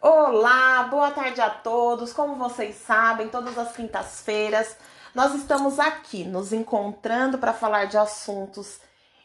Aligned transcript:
Olá, 0.00 0.82
boa 0.84 1.10
tarde 1.10 1.40
a 1.40 1.48
todos. 1.48 2.12
Como 2.12 2.36
vocês 2.36 2.76
sabem, 2.76 3.28
todas 3.28 3.56
as 3.56 3.72
quintas-feiras 3.72 4.76
nós 5.14 5.34
estamos 5.34 5.78
aqui 5.78 6.22
nos 6.22 6.52
encontrando 6.52 7.38
para 7.38 7.54
falar 7.54 7.86
de 7.86 7.96
assuntos 7.96 8.78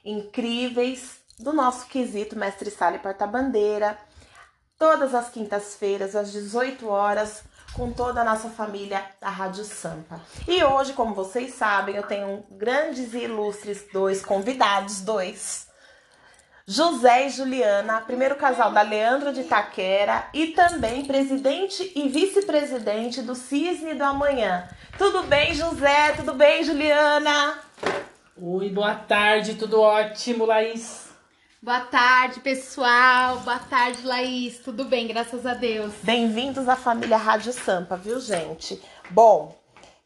incríveis 0.06 1.20
do 1.38 1.52
nosso 1.52 1.88
quesito 1.88 2.38
Mestre 2.38 2.72
Sala 2.72 2.96
e 2.96 3.00
Porta-Bandeira. 3.00 3.98
Todas 4.80 5.14
as 5.14 5.30
quintas-feiras, 5.30 6.16
às 6.16 6.32
18 6.32 6.88
horas, 6.88 7.44
com 7.74 7.92
toda 7.92 8.22
a 8.22 8.26
nossa 8.26 8.50
família 8.50 9.06
da 9.20 9.30
Rádio 9.30 9.66
Sampa. 9.66 10.22
E 10.48 10.64
hoje, 10.64 10.94
como 10.94 11.14
vocês 11.14 11.54
sabem, 11.54 11.98
eu 11.98 12.04
tenho 12.04 12.46
grandes 12.50 13.14
e 13.14 13.26
ilustres 13.26 13.86
dois 13.92 14.24
convidados, 14.24 15.02
dois 15.02 15.68
José 16.66 17.28
e 17.28 17.30
Juliana, 17.30 18.02
primeiro 18.02 18.36
casal 18.36 18.72
da 18.72 18.82
Leandro 18.82 19.34
de 19.34 19.44
Taquera 19.44 20.28
e 20.34 20.48
também 20.48 21.04
presidente 21.06 21.92
e 21.96 22.08
vice-presidente 22.08 23.22
do 23.22 23.34
Cisne 23.34 23.96
do 23.96 24.04
Amanhã. 24.04 24.70
Tudo 24.98 25.24
bem, 25.24 25.54
José? 25.54 26.14
Tudo 26.16 26.34
bem, 26.36 26.64
Juliana? 26.64 27.58
Oi, 28.40 28.70
boa 28.70 28.94
tarde, 28.94 29.56
tudo 29.56 29.82
ótimo, 29.82 30.46
Laís. 30.46 31.10
Boa 31.64 31.82
tarde, 31.82 32.40
pessoal. 32.40 33.40
Boa 33.40 33.60
tarde, 33.60 34.06
Laís. 34.06 34.60
Tudo 34.60 34.86
bem, 34.86 35.08
graças 35.08 35.46
a 35.46 35.54
Deus. 35.54 35.94
Bem-vindos 36.04 36.68
à 36.68 36.76
família 36.76 37.18
Rádio 37.18 37.54
Sampa, 37.54 37.96
viu, 37.96 38.20
gente? 38.20 38.82
Bom, 39.10 39.61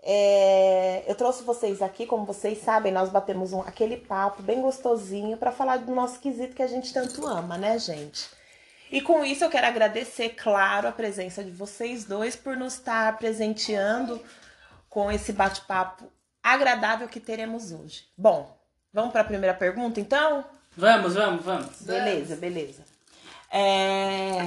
é, 0.08 1.04
eu 1.08 1.16
trouxe 1.16 1.44
vocês 1.44 1.82
aqui, 1.82 2.06
como 2.06 2.26
vocês 2.26 2.60
sabem, 2.60 2.92
nós 2.92 3.10
batemos 3.10 3.54
um, 3.54 3.62
aquele 3.62 3.98
papo 3.98 4.44
bem 4.44 4.62
gostosinho 4.62 5.36
para 5.36 5.52
falar 5.52 5.78
do 5.78 5.96
nosso 5.96 6.20
quesito 6.20 6.56
que 6.56 6.62
a 6.62 6.68
gente 6.68 6.94
tanto 6.94 7.26
ama, 7.26 7.58
né, 7.58 7.80
gente? 7.80 8.30
E 8.92 9.02
com 9.02 9.26
isso 9.26 9.44
eu 9.44 9.50
quero 9.50 9.66
agradecer, 9.66 10.30
claro, 10.30 10.88
a 10.88 10.92
presença 10.92 11.44
de 11.44 11.50
vocês 11.50 12.06
dois 12.06 12.36
por 12.36 12.56
nos 12.56 12.76
estar 12.76 13.18
presenteando 13.18 14.22
com 14.88 15.12
esse 15.12 15.34
bate-papo 15.34 16.06
agradável 16.44 17.08
que 17.08 17.20
teremos 17.20 17.72
hoje. 17.72 18.06
Bom, 18.16 18.56
vamos 18.94 19.12
para 19.12 19.22
a 19.22 19.26
primeira 19.26 19.56
pergunta, 19.56 20.00
então? 20.00 20.46
Vamos, 20.78 21.16
vamos, 21.16 21.44
vamos. 21.44 21.82
Beleza, 21.82 22.36
beleza. 22.36 22.84
É... 23.52 24.38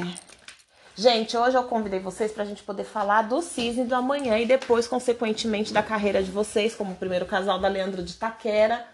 Gente, 1.00 1.36
hoje 1.36 1.56
eu 1.56 1.62
convidei 1.62 2.00
vocês 2.00 2.32
para 2.32 2.42
a 2.42 2.46
gente 2.46 2.64
poder 2.64 2.82
falar 2.82 3.22
do 3.22 3.40
cisne 3.40 3.84
do 3.84 3.94
amanhã 3.94 4.36
e 4.36 4.44
depois, 4.44 4.88
consequentemente, 4.88 5.72
da 5.72 5.80
carreira 5.80 6.20
de 6.20 6.28
vocês, 6.32 6.74
como 6.74 6.96
primeiro 6.96 7.24
casal 7.24 7.56
da 7.60 7.68
Leandro 7.68 8.02
de 8.02 8.14
Taquera. 8.14 8.84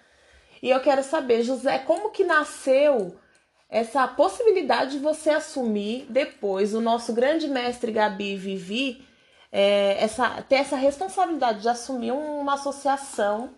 E 0.62 0.69
eu 0.69 0.80
quero 0.80 1.02
saber, 1.02 1.42
José, 1.42 1.78
como 1.78 2.10
que 2.10 2.22
nasceu 2.22 3.19
essa 3.70 4.06
possibilidade 4.06 4.91
de 4.91 4.98
você 4.98 5.30
assumir 5.30 6.05
depois 6.10 6.75
o 6.75 6.80
nosso 6.82 7.14
grande 7.14 7.48
mestre 7.48 7.91
Gabi 7.91 8.34
e 8.34 8.36
Vivi, 8.36 9.08
é, 9.50 9.97
essa, 9.98 10.42
ter 10.42 10.56
essa 10.56 10.77
responsabilidade 10.77 11.62
de 11.62 11.70
assumir 11.70 12.12
uma 12.12 12.52
associação 12.52 13.55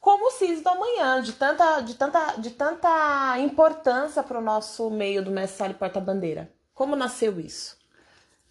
como 0.00 0.26
o 0.26 0.30
CIS 0.32 0.60
do 0.60 0.70
amanhã, 0.70 1.22
de 1.22 1.34
tanta, 1.34 1.82
de 1.82 1.94
tanta, 1.94 2.32
de 2.38 2.50
tanta 2.50 3.38
importância 3.38 4.24
para 4.24 4.40
o 4.40 4.42
nosso 4.42 4.90
meio 4.90 5.24
do 5.24 5.30
mestre 5.30 5.58
Sala 5.58 5.70
e 5.70 5.74
Porta-Bandeira. 5.74 6.50
Como 6.74 6.96
nasceu 6.96 7.38
isso? 7.38 7.76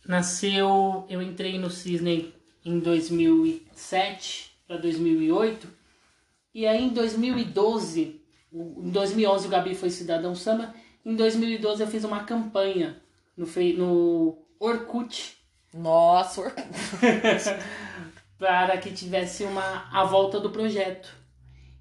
Nasceu, 0.05 1.05
eu 1.09 1.21
entrei 1.21 1.59
no 1.59 1.69
Cisne 1.69 2.33
em 2.63 2.79
2007 2.79 4.51
para 4.67 4.77
2008 4.77 5.67
e 6.53 6.67
aí 6.67 6.83
em 6.83 6.89
2012, 6.89 8.21
em 8.51 8.89
2011 8.89 9.47
o 9.47 9.49
Gabi 9.49 9.75
foi 9.75 9.89
cidadão 9.89 10.35
samba, 10.35 10.73
em 11.05 11.15
2012 11.15 11.81
eu 11.81 11.87
fiz 11.87 12.03
uma 12.03 12.23
campanha 12.23 13.01
no, 13.35 13.45
no 13.77 14.37
Orkut. 14.59 15.37
Nossa, 15.73 16.41
Orkut. 16.41 16.67
para 18.37 18.77
que 18.77 18.91
tivesse 18.91 19.43
uma 19.43 19.87
a 19.91 20.03
volta 20.03 20.39
do 20.39 20.49
projeto. 20.49 21.15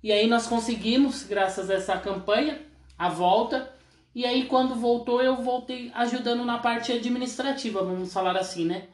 E 0.03 0.13
aí 0.13 0.27
nós 0.27 0.47
conseguimos, 0.47 1.23
graças 1.23 1.71
a 1.71 1.75
essa 1.75 1.97
campanha, 1.99 2.61
a 2.99 3.09
volta 3.09 3.73
e 4.15 4.27
aí, 4.27 4.47
quando 4.47 4.75
voltou, 4.75 5.23
eu 5.23 5.37
voltei 5.37 5.91
ajudando 5.95 6.45
na 6.45 6.59
parte 6.59 6.93
administrativa, 6.93 7.83
vamos 7.83 8.13
falar 8.13 8.37
assim, 8.37 8.65
né? 8.65 8.89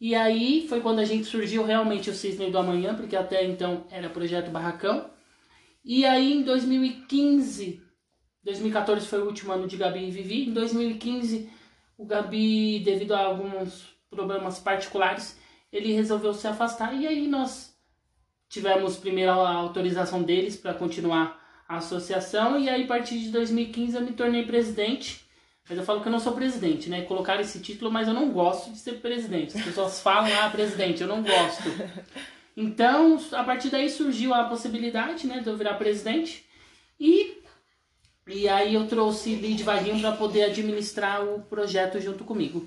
E 0.00 0.14
aí 0.14 0.66
foi 0.68 0.80
quando 0.80 1.00
a 1.00 1.04
gente 1.04 1.26
surgiu 1.26 1.64
realmente 1.64 2.10
o 2.10 2.14
Cisne 2.14 2.50
do 2.50 2.58
Amanhã, 2.58 2.94
porque 2.94 3.14
até 3.14 3.44
então 3.44 3.86
era 3.90 4.08
Projeto 4.08 4.50
Barracão. 4.50 5.10
E 5.84 6.06
aí, 6.06 6.32
em 6.32 6.42
2015, 6.42 7.82
2014 8.42 9.06
foi 9.06 9.20
o 9.20 9.26
último 9.26 9.52
ano 9.52 9.66
de 9.66 9.76
Gabi 9.76 10.08
e 10.08 10.10
Vivi. 10.10 10.48
Em 10.48 10.52
2015, 10.52 11.50
o 11.98 12.06
Gabi, 12.06 12.80
devido 12.80 13.12
a 13.12 13.20
alguns 13.20 13.94
problemas 14.08 14.58
particulares, 14.58 15.38
ele 15.70 15.92
resolveu 15.92 16.32
se 16.32 16.46
afastar. 16.46 16.94
E 16.94 17.06
aí, 17.06 17.28
nós 17.28 17.74
tivemos 18.48 18.96
primeiro 18.96 19.32
a 19.32 19.52
autorização 19.52 20.22
deles 20.22 20.56
para 20.56 20.72
continuar 20.72 21.43
associação 21.68 22.58
e 22.58 22.68
aí 22.68 22.84
a 22.84 22.86
partir 22.86 23.18
de 23.18 23.30
2015 23.30 23.96
eu 23.96 24.02
me 24.02 24.12
tornei 24.12 24.44
presidente. 24.44 25.24
Mas 25.68 25.78
eu 25.78 25.84
falo 25.84 26.02
que 26.02 26.08
eu 26.08 26.12
não 26.12 26.20
sou 26.20 26.34
presidente, 26.34 26.90
né? 26.90 27.02
Colocaram 27.02 27.40
esse 27.40 27.58
título, 27.58 27.90
mas 27.90 28.06
eu 28.06 28.12
não 28.12 28.30
gosto 28.30 28.70
de 28.70 28.78
ser 28.78 29.00
presidente. 29.00 29.56
As 29.56 29.64
pessoas 29.64 29.98
falam, 29.98 30.30
ah, 30.42 30.50
presidente, 30.50 31.00
eu 31.00 31.08
não 31.08 31.22
gosto. 31.22 31.62
Então, 32.56 33.18
a 33.32 33.42
partir 33.42 33.68
daí 33.68 33.90
surgiu 33.90 34.32
a 34.32 34.44
possibilidade, 34.44 35.26
né, 35.26 35.40
de 35.40 35.48
eu 35.48 35.56
virar 35.56 35.74
presidente. 35.74 36.46
E, 37.00 37.42
e 38.28 38.48
aí 38.48 38.74
eu 38.74 38.86
trouxe 38.86 39.34
Lid 39.34 39.62
Vaguinho 39.64 40.00
para 40.00 40.12
poder 40.12 40.44
administrar 40.44 41.24
o 41.24 41.42
projeto 41.42 42.00
junto 42.00 42.24
comigo. 42.24 42.66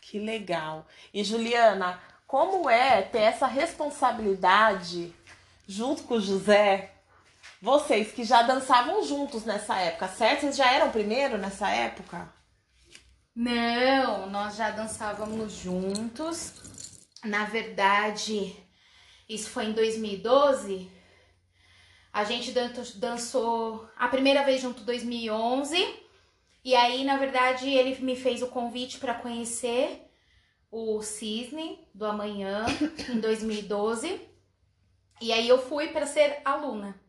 Que 0.00 0.18
legal. 0.18 0.86
E 1.14 1.22
Juliana, 1.22 2.00
como 2.26 2.68
é 2.68 3.02
ter 3.02 3.20
essa 3.20 3.46
responsabilidade 3.46 5.12
junto 5.68 6.02
com 6.02 6.14
o 6.14 6.20
José 6.20 6.90
vocês 7.62 8.10
que 8.10 8.24
já 8.24 8.42
dançavam 8.42 9.04
juntos 9.04 9.44
nessa 9.44 9.78
época, 9.78 10.08
certo? 10.08 10.40
Vocês 10.40 10.56
já 10.56 10.72
eram 10.72 10.90
primeiro 10.90 11.38
nessa 11.38 11.70
época? 11.70 12.34
Não, 13.32 14.28
nós 14.28 14.56
já 14.56 14.70
dançávamos 14.70 15.52
juntos. 15.52 16.54
Na 17.24 17.44
verdade, 17.44 18.52
isso 19.28 19.48
foi 19.48 19.66
em 19.66 19.72
2012. 19.72 20.90
A 22.12 22.24
gente 22.24 22.52
dançou 22.96 23.88
a 23.96 24.08
primeira 24.08 24.42
vez 24.42 24.60
junto 24.60 24.82
em 24.82 24.84
2011. 24.84 26.02
E 26.64 26.74
aí, 26.74 27.04
na 27.04 27.16
verdade, 27.16 27.70
ele 27.70 27.94
me 28.02 28.16
fez 28.16 28.42
o 28.42 28.48
convite 28.48 28.98
para 28.98 29.14
conhecer 29.14 30.10
o 30.68 31.00
Cisne 31.00 31.78
do 31.94 32.04
Amanhã 32.06 32.66
em 33.08 33.20
2012. 33.20 34.20
E 35.20 35.32
aí 35.32 35.48
eu 35.48 35.62
fui 35.62 35.88
para 35.88 36.06
ser 36.06 36.40
aluna. 36.44 37.00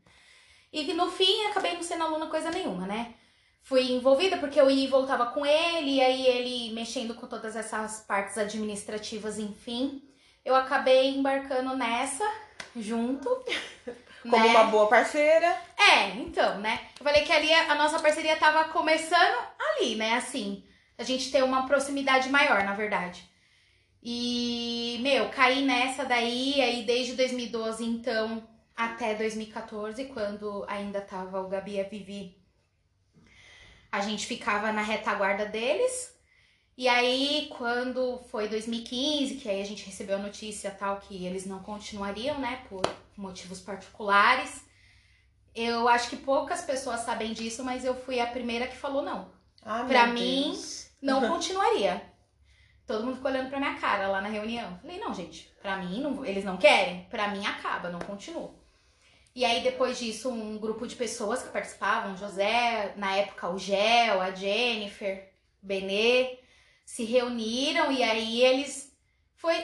E 0.73 0.91
no 0.91 1.09
fim 1.11 1.45
acabei 1.45 1.75
não 1.75 1.83
sendo 1.83 2.03
aluna 2.03 2.25
coisa 2.25 2.49
nenhuma, 2.49 2.87
né? 2.87 3.13
Fui 3.61 3.91
envolvida 3.91 4.37
porque 4.37 4.59
eu 4.59 4.69
ia 4.69 4.85
e 4.85 4.89
voltava 4.89 5.27
com 5.27 5.45
ele, 5.45 5.91
e 5.91 6.01
aí 6.01 6.27
ele 6.27 6.73
mexendo 6.73 7.13
com 7.13 7.27
todas 7.27 7.55
essas 7.55 8.01
partes 8.01 8.37
administrativas, 8.37 9.37
enfim. 9.37 10.01
Eu 10.43 10.55
acabei 10.55 11.09
embarcando 11.09 11.77
nessa 11.77 12.29
junto. 12.75 13.29
Como 14.23 14.37
né? 14.37 14.49
uma 14.49 14.63
boa 14.65 14.87
parceira. 14.87 15.55
É, 15.77 16.09
então, 16.15 16.59
né? 16.59 16.87
Eu 16.99 17.03
falei 17.03 17.23
que 17.23 17.31
ali 17.31 17.53
a 17.53 17.75
nossa 17.75 17.99
parceria 17.99 18.35
tava 18.37 18.65
começando 18.65 19.37
ali, 19.59 19.95
né? 19.95 20.15
Assim, 20.15 20.63
a 20.97 21.03
gente 21.03 21.31
ter 21.31 21.43
uma 21.43 21.67
proximidade 21.67 22.29
maior, 22.29 22.63
na 22.63 22.73
verdade. 22.73 23.23
E, 24.01 24.97
meu, 25.01 25.29
caí 25.29 25.61
nessa 25.63 26.03
daí, 26.03 26.59
aí 26.61 26.83
desde 26.83 27.13
2012, 27.13 27.85
então, 27.85 28.43
até 28.75 29.15
2014, 29.15 30.05
quando 30.05 30.65
ainda 30.67 31.01
tava 31.01 31.41
o 31.41 31.47
Gabi 31.47 31.75
e 31.75 31.81
a 31.81 31.83
Vivi. 31.83 32.37
A 33.91 34.01
gente 34.01 34.25
ficava 34.25 34.71
na 34.71 34.81
retaguarda 34.81 35.45
deles. 35.45 36.13
E 36.75 36.87
aí, 36.87 37.51
quando 37.55 38.17
foi 38.31 38.47
2015, 38.47 39.35
que 39.35 39.47
aí 39.47 39.61
a 39.61 39.65
gente 39.65 39.85
recebeu 39.85 40.15
a 40.15 40.21
notícia 40.21 40.71
tal 40.71 40.97
que 40.97 41.23
eles 41.23 41.45
não 41.45 41.59
continuariam, 41.59 42.39
né, 42.39 42.63
por 42.67 42.81
motivos 43.15 43.59
particulares. 43.59 44.65
Eu 45.53 45.87
acho 45.87 46.09
que 46.09 46.17
poucas 46.17 46.61
pessoas 46.61 47.01
sabem 47.01 47.31
disso, 47.31 47.63
mas 47.63 47.85
eu 47.85 47.93
fui 47.93 48.19
a 48.19 48.25
primeira 48.25 48.65
que 48.65 48.75
falou 48.75 49.03
não. 49.03 49.31
Ah, 49.61 49.83
pra 49.85 50.07
mim, 50.07 50.45
Deus. 50.45 50.89
não 50.99 51.21
continuaria. 51.29 52.01
Todo 52.87 53.05
mundo 53.05 53.17
ficou 53.17 53.29
olhando 53.29 53.49
pra 53.49 53.59
minha 53.59 53.79
cara 53.79 54.07
lá 54.07 54.19
na 54.19 54.27
reunião. 54.27 54.77
Falei, 54.81 54.99
não, 54.99 55.13
gente, 55.13 55.53
pra 55.61 55.77
mim, 55.77 56.01
não, 56.01 56.25
eles 56.25 56.43
não 56.43 56.57
querem? 56.57 57.05
Pra 57.09 57.27
mim, 57.29 57.45
acaba, 57.45 57.89
não 57.89 57.99
continua. 57.99 58.62
E 59.35 59.43
aí, 59.43 59.63
depois 59.63 59.97
disso, 59.97 60.29
um 60.29 60.57
grupo 60.57 60.85
de 60.85 60.95
pessoas 60.95 61.41
que 61.41 61.49
participavam, 61.49 62.15
José, 62.15 62.93
na 62.97 63.15
época 63.15 63.49
o 63.49 63.57
Gel, 63.57 64.21
a 64.21 64.31
Jennifer, 64.31 65.31
Benê, 65.61 66.37
se 66.85 67.03
reuniram 67.03 67.91
e 67.91 68.03
aí 68.03 68.41
eles 68.41 68.95
foi 69.35 69.55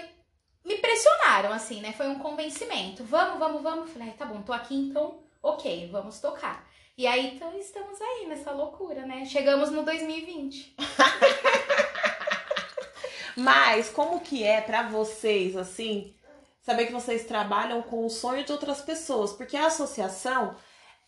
me 0.66 0.78
pressionaram 0.78 1.52
assim, 1.52 1.82
né? 1.82 1.94
Foi 1.94 2.08
um 2.08 2.20
convencimento. 2.20 3.04
Vamos, 3.04 3.40
vamos, 3.40 3.62
vamos. 3.62 3.92
Falei, 3.92 4.12
tá 4.12 4.26
bom, 4.26 4.42
tô 4.42 4.54
aqui 4.54 4.76
então, 4.76 5.20
ok, 5.42 5.90
vamos 5.92 6.20
tocar. 6.20 6.68
E 6.98 7.08
aí 7.08 7.36
então 7.36 7.58
estamos 7.58 8.00
aí 8.02 8.28
nessa 8.28 8.52
loucura, 8.52 9.06
né? 9.06 9.26
Chegamos 9.26 9.72
no 9.72 9.84
2020. 9.84 10.76
Mas 13.38 13.90
como 13.90 14.20
que 14.20 14.44
é 14.44 14.60
para 14.60 14.84
vocês, 14.84 15.56
assim, 15.56 16.14
saber 16.62 16.88
que 16.88 16.94
vocês 16.94 17.26
trabalham 17.26 17.82
com 17.82 18.06
o 18.06 18.10
sonho 18.10 18.44
de 18.44 18.52
outras 18.52 18.82
pessoas? 18.82 19.32
Porque 19.34 19.58
a 19.58 19.68
associação, 19.68 20.56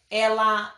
ela, 0.10 0.74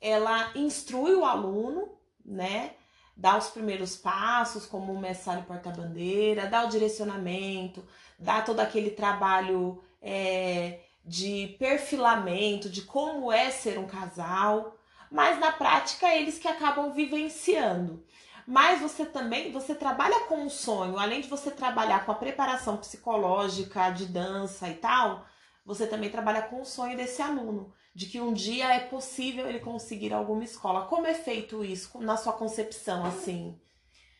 ela 0.00 0.52
instrui 0.56 1.14
o 1.14 1.24
aluno, 1.24 1.90
né? 2.24 2.74
Dá 3.16 3.36
os 3.36 3.48
primeiros 3.48 3.96
passos, 3.96 4.66
como 4.66 4.92
o 4.92 4.98
mestre 4.98 5.42
porta-bandeira, 5.42 6.46
dá 6.46 6.64
o 6.64 6.68
direcionamento, 6.68 7.86
dá 8.18 8.40
todo 8.40 8.60
aquele 8.60 8.90
trabalho 8.90 9.82
é, 10.00 10.80
de 11.04 11.54
perfilamento, 11.58 12.70
de 12.70 12.82
como 12.82 13.30
é 13.30 13.50
ser 13.50 13.78
um 13.78 13.86
casal, 13.86 14.76
mas 15.10 15.38
na 15.38 15.52
prática 15.52 16.14
eles 16.14 16.38
que 16.38 16.48
acabam 16.48 16.92
vivenciando. 16.92 18.02
Mas 18.46 18.80
você 18.80 19.06
também, 19.06 19.52
você 19.52 19.74
trabalha 19.74 20.20
com 20.26 20.44
um 20.44 20.50
sonho, 20.50 20.98
além 20.98 21.20
de 21.20 21.28
você 21.28 21.50
trabalhar 21.50 22.04
com 22.04 22.12
a 22.12 22.16
preparação 22.16 22.76
psicológica 22.76 23.90
de 23.90 24.06
dança 24.06 24.68
e 24.68 24.74
tal, 24.74 25.24
você 25.64 25.86
também 25.86 26.10
trabalha 26.10 26.42
com 26.42 26.60
o 26.60 26.64
sonho 26.64 26.96
desse 26.96 27.22
aluno, 27.22 27.72
de 27.94 28.06
que 28.06 28.20
um 28.20 28.32
dia 28.32 28.72
é 28.74 28.80
possível 28.80 29.48
ele 29.48 29.60
conseguir 29.60 30.12
alguma 30.12 30.44
escola. 30.44 30.86
Como 30.86 31.06
é 31.06 31.14
feito 31.14 31.64
isso 31.64 31.98
na 32.00 32.16
sua 32.16 32.32
concepção 32.32 33.04
assim? 33.04 33.58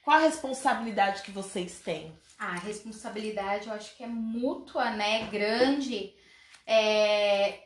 Qual 0.05 0.17
a 0.17 0.21
responsabilidade 0.21 1.23
que 1.23 1.31
vocês 1.31 1.81
têm? 1.81 2.17
A 2.39 2.55
responsabilidade 2.55 3.69
eu 3.69 3.75
acho 3.75 3.97
que 3.97 4.03
é 4.03 4.09
mútua, 4.09 4.91
né? 4.91 5.27
Grande. 5.27 6.15
É, 6.67 7.61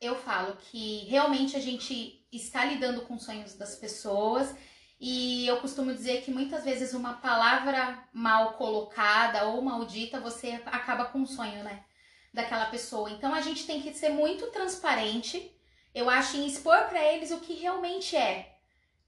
eu 0.00 0.16
falo 0.16 0.56
que 0.56 1.04
realmente 1.08 1.56
a 1.56 1.60
gente 1.60 2.24
está 2.32 2.64
lidando 2.64 3.02
com 3.02 3.18
sonhos 3.18 3.54
das 3.54 3.76
pessoas 3.76 4.54
e 5.06 5.46
eu 5.46 5.58
costumo 5.58 5.92
dizer 5.92 6.22
que 6.22 6.30
muitas 6.30 6.64
vezes 6.64 6.94
uma 6.94 7.12
palavra 7.12 8.02
mal 8.10 8.54
colocada 8.54 9.44
ou 9.44 9.60
maldita 9.60 10.18
você 10.18 10.62
acaba 10.64 11.04
com 11.04 11.20
o 11.20 11.26
sonho, 11.26 11.62
né? 11.62 11.84
Daquela 12.32 12.64
pessoa. 12.64 13.10
Então 13.10 13.34
a 13.34 13.42
gente 13.42 13.66
tem 13.66 13.82
que 13.82 13.92
ser 13.92 14.08
muito 14.08 14.46
transparente, 14.46 15.54
eu 15.94 16.08
acho, 16.08 16.38
em 16.38 16.46
expor 16.46 16.84
para 16.88 17.04
eles 17.04 17.32
o 17.32 17.40
que 17.40 17.52
realmente 17.52 18.16
é. 18.16 18.56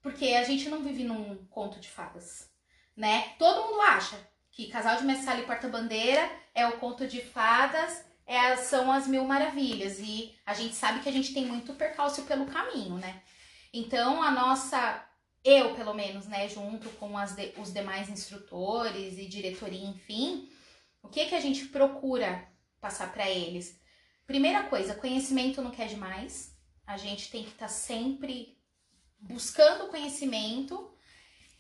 Porque 0.03 0.35
a 0.35 0.45
gente 0.45 0.69
não 0.69 0.83
vive 0.83 1.03
num 1.03 1.47
conto 1.47 1.81
de 1.81 1.89
fadas, 1.89 2.53
né? 2.95 3.33
Todo 3.39 3.67
mundo 3.67 3.81
acha 3.81 4.19
que 4.53 4.69
Casal 4.69 4.99
de 4.99 5.05
Messala 5.05 5.41
e 5.41 5.47
Porta-Bandeira 5.47 6.31
é 6.55 6.67
o 6.67 6.77
conto 6.77 7.09
de 7.09 7.23
fadas, 7.23 8.05
é, 8.27 8.55
são 8.57 8.93
as 8.93 9.07
mil 9.07 9.25
maravilhas. 9.25 9.99
E 9.99 10.37
a 10.45 10.53
gente 10.53 10.75
sabe 10.75 11.01
que 11.01 11.09
a 11.09 11.13
gente 11.13 11.33
tem 11.33 11.47
muito 11.47 11.73
percalço 11.73 12.25
pelo 12.25 12.45
caminho, 12.45 12.97
né? 12.99 13.23
Então 13.73 14.23
a 14.23 14.31
nossa 14.31 15.06
eu, 15.47 15.75
pelo 15.75 15.95
menos, 15.95 16.27
né, 16.27 16.49
junto 16.49 16.91
com 16.91 17.09
de, 17.35 17.53
os 17.57 17.73
demais 17.73 18.09
instrutores 18.09 19.17
e 19.17 19.27
diretoria, 19.27 19.87
enfim, 19.87 20.51
o 21.01 21.09
que 21.09 21.25
que 21.27 21.35
a 21.37 21.41
gente 21.41 21.67
procura 21.67 22.49
passar 22.81 23.13
para 23.13 23.31
eles? 23.31 23.81
Primeira 24.27 24.65
coisa, 24.65 24.95
conhecimento 24.97 25.63
não 25.63 25.71
quer 25.71 25.87
demais. 25.87 26.53
A 26.85 26.97
gente 26.97 27.31
tem 27.31 27.45
que 27.45 27.51
estar 27.51 27.67
tá 27.67 27.73
sempre 27.73 28.59
buscando 29.21 29.89
conhecimento 29.89 30.91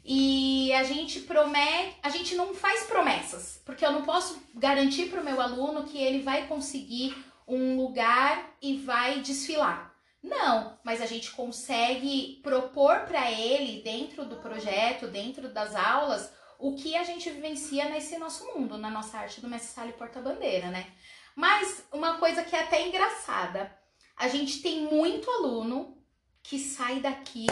e 0.05 0.73
a 0.73 0.83
gente 0.83 1.21
promete, 1.21 1.97
a 2.03 2.11
gente 2.11 2.35
não 2.35 2.55
faz 2.55 2.85
promessas, 2.85 3.63
porque 3.65 3.85
eu 3.85 3.93
não 3.93 4.05
posso 4.05 4.41
garantir 4.55 5.11
para 5.11 5.21
o 5.21 5.25
meu 5.25 5.41
aluno 5.41 5.85
que 5.85 5.99
ele 5.99 6.23
vai 6.23 6.49
conseguir 6.49 7.17
um 7.47 7.77
lugar 7.77 8.57
e 8.61 8.79
vai 8.79 9.21
desfilar. 9.21 9.86
Não, 10.27 10.77
mas 10.83 11.01
a 11.01 11.07
gente 11.07 11.31
consegue 11.31 12.41
propor 12.43 13.01
para 13.07 13.31
ele, 13.31 13.81
dentro 13.83 14.25
do 14.25 14.37
projeto, 14.37 15.07
dentro 15.07 15.49
das 15.49 15.75
aulas, 15.77 16.33
o 16.59 16.75
que 16.75 16.97
a 16.97 17.05
gente 17.05 17.31
vivencia 17.31 17.89
nesse 17.89 18.19
nosso 18.19 18.45
mundo, 18.47 18.77
na 18.77 18.91
nossa 18.91 19.19
arte 19.19 19.41
do 19.41 19.49
Mestre 19.49 19.73
Sala 19.73 19.91
e 19.91 19.93
Porta-Bandeira, 19.93 20.67
né? 20.67 20.91
Mas 21.37 21.85
uma 21.93 22.19
coisa 22.19 22.43
que 22.43 22.57
é 22.57 22.61
até 22.65 22.89
engraçada, 22.89 23.73
a 24.17 24.27
gente 24.27 24.61
tem 24.63 24.83
muito 24.83 25.31
aluno 25.31 25.97
que 26.43 26.59
sai 26.59 26.99
daqui 26.99 27.47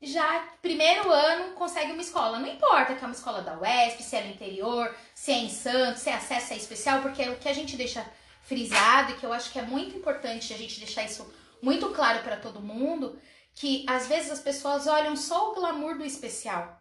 já 0.00 0.46
primeiro 0.62 1.10
ano 1.10 1.54
consegue 1.54 1.90
uma 1.90 2.02
escola. 2.02 2.38
Não 2.38 2.46
importa 2.46 2.94
que 2.94 3.02
é 3.02 3.06
uma 3.06 3.14
escola 3.14 3.42
da 3.42 3.58
UESP, 3.58 4.02
se 4.02 4.14
é 4.14 4.22
no 4.22 4.30
interior, 4.30 4.94
se 5.12 5.32
é 5.32 5.38
em 5.38 5.50
Santos, 5.50 6.02
se 6.02 6.10
é 6.10 6.14
acesso 6.14 6.52
é 6.52 6.56
especial, 6.56 7.02
porque 7.02 7.28
o 7.28 7.36
que 7.36 7.48
a 7.48 7.54
gente 7.54 7.76
deixa 7.76 8.06
frisado 8.42 9.12
e 9.12 9.16
que 9.16 9.24
eu 9.26 9.32
acho 9.32 9.50
que 9.50 9.58
é 9.58 9.62
muito 9.62 9.96
importante 9.96 10.54
a 10.54 10.56
gente 10.56 10.78
deixar 10.78 11.02
isso 11.02 11.28
muito 11.62 11.90
claro 11.90 12.22
para 12.22 12.36
todo 12.36 12.60
mundo 12.60 13.18
que 13.54 13.84
às 13.88 14.06
vezes 14.06 14.30
as 14.30 14.40
pessoas 14.40 14.86
olham 14.86 15.16
só 15.16 15.50
o 15.50 15.54
glamour 15.54 15.96
do 15.96 16.04
especial. 16.04 16.80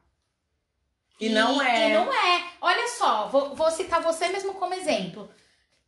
E, 1.19 1.27
e 1.27 1.29
não 1.29 1.61
é. 1.61 1.89
E 1.89 1.93
não 1.93 2.13
é. 2.13 2.45
Olha 2.59 2.87
só, 2.89 3.27
vou, 3.27 3.55
vou 3.55 3.71
citar 3.71 4.01
você 4.01 4.27
mesmo 4.27 4.53
como 4.55 4.73
exemplo. 4.73 5.29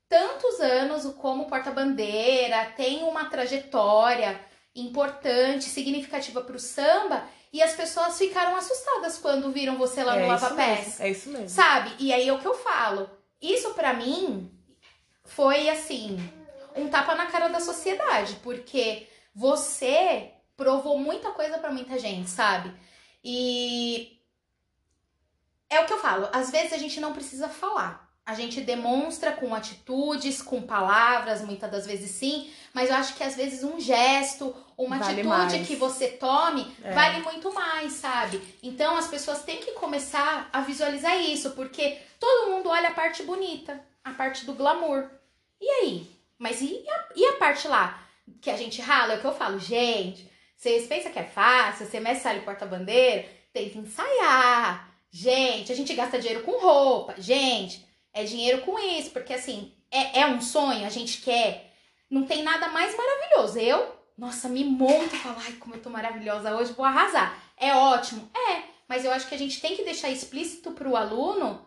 Tantos 0.08 0.62
anos 0.62 1.06
como 1.16 1.48
porta-bandeira, 1.48 2.72
tem 2.78 3.04
uma 3.04 3.26
trajetória 3.26 4.40
importante, 4.74 5.66
significativa 5.66 6.42
para 6.42 6.56
o 6.56 6.60
samba, 6.60 7.28
e 7.52 7.62
as 7.62 7.74
pessoas 7.74 8.18
ficaram 8.18 8.56
assustadas 8.56 9.18
quando 9.18 9.52
viram 9.52 9.78
você 9.78 10.04
lá 10.04 10.16
no 10.16 10.24
é 10.24 10.28
Lava 10.28 10.56
Pés. 10.56 11.00
É 11.02 11.10
isso 11.10 11.30
mesmo. 11.30 11.50
Sabe? 11.50 11.92
E 12.00 12.14
aí 12.14 12.28
é 12.28 12.34
o 12.34 12.40
que 12.40 12.48
eu 12.48 12.54
falo. 12.54 13.10
Isso 13.42 13.74
para 13.74 13.94
mim 13.94 14.52
foi 15.26 15.70
assim, 15.70 16.18
um 16.78 16.90
tapa 16.90 17.16
na 17.16 17.26
cara 17.28 17.48
da 17.48 17.60
sociedade, 17.60 18.38
porque 18.44 19.08
você 19.34 20.32
provou 20.56 20.98
muita 20.98 21.32
coisa 21.32 21.58
para 21.58 21.72
muita 21.72 22.00
gente, 22.00 22.30
sabe? 22.30 22.74
E 23.24 24.20
é 25.70 25.80
o 25.80 25.86
que 25.86 25.94
eu 25.94 26.00
falo, 26.00 26.30
às 26.32 26.50
vezes 26.50 26.74
a 26.74 26.78
gente 26.78 27.00
não 27.00 27.14
precisa 27.14 27.48
falar. 27.48 28.08
A 28.26 28.34
gente 28.34 28.60
demonstra 28.60 29.32
com 29.32 29.56
atitudes, 29.56 30.42
com 30.42 30.62
palavras, 30.62 31.42
muitas 31.42 31.72
das 31.72 31.88
vezes 31.88 32.12
sim, 32.12 32.52
mas 32.74 32.90
eu 32.90 32.96
acho 32.98 33.16
que 33.16 33.24
às 33.24 33.38
vezes 33.38 33.64
um 33.64 33.80
gesto, 33.80 34.54
uma 34.78 34.98
vale 34.98 35.22
atitude 35.22 35.30
mais. 35.30 35.68
que 35.68 35.76
você 35.78 36.10
tome 36.10 36.76
é. 36.84 36.92
vale 36.92 37.22
muito 37.22 37.54
mais, 37.54 37.94
sabe? 37.94 38.42
Então 38.62 38.98
as 38.98 39.08
pessoas 39.08 39.44
têm 39.44 39.62
que 39.62 39.72
começar 39.74 40.50
a 40.52 40.60
visualizar 40.60 41.18
isso, 41.22 41.52
porque 41.52 41.98
todo 42.20 42.52
mundo 42.52 42.68
olha 42.68 42.90
a 42.90 42.94
parte 42.94 43.24
bonita, 43.24 43.82
a 44.04 44.12
parte 44.12 44.46
do 44.46 44.54
glamour. 44.54 45.10
E 45.62 45.70
aí? 45.70 46.17
Mas 46.38 46.62
e 46.62 46.84
a, 46.88 47.06
e 47.16 47.26
a 47.26 47.34
parte 47.34 47.68
lá 47.68 48.04
que 48.42 48.50
a 48.50 48.58
gente 48.58 48.82
rala? 48.82 49.14
É 49.14 49.18
o 49.18 49.22
que 49.22 49.28
eu 49.28 49.34
falo, 49.34 49.60
gente. 49.60 50.30
Vocês 50.56 50.88
pensam 50.88 51.12
que 51.12 51.20
é 51.20 51.24
fácil? 51.24 51.86
Você 51.86 52.00
mestre 52.00 52.38
e 52.38 52.42
porta-bandeira? 52.42 53.28
Tem 53.54 53.70
que 53.70 53.78
ensaiar. 53.78 54.92
Gente, 55.10 55.72
a 55.72 55.76
gente 55.76 55.94
gasta 55.94 56.20
dinheiro 56.20 56.44
com 56.44 56.60
roupa. 56.60 57.16
Gente, 57.18 57.88
é 58.14 58.24
dinheiro 58.24 58.62
com 58.62 58.78
isso. 58.78 59.12
Porque 59.12 59.34
assim, 59.34 59.74
é, 59.92 60.22
é 60.22 60.28
um 60.28 60.42
sonho, 60.42 60.86
a 60.86 60.90
gente 60.90 61.22
quer. 61.22 61.74
Não 62.10 62.26
tem 62.26 62.44
nada 62.44 62.70
mais 62.70 62.96
maravilhoso. 62.96 63.60
Eu, 63.60 63.96
nossa, 64.18 64.50
me 64.50 64.64
monto 64.64 65.16
e 65.16 65.20
falo, 65.20 65.38
ai, 65.40 65.54
como 65.54 65.76
eu 65.76 65.82
tô 65.82 65.90
maravilhosa 65.90 66.56
hoje, 66.56 66.74
vou 66.74 66.86
arrasar. 66.86 67.38
É 67.58 67.74
ótimo. 67.74 68.30
É, 68.36 68.64
mas 68.88 69.06
eu 69.06 69.12
acho 69.12 69.28
que 69.28 69.36
a 69.36 69.40
gente 69.40 69.60
tem 69.60 69.76
que 69.76 69.84
deixar 69.84 70.10
explícito 70.10 70.72
pro 70.72 70.96
aluno 70.96 71.66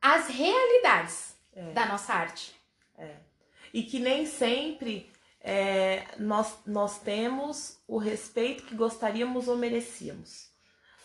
as 0.00 0.28
realidades 0.28 1.36
é. 1.54 1.72
da 1.72 1.86
nossa 1.86 2.12
arte. 2.12 2.54
É 2.98 3.25
e 3.72 3.82
que 3.82 3.98
nem 3.98 4.26
sempre 4.26 5.10
é, 5.40 6.04
nós, 6.18 6.58
nós 6.66 6.98
temos 6.98 7.78
o 7.86 7.98
respeito 7.98 8.64
que 8.64 8.74
gostaríamos 8.74 9.48
ou 9.48 9.56
merecíamos. 9.56 10.50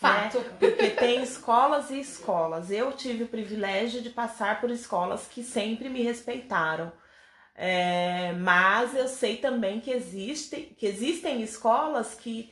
Né? 0.00 0.08
Fato. 0.08 0.38
Né? 0.38 0.56
Porque 0.58 0.90
tem 0.90 1.22
escolas 1.22 1.90
e 1.90 2.00
escolas. 2.00 2.70
Eu 2.70 2.92
tive 2.92 3.24
o 3.24 3.28
privilégio 3.28 4.02
de 4.02 4.10
passar 4.10 4.60
por 4.60 4.70
escolas 4.70 5.28
que 5.28 5.44
sempre 5.44 5.88
me 5.88 6.02
respeitaram. 6.02 6.92
É, 7.54 8.32
mas 8.32 8.94
eu 8.94 9.06
sei 9.06 9.36
também 9.36 9.78
que, 9.78 9.90
existe, 9.90 10.74
que 10.76 10.86
existem 10.86 11.42
escolas 11.42 12.14
que 12.14 12.51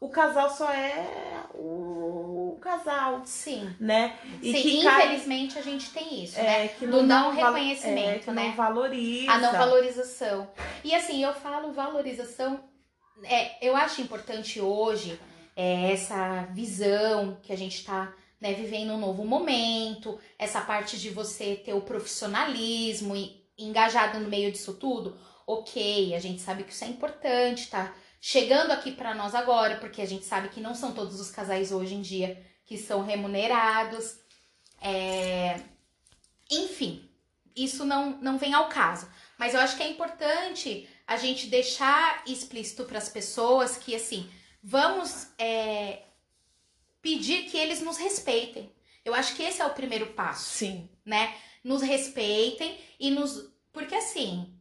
o 0.00 0.08
casal 0.08 0.48
só 0.48 0.72
é 0.72 1.44
o, 1.54 2.58
casal. 2.60 3.22
Sim. 3.24 3.74
Né? 3.80 4.16
E 4.42 4.52
Sim, 4.52 4.62
que 4.62 4.78
infelizmente 4.78 5.58
a 5.58 5.62
gente 5.62 5.90
tem 5.90 6.22
isso, 6.22 6.38
é, 6.38 6.42
né? 6.42 6.68
Que 6.68 6.86
Do 6.86 7.02
não, 7.02 7.32
reconhecimento, 7.32 8.08
é, 8.08 8.18
que 8.18 8.30
né? 8.30 8.48
Não 8.48 8.52
valoriza. 8.56 9.32
A 9.32 9.38
não 9.38 9.52
valorização. 9.52 10.48
E 10.84 10.94
assim, 10.94 11.22
eu 11.22 11.32
falo 11.34 11.72
valorização, 11.72 12.62
é, 13.24 13.66
eu 13.66 13.76
acho 13.76 14.00
importante 14.00 14.60
hoje 14.60 15.18
é, 15.56 15.92
essa 15.92 16.42
visão 16.52 17.38
que 17.42 17.52
a 17.52 17.56
gente 17.56 17.76
está 17.76 18.14
né, 18.40 18.54
vivendo 18.54 18.92
um 18.92 18.98
novo 18.98 19.24
momento, 19.24 20.18
essa 20.38 20.60
parte 20.60 20.98
de 20.98 21.10
você 21.10 21.56
ter 21.56 21.74
o 21.74 21.82
profissionalismo 21.82 23.14
e 23.16 23.44
engajado 23.58 24.18
no 24.18 24.28
meio 24.28 24.50
disso 24.50 24.74
tudo. 24.74 25.18
Ok, 25.46 26.14
a 26.14 26.20
gente 26.20 26.40
sabe 26.40 26.62
que 26.62 26.72
isso 26.72 26.84
é 26.84 26.88
importante, 26.88 27.68
tá? 27.68 27.92
Chegando 28.20 28.70
aqui 28.70 28.92
para 28.92 29.14
nós 29.14 29.34
agora, 29.34 29.76
porque 29.76 30.02
a 30.02 30.06
gente 30.06 30.24
sabe 30.24 30.50
que 30.50 30.60
não 30.60 30.74
são 30.74 30.92
todos 30.92 31.18
os 31.18 31.30
casais 31.30 31.72
hoje 31.72 31.94
em 31.94 32.02
dia 32.02 32.40
que 32.66 32.76
são 32.76 33.02
remunerados. 33.02 34.18
É... 34.80 35.60
Enfim, 36.50 37.08
isso 37.56 37.84
não, 37.84 38.18
não 38.20 38.38
vem 38.38 38.54
ao 38.54 38.68
caso. 38.68 39.08
Mas 39.38 39.54
eu 39.54 39.60
acho 39.60 39.76
que 39.76 39.82
é 39.82 39.88
importante 39.88 40.88
a 41.06 41.16
gente 41.16 41.48
deixar 41.48 42.22
explícito 42.26 42.84
para 42.84 42.98
as 42.98 43.08
pessoas 43.08 43.76
que, 43.76 43.94
assim, 43.94 44.30
vamos 44.62 45.28
é, 45.38 46.02
pedir 47.02 47.44
que 47.50 47.56
eles 47.56 47.80
nos 47.80 47.96
respeitem, 47.96 48.70
Eu 49.04 49.14
acho 49.14 49.34
que 49.34 49.42
esse 49.42 49.62
é 49.62 49.66
o 49.66 49.74
primeiro 49.74 50.08
passo, 50.08 50.58
Sim. 50.58 50.88
né? 51.04 51.34
Nos 51.64 51.80
respeitem 51.82 52.78
e 52.98 53.10
nos. 53.10 53.50
Porque 53.72 53.94
assim, 53.94 54.54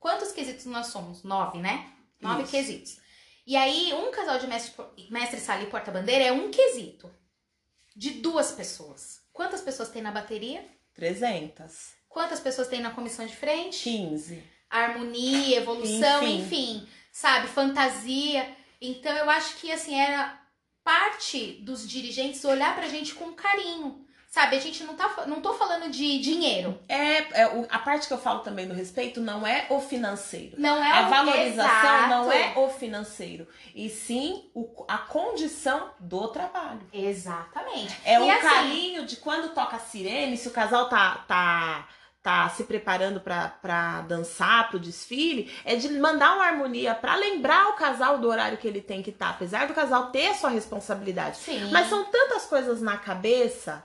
quantos 0.00 0.32
quesitos 0.32 0.64
nós 0.64 0.86
somos? 0.86 1.22
Nove, 1.22 1.58
né? 1.58 1.92
Nove 2.20 2.42
Isso. 2.42 2.50
quesitos. 2.50 3.01
E 3.46 3.56
aí, 3.56 3.92
um 3.92 4.10
casal 4.10 4.38
de 4.38 4.46
mestre, 4.46 4.84
mestre 5.10 5.40
sala 5.40 5.62
e 5.62 5.66
porta-bandeira 5.66 6.24
é 6.24 6.32
um 6.32 6.50
quesito 6.50 7.10
de 7.94 8.10
duas 8.12 8.52
pessoas. 8.52 9.20
Quantas 9.32 9.60
pessoas 9.60 9.88
tem 9.88 10.00
na 10.00 10.10
bateria? 10.12 10.64
300. 10.94 11.92
Quantas 12.08 12.40
pessoas 12.40 12.68
tem 12.68 12.80
na 12.80 12.90
comissão 12.90 13.26
de 13.26 13.34
frente? 13.34 13.82
15. 13.84 14.42
harmonia, 14.70 15.56
evolução, 15.58 16.22
Enfim. 16.22 16.40
enfim. 16.76 16.88
sabe, 17.10 17.48
fantasia. 17.48 18.56
Então 18.80 19.14
eu 19.16 19.28
acho 19.28 19.56
que 19.56 19.70
assim 19.70 19.98
era 19.98 20.40
parte 20.84 21.52
dos 21.62 21.88
dirigentes 21.88 22.44
olhar 22.44 22.74
pra 22.74 22.88
gente 22.88 23.14
com 23.14 23.32
carinho. 23.32 24.06
Sabe, 24.32 24.56
a 24.56 24.60
gente 24.60 24.82
não 24.84 24.94
tá 24.96 25.24
não 25.26 25.42
tô 25.42 25.52
falando 25.52 25.90
de 25.90 26.18
dinheiro. 26.20 26.78
É, 26.88 27.18
é, 27.42 27.66
a 27.68 27.78
parte 27.78 28.08
que 28.08 28.14
eu 28.14 28.18
falo 28.18 28.40
também 28.40 28.66
do 28.66 28.72
respeito 28.72 29.20
não 29.20 29.46
é 29.46 29.66
o 29.68 29.78
financeiro. 29.78 30.54
Não 30.58 30.82
é 30.82 30.90
A 30.90 31.06
o- 31.06 31.10
valorização 31.10 32.08
não 32.08 32.32
é 32.32 32.44
Exato. 32.46 32.60
o 32.60 32.68
financeiro, 32.70 33.46
e 33.74 33.90
sim 33.90 34.50
o- 34.54 34.86
a 34.88 34.96
condição 34.96 35.90
do 36.00 36.28
trabalho. 36.28 36.80
Exatamente. 36.94 37.94
É 38.06 38.18
o 38.18 38.30
assim, 38.30 38.40
carinho 38.40 39.04
de 39.04 39.16
quando 39.16 39.52
toca 39.52 39.76
a 39.76 39.80
sirene, 39.80 40.38
se 40.38 40.48
o 40.48 40.52
casal 40.52 40.88
tá, 40.88 41.24
tá, 41.28 41.86
tá 42.22 42.48
se 42.48 42.64
preparando 42.64 43.20
pra, 43.20 43.48
pra 43.48 44.00
dançar 44.00 44.70
pro 44.70 44.78
desfile, 44.80 45.52
é 45.62 45.76
de 45.76 45.90
mandar 45.90 46.36
uma 46.36 46.46
harmonia 46.46 46.94
pra 46.94 47.16
lembrar 47.16 47.68
o 47.68 47.74
casal 47.74 48.16
do 48.16 48.28
horário 48.28 48.56
que 48.56 48.66
ele 48.66 48.80
tem 48.80 49.02
que 49.02 49.10
estar, 49.10 49.28
apesar 49.28 49.66
do 49.66 49.74
casal 49.74 50.06
ter 50.10 50.28
a 50.28 50.34
sua 50.34 50.48
responsabilidade. 50.48 51.36
Sim. 51.36 51.68
Mas 51.70 51.88
são 51.90 52.02
tantas 52.04 52.46
coisas 52.46 52.80
na 52.80 52.96
cabeça, 52.96 53.84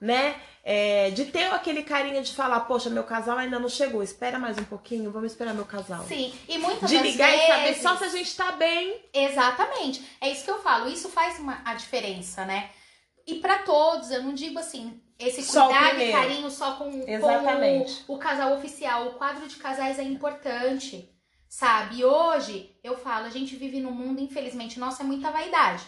né? 0.00 0.36
É, 0.62 1.10
de 1.10 1.26
ter 1.26 1.52
aquele 1.52 1.82
carinho 1.82 2.22
de 2.22 2.34
falar, 2.34 2.60
poxa, 2.60 2.88
meu 2.88 3.04
casal 3.04 3.36
ainda 3.36 3.58
não 3.58 3.68
chegou, 3.68 4.02
espera 4.02 4.38
mais 4.38 4.56
um 4.56 4.64
pouquinho, 4.64 5.10
vamos 5.10 5.32
esperar 5.32 5.52
meu 5.52 5.66
casal. 5.66 6.04
Sim, 6.04 6.32
e 6.48 6.56
muitas 6.56 6.88
De 6.88 6.96
ligar 6.98 7.30
vezes... 7.30 7.44
e 7.44 7.48
saber 7.48 7.74
só 7.74 7.96
se 7.96 8.04
a 8.04 8.08
gente 8.08 8.36
tá 8.36 8.52
bem. 8.52 8.98
Exatamente. 9.12 10.02
É 10.20 10.30
isso 10.30 10.44
que 10.44 10.50
eu 10.50 10.62
falo. 10.62 10.88
Isso 10.88 11.08
faz 11.10 11.38
uma, 11.38 11.60
a 11.64 11.74
diferença, 11.74 12.44
né? 12.46 12.70
E 13.26 13.36
pra 13.36 13.58
todos, 13.58 14.10
eu 14.10 14.22
não 14.22 14.34
digo 14.34 14.58
assim, 14.58 15.00
esse 15.18 15.50
cuidado 15.50 16.00
e 16.00 16.12
carinho 16.12 16.50
só 16.50 16.76
com, 16.76 16.90
com 16.90 18.12
o, 18.12 18.14
o 18.14 18.18
casal 18.18 18.54
oficial. 18.56 19.08
O 19.08 19.14
quadro 19.14 19.46
de 19.46 19.56
casais 19.56 19.98
é 19.98 20.02
importante, 20.02 21.10
sabe? 21.48 22.00
E 22.00 22.04
hoje, 22.04 22.76
eu 22.82 22.96
falo, 22.96 23.26
a 23.26 23.30
gente 23.30 23.56
vive 23.56 23.80
num 23.80 23.92
mundo, 23.92 24.20
infelizmente, 24.20 24.78
nossa, 24.78 25.02
é 25.02 25.06
muita 25.06 25.30
vaidade, 25.30 25.84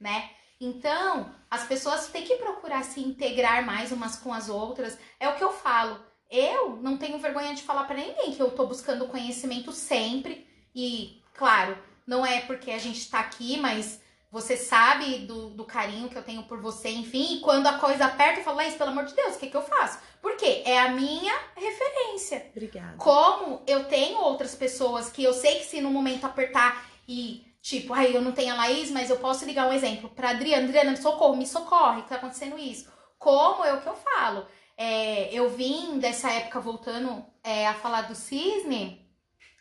né? 0.00 0.30
Então, 0.60 1.30
as 1.50 1.64
pessoas 1.64 2.08
têm 2.08 2.24
que 2.24 2.36
procurar 2.36 2.84
se 2.84 3.00
integrar 3.00 3.64
mais 3.64 3.92
umas 3.92 4.16
com 4.16 4.32
as 4.32 4.48
outras. 4.48 4.98
É 5.18 5.28
o 5.28 5.34
que 5.34 5.44
eu 5.44 5.52
falo. 5.52 6.00
Eu 6.30 6.76
não 6.76 6.98
tenho 6.98 7.18
vergonha 7.18 7.54
de 7.54 7.62
falar 7.62 7.84
pra 7.84 7.96
ninguém 7.96 8.32
que 8.32 8.40
eu 8.40 8.50
tô 8.50 8.66
buscando 8.66 9.08
conhecimento 9.08 9.72
sempre. 9.72 10.46
E, 10.74 11.22
claro, 11.34 11.78
não 12.06 12.24
é 12.24 12.40
porque 12.42 12.70
a 12.70 12.78
gente 12.78 13.10
tá 13.10 13.20
aqui, 13.20 13.56
mas 13.58 14.00
você 14.30 14.58
sabe 14.58 15.20
do, 15.20 15.50
do 15.50 15.64
carinho 15.64 16.10
que 16.10 16.16
eu 16.16 16.22
tenho 16.22 16.42
por 16.42 16.60
você, 16.60 16.90
enfim. 16.90 17.36
E 17.36 17.40
quando 17.40 17.66
a 17.66 17.78
coisa 17.78 18.04
aperta, 18.04 18.40
eu 18.40 18.44
falo, 18.44 18.58
Laís, 18.58 18.74
pelo 18.74 18.90
amor 18.90 19.06
de 19.06 19.14
Deus, 19.14 19.36
o 19.36 19.38
que, 19.38 19.48
que 19.48 19.56
eu 19.56 19.62
faço? 19.62 19.98
Por 20.20 20.36
quê? 20.36 20.62
É 20.66 20.78
a 20.78 20.90
minha 20.90 21.34
referência. 21.56 22.46
Obrigada. 22.50 22.98
Como 22.98 23.62
eu 23.66 23.84
tenho 23.84 24.18
outras 24.18 24.54
pessoas 24.54 25.10
que 25.10 25.24
eu 25.24 25.32
sei 25.32 25.60
que 25.60 25.64
se 25.64 25.80
no 25.80 25.90
momento 25.90 26.26
apertar 26.26 26.86
e, 27.08 27.46
tipo, 27.68 27.92
aí 27.92 28.14
eu 28.14 28.22
não 28.22 28.32
tenho 28.32 28.52
a 28.54 28.56
Laís, 28.56 28.90
mas 28.90 29.10
eu 29.10 29.18
posso 29.18 29.44
ligar 29.44 29.66
um 29.68 29.72
exemplo 29.72 30.08
pra 30.10 30.30
Adriana, 30.30 30.64
Adriana, 30.64 30.90
me 30.92 30.96
socorro, 30.96 31.36
me 31.36 31.46
socorre, 31.46 32.02
que 32.02 32.08
tá 32.08 32.16
acontecendo 32.16 32.58
isso. 32.58 32.90
Como 33.18 33.64
é 33.64 33.72
o 33.74 33.80
que 33.82 33.88
eu 33.88 33.94
falo. 33.96 34.46
É, 34.76 35.28
eu 35.32 35.50
vim 35.50 35.98
dessa 35.98 36.30
época 36.30 36.60
voltando 36.60 37.24
é, 37.42 37.66
a 37.66 37.74
falar 37.74 38.02
do 38.02 38.14
cisne, 38.14 39.06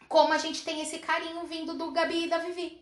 como 0.08 0.32
a 0.32 0.38
gente 0.38 0.64
tem 0.64 0.80
esse 0.82 1.00
carinho 1.00 1.44
vindo 1.46 1.74
do 1.74 1.92
Gabi 1.92 2.26
e 2.26 2.30
da 2.30 2.38
Vivi, 2.38 2.80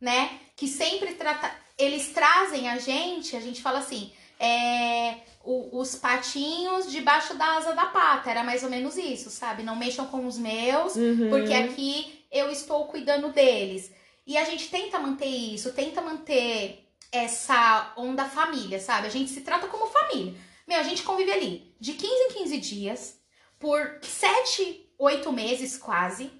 né? 0.00 0.38
Que 0.56 0.66
sempre 0.68 1.14
trata. 1.14 1.50
Eles 1.78 2.08
trazem 2.12 2.68
a 2.68 2.78
gente, 2.78 3.34
a 3.36 3.40
gente 3.40 3.62
fala 3.62 3.78
assim, 3.78 4.12
é, 4.38 5.16
o- 5.44 5.78
os 5.80 5.94
patinhos 5.94 6.90
debaixo 6.90 7.34
da 7.34 7.56
asa 7.56 7.72
da 7.74 7.86
pata. 7.86 8.30
Era 8.30 8.42
mais 8.44 8.62
ou 8.62 8.68
menos 8.70 8.96
isso, 8.98 9.30
sabe? 9.30 9.62
Não 9.62 9.76
mexam 9.76 10.06
com 10.08 10.26
os 10.26 10.36
meus, 10.36 10.94
Uhum. 10.96 11.30
porque 11.30 11.54
aqui 11.54 12.24
eu 12.30 12.50
estou 12.50 12.86
cuidando 12.86 13.28
deles. 13.32 13.90
E 14.26 14.36
a 14.38 14.44
gente 14.44 14.68
tenta 14.68 14.98
manter 14.98 15.26
isso, 15.26 15.72
tenta 15.72 16.00
manter 16.00 16.88
essa 17.10 17.92
onda 17.96 18.24
família, 18.24 18.80
sabe? 18.80 19.06
A 19.06 19.10
gente 19.10 19.30
se 19.30 19.42
trata 19.42 19.66
como 19.68 19.86
família. 19.86 20.34
Meu, 20.66 20.78
a 20.78 20.82
gente 20.82 21.02
convive 21.02 21.30
ali 21.32 21.74
de 21.80 21.94
15 21.94 22.12
em 22.12 22.28
15 22.34 22.58
dias, 22.58 23.20
por 23.58 23.98
7, 24.02 24.90
8 24.98 25.32
meses 25.32 25.76
quase, 25.76 26.30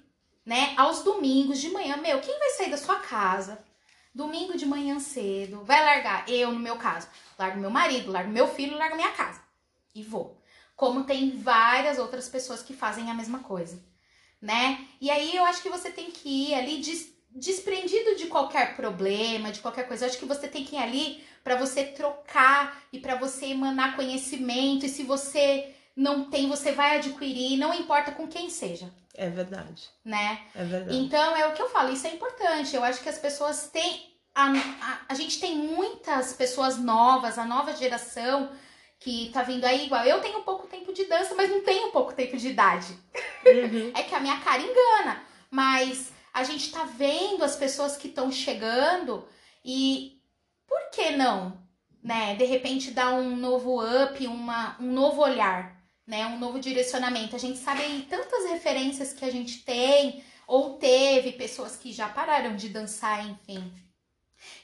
né? 0.45 0.73
Aos 0.77 1.03
domingos 1.03 1.59
de 1.59 1.69
manhã. 1.69 1.97
Meu, 1.97 2.19
quem 2.21 2.37
vai 2.39 2.49
sair 2.51 2.71
da 2.71 2.77
sua 2.77 2.95
casa? 2.97 3.63
Domingo 4.15 4.57
de 4.57 4.65
manhã 4.65 4.99
cedo, 4.99 5.63
vai 5.63 5.83
largar, 5.83 6.29
eu 6.29 6.51
no 6.51 6.59
meu 6.59 6.77
caso, 6.77 7.07
largo 7.37 7.59
meu 7.59 7.71
marido, 7.71 8.11
largo 8.11 8.29
meu 8.31 8.47
filho, 8.47 8.77
largo 8.77 8.95
minha 8.95 9.11
casa. 9.11 9.41
E 9.93 10.03
vou. 10.03 10.39
Como 10.75 11.03
tem 11.03 11.31
várias 11.37 11.97
outras 11.97 12.29
pessoas 12.29 12.61
que 12.61 12.73
fazem 12.73 13.09
a 13.09 13.13
mesma 13.13 13.39
coisa, 13.39 13.83
né? 14.41 14.87
E 15.01 15.09
aí 15.09 15.35
eu 15.35 15.43
acho 15.45 15.61
que 15.61 15.69
você 15.69 15.91
tem 15.91 16.11
que 16.11 16.49
ir 16.49 16.53
ali 16.53 16.79
des- 16.81 17.12
desprendido 17.35 18.15
de 18.15 18.27
qualquer 18.27 18.75
problema, 18.75 19.51
de 19.51 19.59
qualquer 19.59 19.87
coisa. 19.87 20.05
Eu 20.05 20.09
acho 20.09 20.17
que 20.19 20.25
você 20.25 20.47
tem 20.47 20.63
que 20.63 20.75
ir 20.75 20.79
ali 20.79 21.23
para 21.43 21.55
você 21.55 21.83
trocar 21.83 22.81
e 22.91 22.99
para 22.99 23.15
você 23.15 23.47
emanar 23.47 23.95
conhecimento. 23.95 24.85
E 24.85 24.89
se 24.89 25.03
você 25.03 25.73
não 25.95 26.29
tem, 26.29 26.47
você 26.47 26.71
vai 26.71 26.97
adquirir, 26.97 27.57
não 27.57 27.73
importa 27.73 28.11
com 28.11 28.27
quem 28.27 28.49
seja, 28.49 28.89
É 29.15 29.29
verdade. 29.29 29.89
né? 30.03 30.41
É 30.55 30.63
verdade. 30.63 30.97
Então 30.97 31.35
é 31.35 31.47
o 31.47 31.53
que 31.53 31.61
eu 31.61 31.69
falo, 31.69 31.91
isso 31.93 32.07
é 32.07 32.13
importante. 32.13 32.75
Eu 32.75 32.83
acho 32.83 33.01
que 33.01 33.09
as 33.09 33.17
pessoas 33.19 33.69
têm. 33.71 34.11
A, 34.35 34.47
a, 34.51 34.99
a 35.09 35.13
gente 35.13 35.39
tem 35.39 35.55
muitas 35.55 36.33
pessoas 36.33 36.77
novas, 36.79 37.37
a 37.37 37.45
nova 37.45 37.75
geração 37.75 38.49
que 38.99 39.29
tá 39.33 39.43
vindo 39.43 39.65
aí 39.65 39.85
igual. 39.85 40.03
Eu 40.05 40.21
tenho 40.21 40.41
pouco 40.43 40.65
tempo 40.65 40.91
de 40.93 41.05
dança, 41.05 41.35
mas 41.35 41.49
não 41.51 41.61
tenho 41.61 41.91
pouco 41.91 42.13
tempo 42.13 42.37
de 42.37 42.47
idade. 42.49 42.97
Uhum. 43.45 43.91
É 43.93 44.01
que 44.03 44.15
a 44.15 44.19
minha 44.19 44.39
cara 44.39 44.61
engana. 44.61 45.21
Mas 45.51 46.11
a 46.33 46.43
gente 46.43 46.71
tá 46.71 46.83
vendo 46.83 47.43
as 47.43 47.55
pessoas 47.55 47.95
que 47.95 48.07
estão 48.07 48.31
chegando 48.31 49.27
e 49.63 50.19
por 50.67 50.89
que 50.89 51.11
não? 51.11 51.61
Né? 52.01 52.35
De 52.35 52.43
repente 52.43 52.91
dar 52.91 53.13
um 53.13 53.35
novo 53.35 53.79
up, 53.81 54.25
uma, 54.25 54.75
um 54.79 54.91
novo 54.91 55.21
olhar, 55.21 55.79
né? 56.05 56.25
Um 56.25 56.39
novo 56.39 56.59
direcionamento. 56.59 57.35
A 57.35 57.39
gente 57.39 57.59
sabe 57.59 57.83
aí 57.83 58.07
tantas 58.09 58.49
referências 58.49 59.13
que 59.13 59.23
a 59.23 59.31
gente 59.31 59.59
tem 59.59 60.23
ou 60.47 60.77
teve, 60.77 61.33
pessoas 61.33 61.77
que 61.77 61.93
já 61.93 62.09
pararam 62.09 62.55
de 62.55 62.67
dançar, 62.67 63.25
enfim. 63.25 63.71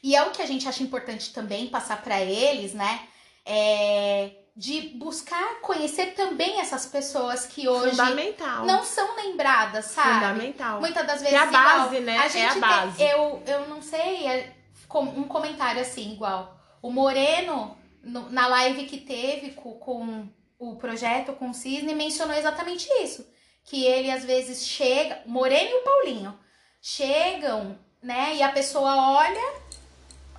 E 0.03 0.15
é 0.15 0.23
o 0.23 0.31
que 0.31 0.41
a 0.41 0.45
gente 0.45 0.67
acha 0.67 0.83
importante 0.83 1.31
também 1.31 1.67
passar 1.67 2.01
para 2.01 2.19
eles, 2.19 2.73
né? 2.73 3.07
É 3.45 4.38
de 4.59 4.81
buscar 4.97 5.61
conhecer 5.61 6.07
também 6.15 6.59
essas 6.59 6.85
pessoas 6.85 7.45
que 7.45 7.65
hoje 7.69 7.91
Fundamental. 7.91 8.65
não 8.65 8.83
são 8.83 9.15
lembradas, 9.15 9.85
sabe? 9.85 10.15
Fundamental. 10.15 10.81
Muitas 10.81 11.07
das 11.07 11.21
vezes 11.21 11.33
é 11.33 11.37
a 11.39 11.45
igual, 11.45 11.63
base, 11.63 11.99
né? 12.01 12.17
A 12.17 12.25
É 12.25 12.29
gente 12.29 12.45
a 12.45 12.51
tem- 12.51 12.59
base. 12.61 13.01
eu, 13.01 13.43
eu 13.47 13.67
não 13.69 13.81
sei, 13.81 14.27
é 14.27 14.53
um 14.93 15.23
comentário 15.23 15.81
assim, 15.81 16.11
igual. 16.11 16.59
O 16.81 16.91
Moreno, 16.91 17.77
no- 18.03 18.29
na 18.29 18.47
live 18.47 18.85
que 18.85 18.97
teve 18.97 19.51
com, 19.51 19.75
com 19.79 20.27
o 20.59 20.75
projeto, 20.75 21.31
com 21.31 21.51
o 21.51 21.53
Cisne, 21.53 21.95
mencionou 21.95 22.35
exatamente 22.35 22.85
isso. 23.01 23.25
Que 23.63 23.85
ele 23.85 24.11
às 24.11 24.25
vezes 24.25 24.67
chega, 24.67 25.21
o 25.25 25.29
Moreno 25.29 25.69
e 25.69 25.75
o 25.75 25.83
Paulinho, 25.85 26.37
chegam, 26.81 27.79
né? 28.03 28.35
E 28.35 28.43
a 28.43 28.49
pessoa 28.51 29.13
olha, 29.13 29.53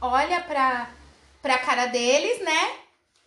olha 0.03 0.41
pra, 0.43 0.91
pra 1.41 1.57
cara 1.59 1.87
deles, 1.87 2.43
né? 2.43 2.73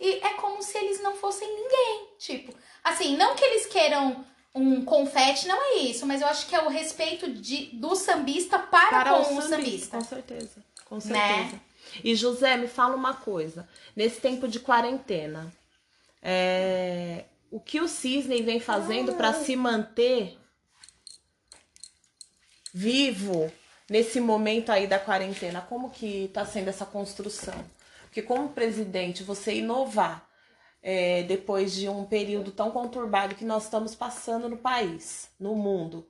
E 0.03 0.15
é 0.21 0.33
como 0.33 0.61
se 0.61 0.77
eles 0.77 1.01
não 1.01 1.15
fossem 1.15 1.47
ninguém. 1.47 2.09
Tipo, 2.19 2.53
assim, 2.83 3.15
não 3.15 3.35
que 3.35 3.43
eles 3.45 3.65
queiram 3.67 4.25
um 4.53 4.83
confete, 4.83 5.47
não 5.47 5.59
é 5.63 5.77
isso, 5.77 6.05
mas 6.05 6.21
eu 6.21 6.27
acho 6.27 6.45
que 6.47 6.53
é 6.53 6.61
o 6.61 6.67
respeito 6.67 7.31
de, 7.31 7.67
do 7.67 7.95
sambista 7.95 8.59
para, 8.59 9.05
com 9.23 9.37
o 9.37 9.41
sambista. 9.41 9.97
Com 9.97 10.03
certeza. 10.03 10.63
Com 10.85 10.95
Né? 10.95 11.01
certeza. 11.01 11.61
E 12.03 12.13
José, 12.15 12.57
me 12.57 12.67
fala 12.67 12.95
uma 12.97 13.13
coisa. 13.13 13.67
Nesse 13.95 14.19
tempo 14.19 14.45
de 14.45 14.59
quarentena, 14.59 15.51
é, 16.21 17.23
o 17.49 17.59
que 17.59 17.79
o 17.79 17.87
Cisne 17.87 18.41
vem 18.41 18.59
fazendo 18.59 19.13
para 19.13 19.31
se 19.33 19.55
manter 19.55 20.37
vivo 22.73 23.51
nesse 23.89 24.19
momento 24.19 24.69
aí 24.69 24.85
da 24.85 24.99
quarentena? 24.99 25.61
Como 25.61 25.89
que 25.89 26.29
tá 26.33 26.45
sendo 26.45 26.67
essa 26.69 26.85
construção? 26.85 27.53
Porque 28.13 28.21
como 28.21 28.49
presidente, 28.49 29.23
você 29.23 29.55
inovar 29.55 30.29
é, 30.83 31.23
depois 31.23 31.73
de 31.73 31.89
um 31.89 32.05
período 32.05 32.51
tão 32.51 32.69
conturbado 32.69 33.33
que 33.33 33.43
nós 33.43 33.63
estamos 33.63 33.95
passando 33.95 34.47
no 34.47 34.57
país, 34.57 35.31
no 35.39 35.55
mundo, 35.55 36.07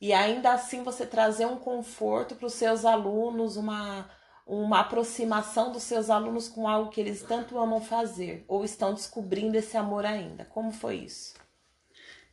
e 0.00 0.12
ainda 0.12 0.52
assim 0.52 0.82
você 0.82 1.06
trazer 1.06 1.46
um 1.46 1.58
conforto 1.58 2.34
para 2.34 2.46
os 2.46 2.54
seus 2.54 2.84
alunos, 2.84 3.56
uma, 3.56 4.10
uma 4.44 4.80
aproximação 4.80 5.70
dos 5.70 5.84
seus 5.84 6.10
alunos 6.10 6.48
com 6.48 6.66
algo 6.66 6.90
que 6.90 7.00
eles 7.00 7.22
tanto 7.22 7.56
amam 7.56 7.80
fazer 7.80 8.44
ou 8.48 8.64
estão 8.64 8.92
descobrindo 8.92 9.56
esse 9.56 9.76
amor 9.76 10.04
ainda? 10.04 10.44
Como 10.46 10.72
foi 10.72 10.96
isso? 10.96 11.34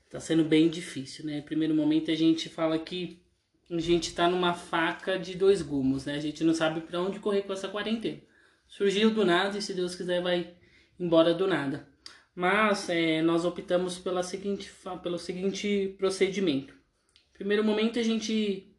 Tá 0.10 0.20
sendo 0.20 0.44
bem 0.44 0.68
difícil, 0.68 1.28
né? 1.28 1.42
Primeiro 1.42 1.76
momento 1.76 2.10
a 2.10 2.16
gente 2.16 2.50
fala 2.50 2.80
que 2.80 3.22
a 3.70 3.78
gente 3.78 4.16
tá 4.16 4.28
numa 4.28 4.56
faca 4.56 5.20
de 5.20 5.36
dois 5.36 5.62
gumes, 5.62 6.06
né? 6.06 6.16
A 6.16 6.20
gente 6.20 6.44
não 6.44 6.56
sabe 6.56 6.82
para 6.82 7.00
onde 7.00 7.20
correr 7.20 7.44
com 7.44 7.54
essa 7.54 7.68
quarentena. 7.68 8.28
Surgiu 8.70 9.10
do 9.10 9.26
nada 9.26 9.58
e 9.58 9.62
se 9.62 9.74
Deus 9.74 9.96
quiser 9.96 10.22
vai 10.22 10.54
embora 11.00 11.34
do 11.34 11.48
nada. 11.48 11.88
Mas 12.36 12.88
é, 12.88 13.22
nós 13.22 13.44
optamos 13.44 13.98
pela 13.98 14.22
seguinte, 14.22 14.72
pelo 15.02 15.18
seguinte 15.18 15.96
procedimento. 15.98 16.74
Primeiro 17.34 17.64
momento 17.64 18.00
a 18.00 18.04
gente 18.04 18.74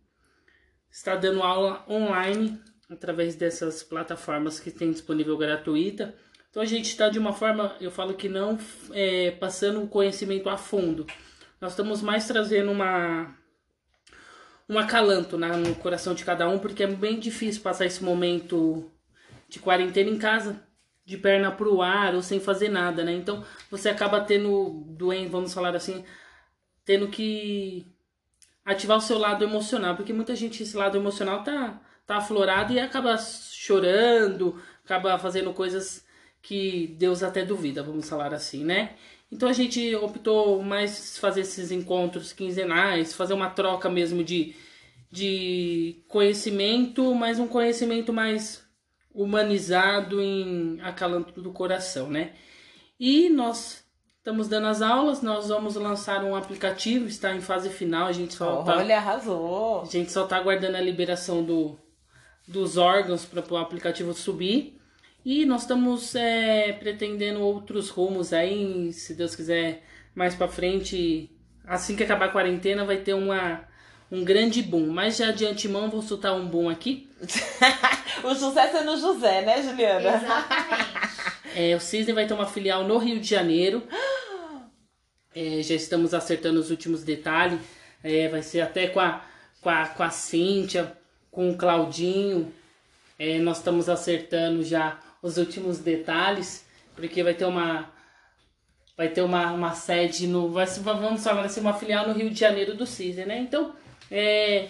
está 0.91 1.17
dando 1.17 1.43
aula 1.43 1.85
online 1.89 2.59
através 2.89 3.35
dessas 3.35 3.83
plataformas 3.83 4.61
que 4.61 4.71
tem 4.71 4.93
disponível 4.93 5.37
gratuita. 5.37 6.15
Então 6.49 6.63
a 6.63 6.67
gente 6.67 6.87
está 6.87 7.09
de 7.09 7.19
uma 7.19 7.33
forma, 7.33 7.77
eu 7.81 7.91
falo 7.91 8.15
que 8.15 8.29
não 8.29 8.59
é, 8.93 9.33
passando 9.33 9.83
o 9.83 9.89
conhecimento 9.89 10.49
a 10.49 10.57
fundo. 10.57 11.07
Nós 11.61 11.73
estamos 11.73 12.01
mais 12.01 12.27
trazendo 12.27 12.71
uma 12.71 13.37
um 14.69 14.79
acalanto 14.79 15.37
né, 15.37 15.49
no 15.57 15.75
coração 15.75 16.15
de 16.15 16.25
cada 16.25 16.49
um, 16.49 16.61
porque 16.61 16.85
é 16.85 16.87
bem 16.87 17.19
difícil 17.19 17.61
passar 17.61 17.87
esse 17.87 18.05
momento 18.05 18.89
de 19.51 19.59
quarentena 19.59 20.09
em 20.09 20.19
casa, 20.19 20.63
de 21.05 21.19
perna 21.19 21.51
pro 21.51 21.83
ar 21.83 22.15
ou 22.15 22.23
sem 22.23 22.41
fazer 22.41 22.69
nada, 22.69 23.05
né? 23.05 23.13
Então 23.13 23.45
você 23.71 23.89
acaba 23.89 24.21
tendo 24.21 24.85
doente, 24.89 25.29
vamos 25.29 25.53
falar 25.53 25.75
assim, 25.75 26.05
tendo 26.85 27.09
que 27.09 27.85
ativar 28.65 28.97
o 28.99 29.01
seu 29.01 29.19
lado 29.19 29.45
emocional, 29.45 29.97
porque 29.97 30.13
muita 30.13 30.37
gente 30.37 30.63
esse 30.63 30.77
lado 30.77 30.97
emocional 30.97 31.43
tá 31.43 31.81
tá 32.07 32.17
aflorado 32.17 32.73
e 32.73 32.81
acaba 32.81 33.17
chorando, 33.19 34.61
acaba 34.85 35.19
fazendo 35.19 35.53
coisas 35.53 36.05
que 36.43 36.97
Deus 36.99 37.23
até 37.23 37.45
duvida, 37.45 37.83
vamos 37.83 38.09
falar 38.09 38.35
assim, 38.35 38.65
né? 38.65 38.97
Então 39.31 39.49
a 39.49 39.53
gente 39.53 39.95
optou 39.95 40.63
mais 40.63 41.19
fazer 41.19 41.43
esses 41.43 41.71
encontros 41.71 42.33
quinzenais, 42.33 43.15
fazer 43.15 43.35
uma 43.35 43.51
troca 43.51 43.89
mesmo 43.89 44.25
de, 44.25 44.57
de 45.11 46.03
conhecimento, 46.09 47.15
mas 47.15 47.39
um 47.39 47.47
conhecimento 47.47 48.13
mais 48.13 48.65
humanizado 49.15 50.21
em 50.21 50.81
acalanto 50.81 51.41
do 51.41 51.53
coração, 51.53 52.09
né? 52.09 52.33
E 52.99 53.29
nós 53.29 53.85
estamos 54.19 54.49
dando 54.49 54.67
as 54.67 54.83
aulas, 54.83 55.23
nós 55.23 55.49
vamos 55.49 55.75
lançar 55.75 56.23
um 56.25 56.37
aplicativo, 56.37 57.07
está 57.07 57.35
em 57.35 57.41
fase 57.41 57.71
final, 57.71 58.07
a 58.07 58.13
gente 58.13 58.35
só 58.35 58.63
tá, 58.63 58.77
Olha, 58.77 58.99
arrasou. 58.99 59.83
A 59.83 59.87
gente 59.87 60.13
só 60.13 60.25
está 60.25 60.37
aguardando 60.37 60.77
a 60.77 60.81
liberação 60.81 61.43
do, 61.43 61.79
dos 62.47 62.77
órgãos 62.77 63.25
para 63.25 63.43
o 63.53 63.57
aplicativo 63.57 64.13
subir. 64.13 64.79
E 65.25 65.45
nós 65.45 65.63
estamos 65.63 66.15
é, 66.15 66.73
pretendendo 66.73 67.41
outros 67.41 67.91
rumos 67.91 68.33
aí, 68.33 68.93
se 68.93 69.15
Deus 69.15 69.35
quiser, 69.35 69.83
mais 70.15 70.35
para 70.35 70.49
frente, 70.49 71.31
assim 71.67 71.95
que 71.95 72.03
acabar 72.03 72.27
a 72.27 72.33
quarentena, 72.33 72.85
vai 72.85 72.99
ter 72.99 73.15
uma, 73.15 73.65
um 74.11 74.25
grande 74.25 74.63
boom. 74.63 74.89
Mas 74.89 75.19
já 75.19 75.31
de 75.31 75.45
antemão 75.45 75.91
vou 75.91 76.01
soltar 76.01 76.35
um 76.35 76.47
boom 76.47 76.71
aqui. 76.71 77.10
o 78.25 78.35
José 78.35 78.69
sendo 78.69 78.97
José, 78.97 79.43
né, 79.43 79.63
Juliana? 79.63 80.17
Exatamente. 80.17 81.01
É, 81.55 81.75
o 81.75 81.81
Cisne 81.81 82.13
vai 82.13 82.27
ter 82.27 82.35
uma 82.35 82.47
filial 82.47 82.85
no 82.85 82.99
Rio 82.99 83.21
de 83.21 83.29
Janeiro. 83.29 83.83
É, 85.35 85.63
já 85.63 85.75
estamos 85.75 86.15
acertando 86.15 86.61
os 86.61 86.71
últimos 86.71 87.03
detalhes. 87.03 87.61
É, 88.03 88.29
vai 88.29 88.43
ser 88.43 88.61
até 88.61 88.89
com 88.89 89.01
a, 89.01 89.25
com 89.61 89.69
a, 89.69 89.87
com 89.87 90.03
a 90.03 90.11
Cíntia, 90.11 90.97
com 91.31 91.51
o 91.51 91.57
Claudinho. 91.57 92.53
É, 93.19 93.39
nós 93.39 93.59
estamos 93.59 93.89
acertando 93.89 94.63
já 94.63 94.99
os 95.23 95.37
últimos 95.37 95.79
detalhes, 95.79 96.65
porque 96.95 97.23
vai 97.23 97.35
ter 97.35 97.45
uma 97.45 97.93
vai 98.97 99.09
ter 99.09 99.23
uma, 99.23 99.51
uma 99.53 99.75
sede 99.75 100.27
no 100.27 100.51
vai, 100.51 100.67
vamos 100.67 101.25
falar 101.25 101.47
assim, 101.47 101.61
uma 101.61 101.73
filial 101.73 102.07
no 102.07 102.13
Rio 102.13 102.29
de 102.29 102.39
Janeiro 102.39 102.75
do 102.75 102.87
CISE, 102.87 103.25
né? 103.25 103.39
Então, 103.39 103.75
é, 104.11 104.69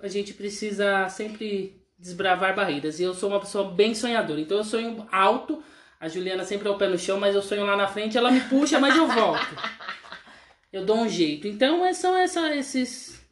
a 0.00 0.08
gente 0.08 0.34
precisa 0.34 1.08
sempre 1.08 1.80
desbravar 1.98 2.54
barreiras. 2.54 3.00
E 3.00 3.02
eu 3.02 3.14
sou 3.14 3.30
uma 3.30 3.40
pessoa 3.40 3.70
bem 3.70 3.94
sonhadora. 3.94 4.40
Então 4.40 4.58
eu 4.58 4.64
sonho 4.64 5.06
alto. 5.10 5.62
A 5.98 6.08
Juliana 6.08 6.44
sempre 6.44 6.68
é 6.68 6.70
o 6.70 6.76
pé 6.76 6.88
no 6.88 6.98
chão, 6.98 7.18
mas 7.18 7.34
eu 7.34 7.42
sonho 7.42 7.64
lá 7.64 7.76
na 7.76 7.88
frente, 7.88 8.18
ela 8.18 8.30
me 8.30 8.40
puxa, 8.42 8.78
mas 8.78 8.94
eu 8.94 9.08
volto. 9.08 9.56
Eu 10.72 10.84
dou 10.84 10.98
um 10.98 11.08
jeito. 11.08 11.48
Então 11.48 11.92
são 11.94 12.14
essa, 12.14 12.54
esses 12.54 13.24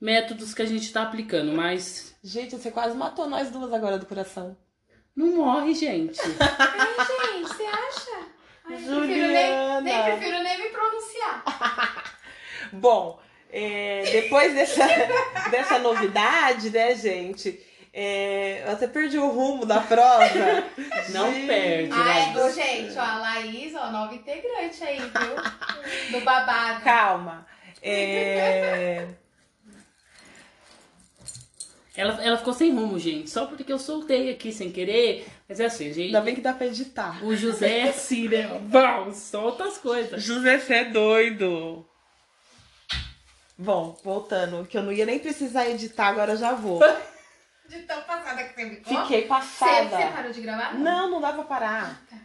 métodos 0.00 0.54
que 0.54 0.62
a 0.62 0.66
gente 0.66 0.84
está 0.84 1.02
aplicando, 1.02 1.52
mas. 1.52 2.16
Gente, 2.22 2.56
você 2.56 2.70
quase 2.70 2.96
matou 2.96 3.28
nós 3.28 3.50
duas 3.50 3.72
agora 3.72 3.98
do 3.98 4.06
coração. 4.06 4.56
Não 5.14 5.36
morre, 5.36 5.74
gente. 5.74 6.20
Ai, 6.20 7.38
gente, 7.38 7.48
você 7.48 7.64
acha? 7.64 8.26
Ai, 8.64 8.84
Juliana. 8.84 9.80
Nem, 9.80 9.94
nem 9.94 10.04
prefiro 10.04 10.42
nem 10.42 10.58
me 10.62 10.70
pronunciar. 10.70 12.14
Bom, 12.72 13.20
é, 13.50 14.02
depois 14.10 14.54
dessa, 14.54 14.86
dessa 15.50 15.78
novidade, 15.78 16.70
né, 16.70 16.94
gente? 16.94 17.66
É, 17.92 18.62
eu 18.64 18.72
até 18.72 18.86
perdi 18.86 19.18
o 19.18 19.28
rumo 19.28 19.64
da 19.64 19.80
prova. 19.80 20.28
Não 21.10 21.32
gente. 21.32 21.46
perde, 21.46 21.92
Ai, 21.92 22.34
Laís. 22.34 22.54
gente, 22.54 22.98
ó, 22.98 23.02
a 23.02 23.18
Laís, 23.18 23.74
ó, 23.74 23.90
nova 23.90 24.14
integrante 24.14 24.84
aí, 24.84 24.98
viu? 24.98 26.12
Do 26.18 26.24
babado. 26.24 26.84
Calma. 26.84 27.46
É... 27.82 29.06
Ela, 31.96 32.22
ela 32.22 32.36
ficou 32.38 32.52
sem 32.52 32.72
rumo, 32.72 32.96
gente. 32.98 33.28
Só 33.28 33.46
porque 33.46 33.72
eu 33.72 33.78
soltei 33.78 34.30
aqui 34.30 34.52
sem 34.52 34.70
querer. 34.70 35.26
Mas 35.48 35.58
é 35.58 35.64
assim, 35.64 35.86
gente. 35.86 36.06
Ainda 36.06 36.20
bem 36.20 36.36
que 36.36 36.40
dá 36.40 36.52
pra 36.52 36.66
editar. 36.66 37.24
O 37.24 37.34
José 37.34 37.78
é 37.78 37.88
assim, 37.88 38.28
né? 38.28 38.60
Vamos, 38.68 39.16
solta 39.16 39.64
as 39.64 39.78
coisas. 39.78 40.22
José, 40.22 40.60
você 40.60 40.74
é 40.74 40.84
doido. 40.84 41.84
Bom, 43.60 43.98
voltando, 44.04 44.64
que 44.66 44.78
eu 44.78 44.82
não 44.84 44.92
ia 44.92 45.04
nem 45.04 45.18
precisar 45.18 45.68
editar, 45.68 46.06
agora 46.06 46.36
já 46.36 46.54
vou. 46.54 46.80
De 47.68 47.82
tão 47.82 48.00
passada 48.02 48.44
que 48.44 48.54
você 48.54 48.70
ficou? 48.70 49.02
Fiquei 49.02 49.26
passada. 49.26 49.90
Você, 49.90 49.96
você 49.96 50.10
parou 50.10 50.32
de 50.32 50.40
gravar? 50.40 50.74
Não, 50.78 51.10
não 51.10 51.20
dá 51.20 51.34
pra 51.34 51.42
parar. 51.42 52.00
Ah, 52.00 52.06
tá. 52.08 52.16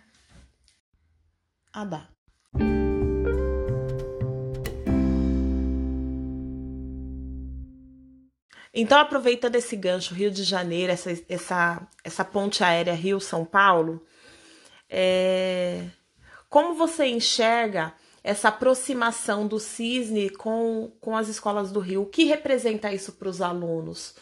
ah 1.73 1.85
dá. 1.85 2.07
Então, 8.73 8.97
aproveitando 8.99 9.55
esse 9.55 9.75
gancho 9.75 10.13
Rio 10.13 10.31
de 10.31 10.43
Janeiro, 10.43 10.93
essa, 10.93 11.11
essa, 11.27 11.85
essa 12.05 12.23
ponte 12.23 12.63
aérea 12.63 12.93
Rio-São 12.93 13.43
Paulo, 13.43 14.01
é... 14.89 15.89
como 16.49 16.73
você 16.73 17.05
enxerga 17.07 17.93
essa 18.23 18.47
aproximação 18.47 19.45
do 19.47 19.59
Cisne 19.59 20.29
com, 20.29 20.91
com 21.01 21.15
as 21.15 21.27
escolas 21.27 21.71
do 21.71 21.79
Rio? 21.79 22.03
O 22.03 22.05
que 22.05 22.23
representa 22.23 22.93
isso 22.93 23.11
para 23.13 23.27
os 23.27 23.41
alunos? 23.41 24.15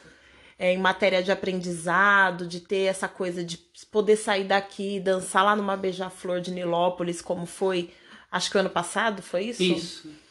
É, 0.58 0.74
em 0.74 0.78
matéria 0.78 1.24
de 1.24 1.32
aprendizado, 1.32 2.48
de 2.48 2.60
ter 2.60 2.84
essa 2.84 3.08
coisa 3.08 3.44
de 3.44 3.58
poder 3.92 4.16
sair 4.16 4.44
daqui, 4.44 5.00
dançar 5.00 5.44
lá 5.44 5.56
numa 5.56 5.76
beija-flor 5.76 6.40
de 6.40 6.52
Nilópolis, 6.52 7.22
como 7.22 7.46
foi, 7.48 7.90
acho 8.32 8.52
que 8.52 8.58
ano 8.58 8.70
passado, 8.70 9.22
foi 9.24 9.46
isso? 9.46 9.64
Isso 9.64 10.22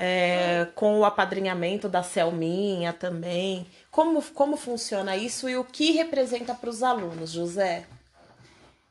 é, 0.00 0.68
com 0.76 1.00
o 1.00 1.04
apadrinhamento 1.04 1.88
da 1.88 2.04
Selminha 2.04 2.92
também. 2.92 3.66
Como, 3.90 4.22
como 4.22 4.56
funciona 4.56 5.16
isso 5.16 5.48
e 5.48 5.56
o 5.56 5.64
que 5.64 5.90
representa 5.90 6.54
para 6.54 6.70
os 6.70 6.84
alunos, 6.84 7.32
José? 7.32 7.84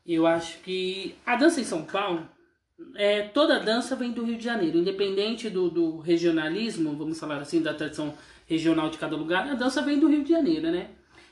Eu 0.06 0.26
acho 0.26 0.58
que 0.58 1.16
a 1.24 1.34
dança 1.34 1.60
em 1.62 1.64
São 1.64 1.82
Paulo, 1.82 2.28
é, 2.94 3.22
toda 3.22 3.58
dança 3.58 3.96
vem 3.96 4.12
do 4.12 4.24
Rio 4.24 4.36
de 4.36 4.44
Janeiro, 4.44 4.78
independente 4.78 5.50
do, 5.50 5.70
do 5.70 5.98
regionalismo, 5.98 6.96
vamos 6.96 7.18
falar 7.18 7.38
assim, 7.38 7.60
da 7.60 7.74
tradição 7.74 8.14
regional 8.46 8.88
de 8.90 8.98
cada 8.98 9.16
lugar, 9.16 9.48
a 9.48 9.54
dança 9.54 9.82
vem 9.82 9.98
do 9.98 10.08
Rio 10.08 10.22
de 10.22 10.30
Janeiro, 10.30 10.70
né? 10.70 10.90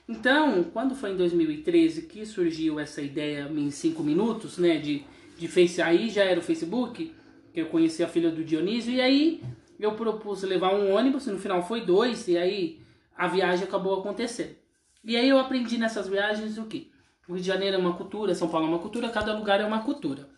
Então, 0.09 0.65
quando 0.65 0.95
foi 0.95 1.11
em 1.11 1.17
2013 1.17 2.03
que 2.03 2.25
surgiu 2.25 2.79
essa 2.79 3.03
ideia 3.03 3.51
em 3.51 3.71
cinco 3.71 4.03
minutos, 4.03 4.59
né, 4.59 4.77
de, 4.79 5.05
de 5.37 5.49
face, 5.49 5.83
aí 5.83 6.09
já 6.09 6.23
era 6.23 6.39
o 6.39 6.43
Facebook, 6.43 7.13
que 7.53 7.61
eu 7.61 7.67
conheci 7.67 8.05
a 8.05 8.09
filha 8.09 8.31
do 8.31 8.45
Dionísio, 8.45 8.93
e 8.93 9.01
aí 9.01 9.43
eu 9.81 9.93
propus 9.93 10.43
levar 10.43 10.75
um 10.75 10.93
ônibus, 10.93 11.27
no 11.27 11.39
final 11.39 11.63
foi 11.63 11.81
dois, 11.81 12.29
e 12.29 12.37
aí 12.37 12.79
a 13.17 13.27
viagem 13.27 13.65
acabou 13.65 13.99
acontecendo. 13.99 14.55
E 15.03 15.17
aí 15.17 15.29
eu 15.29 15.39
aprendi 15.39 15.79
nessas 15.79 16.07
viagens 16.09 16.59
o 16.59 16.67
que? 16.67 16.91
O 17.29 17.33
Rio 17.33 17.43
de 17.43 17.47
Janeiro 17.47 17.77
é 17.77 17.79
uma 17.79 17.95
cultura, 17.95 18.35
São 18.35 18.49
Paulo 18.49 18.67
é 18.67 18.71
uma 18.71 18.79
cultura, 18.79 19.09
cada 19.09 19.37
lugar 19.37 19.61
é 19.61 19.65
uma 19.65 19.83
cultura. 19.83 20.36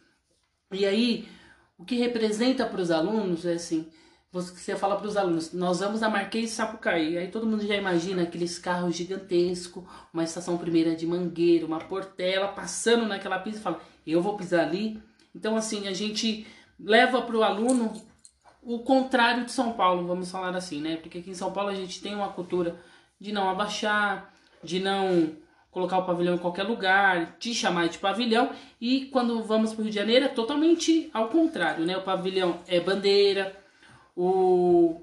E 0.72 0.84
aí, 0.84 1.28
o 1.78 1.84
que 1.84 1.96
representa 1.96 2.66
para 2.66 2.80
os 2.80 2.90
alunos 2.90 3.46
é 3.46 3.54
assim, 3.54 3.88
você 4.30 4.76
fala 4.76 4.96
para 4.96 5.06
os 5.06 5.16
alunos, 5.16 5.54
nós 5.54 5.80
vamos 5.80 6.02
a 6.02 6.10
Marquês 6.10 6.50
de 6.50 6.56
Sapucaí, 6.56 7.16
aí 7.16 7.28
todo 7.28 7.46
mundo 7.46 7.66
já 7.66 7.74
imagina 7.74 8.22
aqueles 8.22 8.58
carros 8.58 8.94
gigantescos, 8.94 9.84
uma 10.12 10.24
estação 10.24 10.58
primeira 10.58 10.94
de 10.94 11.06
Mangueira, 11.06 11.64
uma 11.64 11.78
portela 11.78 12.48
passando 12.48 13.06
naquela 13.06 13.38
pista 13.38 13.60
e 13.60 13.62
fala, 13.62 13.80
eu 14.06 14.20
vou 14.20 14.36
pisar 14.36 14.66
ali. 14.66 15.02
Então 15.34 15.56
assim, 15.56 15.88
a 15.88 15.94
gente 15.94 16.46
leva 16.78 17.22
para 17.22 17.36
o 17.36 17.42
aluno 17.42 17.92
o 18.62 18.80
contrário 18.80 19.46
de 19.46 19.52
São 19.52 19.72
Paulo, 19.72 20.06
vamos 20.06 20.30
falar 20.30 20.54
assim, 20.54 20.82
né? 20.82 20.96
Porque 20.96 21.18
aqui 21.18 21.30
em 21.30 21.34
São 21.34 21.50
Paulo 21.50 21.70
a 21.70 21.74
gente 21.74 22.02
tem 22.02 22.14
uma 22.14 22.28
cultura 22.28 22.78
de 23.18 23.32
não 23.32 23.48
abaixar, 23.48 24.34
de 24.62 24.78
não 24.78 25.32
colocar 25.78 25.98
o 25.98 26.04
pavilhão 26.04 26.34
em 26.34 26.38
qualquer 26.38 26.64
lugar, 26.64 27.36
te 27.38 27.54
chamar 27.54 27.88
de 27.88 27.98
pavilhão. 27.98 28.50
E 28.80 29.06
quando 29.06 29.42
vamos 29.44 29.72
para 29.72 29.80
o 29.80 29.84
Rio 29.84 29.92
de 29.92 29.96
Janeiro 29.96 30.24
é 30.24 30.28
totalmente 30.28 31.08
ao 31.14 31.28
contrário, 31.28 31.86
né? 31.86 31.96
O 31.96 32.02
pavilhão 32.02 32.58
é 32.66 32.80
bandeira, 32.80 33.56
o, 34.16 35.00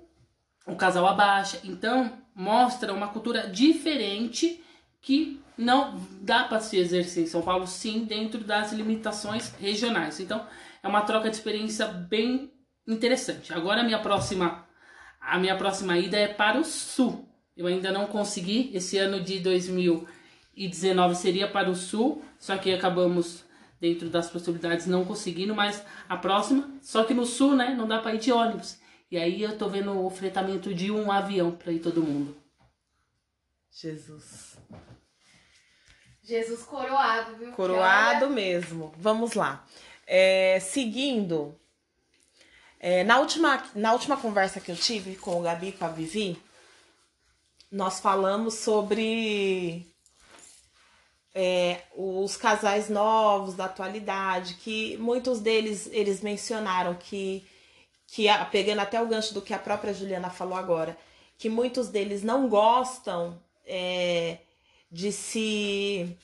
o 0.68 0.76
casal 0.76 1.08
abaixa. 1.08 1.62
Então 1.64 2.12
mostra 2.36 2.94
uma 2.94 3.08
cultura 3.08 3.48
diferente 3.48 4.62
que 5.02 5.40
não 5.58 5.98
dá 6.20 6.44
para 6.44 6.60
se 6.60 6.78
exercer 6.78 7.24
em 7.24 7.28
São 7.28 7.42
Paulo, 7.42 7.66
sim, 7.66 8.04
dentro 8.04 8.44
das 8.44 8.74
limitações 8.74 9.54
regionais. 9.58 10.20
Então 10.20 10.46
é 10.84 10.88
uma 10.88 11.02
troca 11.02 11.30
de 11.30 11.38
experiência 11.38 11.88
bem 11.88 12.52
interessante. 12.86 13.54
Agora 13.54 13.80
a 13.80 13.84
minha 13.84 14.00
próxima 14.00 14.66
a 15.22 15.40
minha 15.40 15.56
próxima 15.56 15.98
ida 15.98 16.18
é 16.18 16.28
para 16.28 16.60
o 16.60 16.66
sul. 16.66 17.28
Eu 17.56 17.66
ainda 17.66 17.92
não 17.92 18.06
consegui. 18.06 18.70
Esse 18.74 18.98
ano 18.98 19.22
de 19.22 19.40
2019 20.56 21.16
seria 21.16 21.48
para 21.50 21.70
o 21.70 21.76
sul, 21.76 22.24
só 22.40 22.58
que 22.58 22.74
acabamos 22.74 23.44
dentro 23.80 24.10
das 24.10 24.30
possibilidades 24.30 24.88
não 24.88 25.06
conseguindo, 25.06 25.54
mas 25.54 25.84
a 26.08 26.16
próxima, 26.18 26.70
só 26.82 27.04
que 27.04 27.14
no 27.14 27.26
sul, 27.26 27.56
né, 27.56 27.76
não 27.78 27.88
dá 27.88 28.00
para 28.00 28.16
ir 28.16 28.20
de 28.20 28.32
ônibus. 28.32 28.80
E 29.12 29.18
aí 29.18 29.42
eu 29.42 29.58
tô 29.58 29.70
vendo 29.70 30.04
o 30.04 30.10
fretamento 30.10 30.74
de 30.74 30.90
um 30.90 31.12
avião 31.12 31.52
para 31.52 31.72
ir 31.72 31.80
todo 31.80 32.02
mundo. 32.02 32.36
Jesus. 33.70 34.58
Jesus 36.24 36.64
coroado, 36.64 37.36
viu? 37.36 37.52
Coroado 37.52 38.30
mesmo. 38.30 38.94
Vamos 38.98 39.34
lá. 39.34 39.64
É, 40.08 40.60
seguindo, 40.60 41.60
é, 42.80 43.04
na, 43.04 43.20
última, 43.20 43.64
na 43.76 43.94
última 43.94 44.18
conversa 44.18 44.60
que 44.60 44.72
eu 44.72 44.76
tive 44.76 45.16
com 45.16 45.40
o 45.40 45.44
Gabi 45.44 45.68
e 45.68 45.72
com 45.74 45.86
a 45.86 45.90
Vivi, 45.90 46.42
nós 47.72 48.00
falamos 48.00 48.56
sobre 48.56 49.86
é, 51.36 51.82
os 51.96 52.36
casais 52.36 52.90
novos 52.90 53.54
da 53.54 53.66
atualidade, 53.66 54.56
que 54.56 54.98
muitos 54.98 55.40
deles 55.40 55.88
eles 55.92 56.22
mencionaram 56.22 56.96
que, 56.96 57.46
que 58.08 58.26
pegando 58.52 58.80
até 58.80 59.02
o 59.02 59.08
gancho 59.08 59.34
do 59.34 59.42
que 59.42 59.54
a 59.54 59.60
própria 59.60 59.94
Juliana 59.94 60.30
falou 60.30 60.58
agora, 60.58 60.98
que 61.38 61.50
muitos 61.50 61.90
deles 61.90 62.24
não 62.24 62.50
gostam 62.50 63.40
é, 63.66 64.40
de 64.92 65.12
se. 65.12 66.18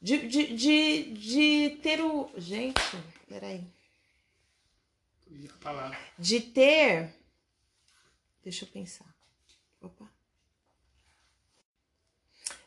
De, 0.00 0.26
de, 0.26 0.56
de, 0.56 1.02
de 1.12 1.78
ter 1.80 2.02
o. 2.02 2.28
Gente, 2.36 2.82
peraí 3.28 3.62
de 6.18 6.40
ter. 6.40 7.14
Deixa 8.42 8.64
eu 8.64 8.68
pensar. 8.68 9.14
Opa. 9.80 10.11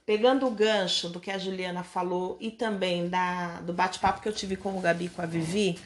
Pegando 0.05 0.45
o 0.45 0.51
gancho 0.51 1.09
do 1.09 1.19
que 1.19 1.31
a 1.31 1.37
Juliana 1.37 1.83
falou 1.83 2.37
e 2.39 2.51
também 2.51 3.09
da, 3.09 3.59
do 3.61 3.73
bate-papo 3.73 4.21
que 4.21 4.29
eu 4.29 4.33
tive 4.33 4.55
com 4.55 4.77
o 4.77 4.81
Gabi 4.81 5.09
com 5.09 5.21
a 5.21 5.25
Vivi, 5.25 5.79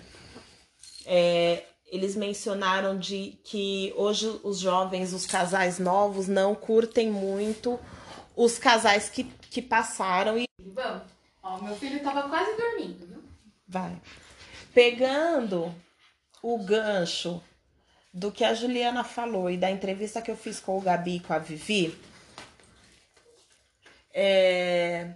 é, 1.06 1.64
eles 1.86 2.16
mencionaram 2.16 2.98
de 2.98 3.40
que 3.44 3.94
hoje 3.96 4.40
os 4.44 4.60
jovens, 4.60 5.14
os 5.14 5.26
casais 5.26 5.80
novos, 5.80 6.28
não 6.28 6.54
curtem 6.54 7.10
muito 7.10 7.80
os 8.36 8.60
casais 8.60 9.10
que, 9.10 9.24
que 9.24 9.62
passaram 9.62 10.38
e. 10.38 10.46
Vamos. 10.60 11.04
Ó, 11.42 11.58
meu 11.58 11.76
filho 11.76 12.02
tava 12.04 12.30
quase 12.30 12.56
dormindo, 12.56 13.08
viu? 13.08 13.24
Vai. 13.68 14.00
Pegando 14.74 15.74
o 16.44 16.58
gancho 16.60 17.42
do 18.14 18.32
que 18.32 18.44
a 18.44 18.54
Juliana 18.54 19.04
falou 19.04 19.50
e 19.50 19.58
da 19.58 19.70
entrevista 19.70 20.22
que 20.22 20.32
eu 20.32 20.38
fiz 20.38 20.60
com 20.60 20.78
o 20.78 20.82
Gabi 20.82 21.18
e 21.18 21.20
com 21.20 21.34
a 21.34 21.40
Vivi, 21.40 21.98
é... 24.22 25.14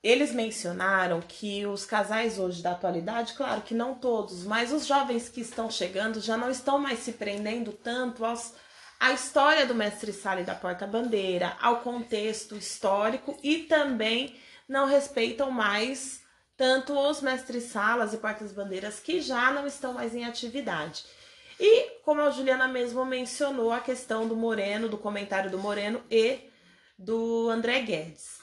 eles 0.00 0.32
mencionaram 0.32 1.20
que 1.20 1.66
os 1.66 1.84
casais 1.84 2.38
hoje 2.38 2.62
da 2.62 2.70
atualidade, 2.70 3.34
claro 3.34 3.62
que 3.62 3.74
não 3.74 3.96
todos, 3.96 4.44
mas 4.44 4.72
os 4.72 4.86
jovens 4.86 5.28
que 5.28 5.40
estão 5.40 5.68
chegando 5.68 6.20
já 6.20 6.36
não 6.36 6.48
estão 6.48 6.78
mais 6.78 7.00
se 7.00 7.12
prendendo 7.12 7.72
tanto 7.72 8.24
aos, 8.24 8.54
à 9.00 9.10
história 9.12 9.66
do 9.66 9.74
mestre 9.74 10.12
Sala 10.12 10.42
e 10.42 10.44
da 10.44 10.54
porta-bandeira, 10.54 11.56
ao 11.60 11.80
contexto 11.80 12.54
histórico 12.54 13.36
e 13.42 13.64
também 13.64 14.36
não 14.68 14.86
respeitam 14.86 15.50
mais 15.50 16.20
tanto 16.56 16.96
os 16.96 17.20
mestres-salas 17.20 18.14
e 18.14 18.18
portas-bandeiras 18.18 19.00
que 19.00 19.20
já 19.20 19.50
não 19.50 19.66
estão 19.66 19.94
mais 19.94 20.14
em 20.14 20.24
atividade. 20.24 21.04
E, 21.58 22.00
como 22.04 22.20
a 22.20 22.30
Juliana 22.30 22.68
mesmo 22.68 23.04
mencionou, 23.04 23.72
a 23.72 23.80
questão 23.80 24.28
do 24.28 24.36
Moreno, 24.36 24.88
do 24.88 24.96
comentário 24.96 25.50
do 25.50 25.58
Moreno 25.58 26.02
e 26.10 26.49
do 27.00 27.48
André 27.48 27.80
Guedes. 27.80 28.40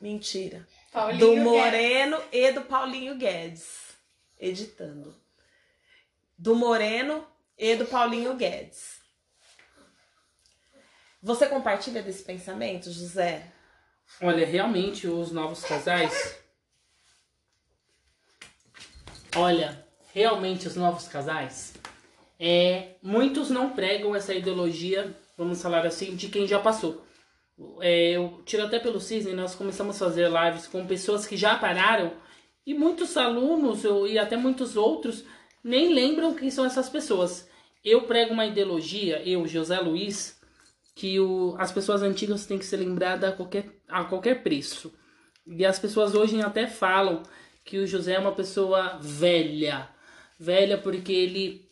Mentira. 0.00 0.66
Paulinho 0.92 1.18
do 1.18 1.36
Moreno 1.36 2.16
Guedes. 2.18 2.30
e 2.32 2.52
do 2.52 2.62
Paulinho 2.62 3.16
Guedes. 3.16 3.96
Editando. 4.38 5.14
Do 6.36 6.54
Moreno 6.54 7.26
e 7.56 7.74
do 7.74 7.86
Paulinho 7.86 8.36
Guedes. 8.36 8.98
Você 11.22 11.48
compartilha 11.48 12.02
desse 12.02 12.22
pensamento, 12.22 12.92
José? 12.92 13.50
Olha, 14.20 14.46
realmente 14.46 15.08
os 15.08 15.32
novos 15.32 15.64
casais 15.64 16.38
Olha, 19.36 19.86
realmente 20.12 20.66
os 20.66 20.74
novos 20.74 21.06
casais, 21.06 21.74
é, 22.40 22.94
muitos 23.02 23.50
não 23.50 23.70
pregam 23.70 24.16
essa 24.16 24.34
ideologia, 24.34 25.14
vamos 25.38 25.62
falar 25.62 25.86
assim, 25.86 26.16
de 26.16 26.28
quem 26.28 26.46
já 26.46 26.58
passou. 26.58 27.06
É, 27.80 28.10
eu 28.10 28.42
tiro 28.44 28.64
até 28.64 28.78
pelo 28.80 29.00
Cisne, 29.00 29.32
nós 29.32 29.54
começamos 29.54 29.96
a 29.96 30.06
fazer 30.06 30.28
lives 30.28 30.66
com 30.66 30.86
pessoas 30.86 31.26
que 31.26 31.36
já 31.36 31.56
pararam 31.56 32.12
e 32.66 32.74
muitos 32.74 33.16
alunos 33.16 33.84
e 34.10 34.18
até 34.18 34.36
muitos 34.36 34.76
outros 34.76 35.24
nem 35.62 35.94
lembram 35.94 36.34
quem 36.34 36.50
são 36.50 36.64
essas 36.64 36.88
pessoas. 36.88 37.48
Eu 37.84 38.02
prego 38.02 38.34
uma 38.34 38.46
ideologia, 38.46 39.22
eu, 39.26 39.46
José 39.46 39.78
Luiz, 39.80 40.38
que 40.94 41.18
o, 41.20 41.54
as 41.58 41.70
pessoas 41.72 42.02
antigas 42.02 42.44
têm 42.44 42.58
que 42.58 42.64
ser 42.64 42.78
lembradas 42.78 43.30
a 43.30 43.32
qualquer, 43.32 43.80
a 43.88 44.04
qualquer 44.04 44.42
preço. 44.42 44.92
E 45.46 45.64
as 45.64 45.78
pessoas 45.78 46.14
hoje 46.14 46.40
até 46.42 46.66
falam 46.66 47.22
que 47.64 47.78
o 47.78 47.86
José 47.86 48.14
é 48.14 48.18
uma 48.18 48.32
pessoa 48.32 48.98
velha. 49.00 49.88
Velha 50.38 50.76
porque 50.78 51.12
ele 51.12 51.67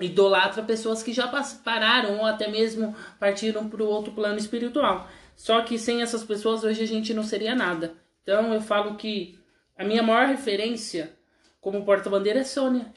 idolatra 0.00 0.62
pessoas 0.62 1.02
que 1.02 1.12
já 1.12 1.26
pararam 1.64 2.18
ou 2.18 2.24
até 2.24 2.48
mesmo 2.48 2.94
partiram 3.18 3.68
para 3.68 3.82
o 3.82 3.88
outro 3.88 4.12
plano 4.12 4.38
espiritual. 4.38 5.08
Só 5.36 5.62
que 5.62 5.78
sem 5.78 6.02
essas 6.02 6.24
pessoas 6.24 6.64
hoje 6.64 6.82
a 6.82 6.86
gente 6.86 7.14
não 7.14 7.22
seria 7.22 7.54
nada. 7.54 7.94
Então 8.22 8.52
eu 8.52 8.60
falo 8.60 8.96
que 8.96 9.38
a 9.76 9.84
minha 9.84 10.02
maior 10.02 10.26
referência 10.26 11.16
como 11.60 11.84
porta-bandeira 11.84 12.40
é 12.40 12.44
Sônia. 12.44 12.92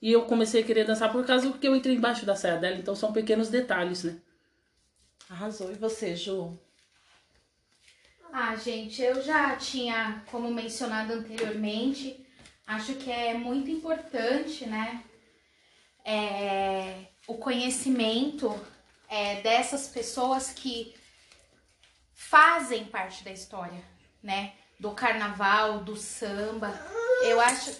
E 0.00 0.12
eu 0.12 0.22
comecei 0.22 0.62
a 0.62 0.64
querer 0.64 0.84
dançar 0.84 1.10
por 1.10 1.24
causa 1.24 1.50
que 1.52 1.66
eu 1.66 1.74
entrei 1.74 1.94
embaixo 1.94 2.26
da 2.26 2.36
saia 2.36 2.58
dela. 2.58 2.76
Então 2.76 2.94
são 2.94 3.12
pequenos 3.12 3.48
detalhes, 3.48 4.04
né? 4.04 4.16
Arrasou. 5.28 5.72
E 5.72 5.74
você, 5.74 6.14
Ju? 6.14 6.58
Ah, 8.32 8.54
gente, 8.54 9.00
eu 9.00 9.22
já 9.22 9.56
tinha, 9.56 10.22
como 10.30 10.50
mencionado 10.50 11.14
anteriormente, 11.14 12.24
acho 12.66 12.94
que 12.96 13.10
é 13.10 13.32
muito 13.32 13.70
importante, 13.70 14.66
né? 14.66 15.02
É, 16.08 17.06
o 17.26 17.34
conhecimento 17.34 18.54
é, 19.08 19.40
dessas 19.40 19.88
pessoas 19.88 20.52
que 20.52 20.94
fazem 22.14 22.84
parte 22.84 23.24
da 23.24 23.32
história, 23.32 23.82
né? 24.22 24.52
Do 24.78 24.92
carnaval, 24.92 25.80
do 25.80 25.96
samba. 25.96 26.72
Eu 27.24 27.40
acho. 27.40 27.74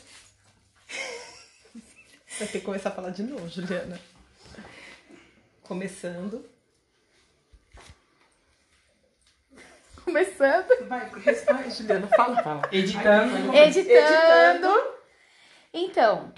Vai 2.39 2.49
ter 2.49 2.59
que 2.59 2.67
começar 2.67 2.89
a 2.89 2.93
falar 2.93 3.11
de 3.11 3.23
novo, 3.23 3.49
Juliana. 3.49 4.01
Começando. 5.63 6.45
Começando. 10.05 10.89
Vai, 10.89 11.11
responde, 11.21 11.71
Juliana. 11.71 12.09
Fala, 12.09 12.43
fala. 12.43 12.69
Editando. 12.73 13.55
Editando. 13.55 14.95
Então, 15.73 16.33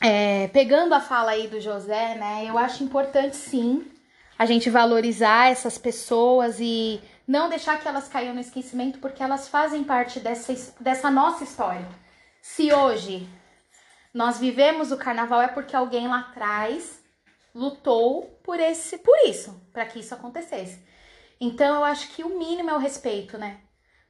é, 0.00 0.48
pegando 0.48 0.94
a 0.94 1.00
fala 1.00 1.32
aí 1.32 1.46
do 1.46 1.60
José, 1.60 2.14
né? 2.14 2.44
Eu 2.46 2.56
acho 2.56 2.82
importante 2.82 3.36
sim 3.36 3.84
a 4.38 4.46
gente 4.46 4.70
valorizar 4.70 5.50
essas 5.50 5.76
pessoas 5.76 6.58
e 6.58 7.00
não 7.28 7.50
deixar 7.50 7.78
que 7.78 7.86
elas 7.86 8.08
caiam 8.08 8.34
no 8.34 8.40
esquecimento, 8.40 8.98
porque 8.98 9.22
elas 9.22 9.48
fazem 9.48 9.84
parte 9.84 10.18
dessa, 10.18 10.54
dessa 10.80 11.10
nossa 11.10 11.44
história. 11.44 11.86
Se 12.40 12.72
hoje 12.72 13.28
nós 14.14 14.38
vivemos 14.38 14.90
o 14.90 14.96
carnaval, 14.96 15.42
é 15.42 15.48
porque 15.48 15.76
alguém 15.76 16.08
lá 16.08 16.20
atrás 16.20 17.00
lutou 17.54 18.40
por 18.42 18.58
esse 18.58 18.96
por 18.98 19.16
isso, 19.26 19.60
para 19.72 19.84
que 19.84 20.00
isso 20.00 20.14
acontecesse. 20.14 20.82
Então 21.38 21.76
eu 21.76 21.84
acho 21.84 22.08
que 22.08 22.24
o 22.24 22.38
mínimo 22.38 22.70
é 22.70 22.74
o 22.74 22.78
respeito, 22.78 23.36
né? 23.36 23.60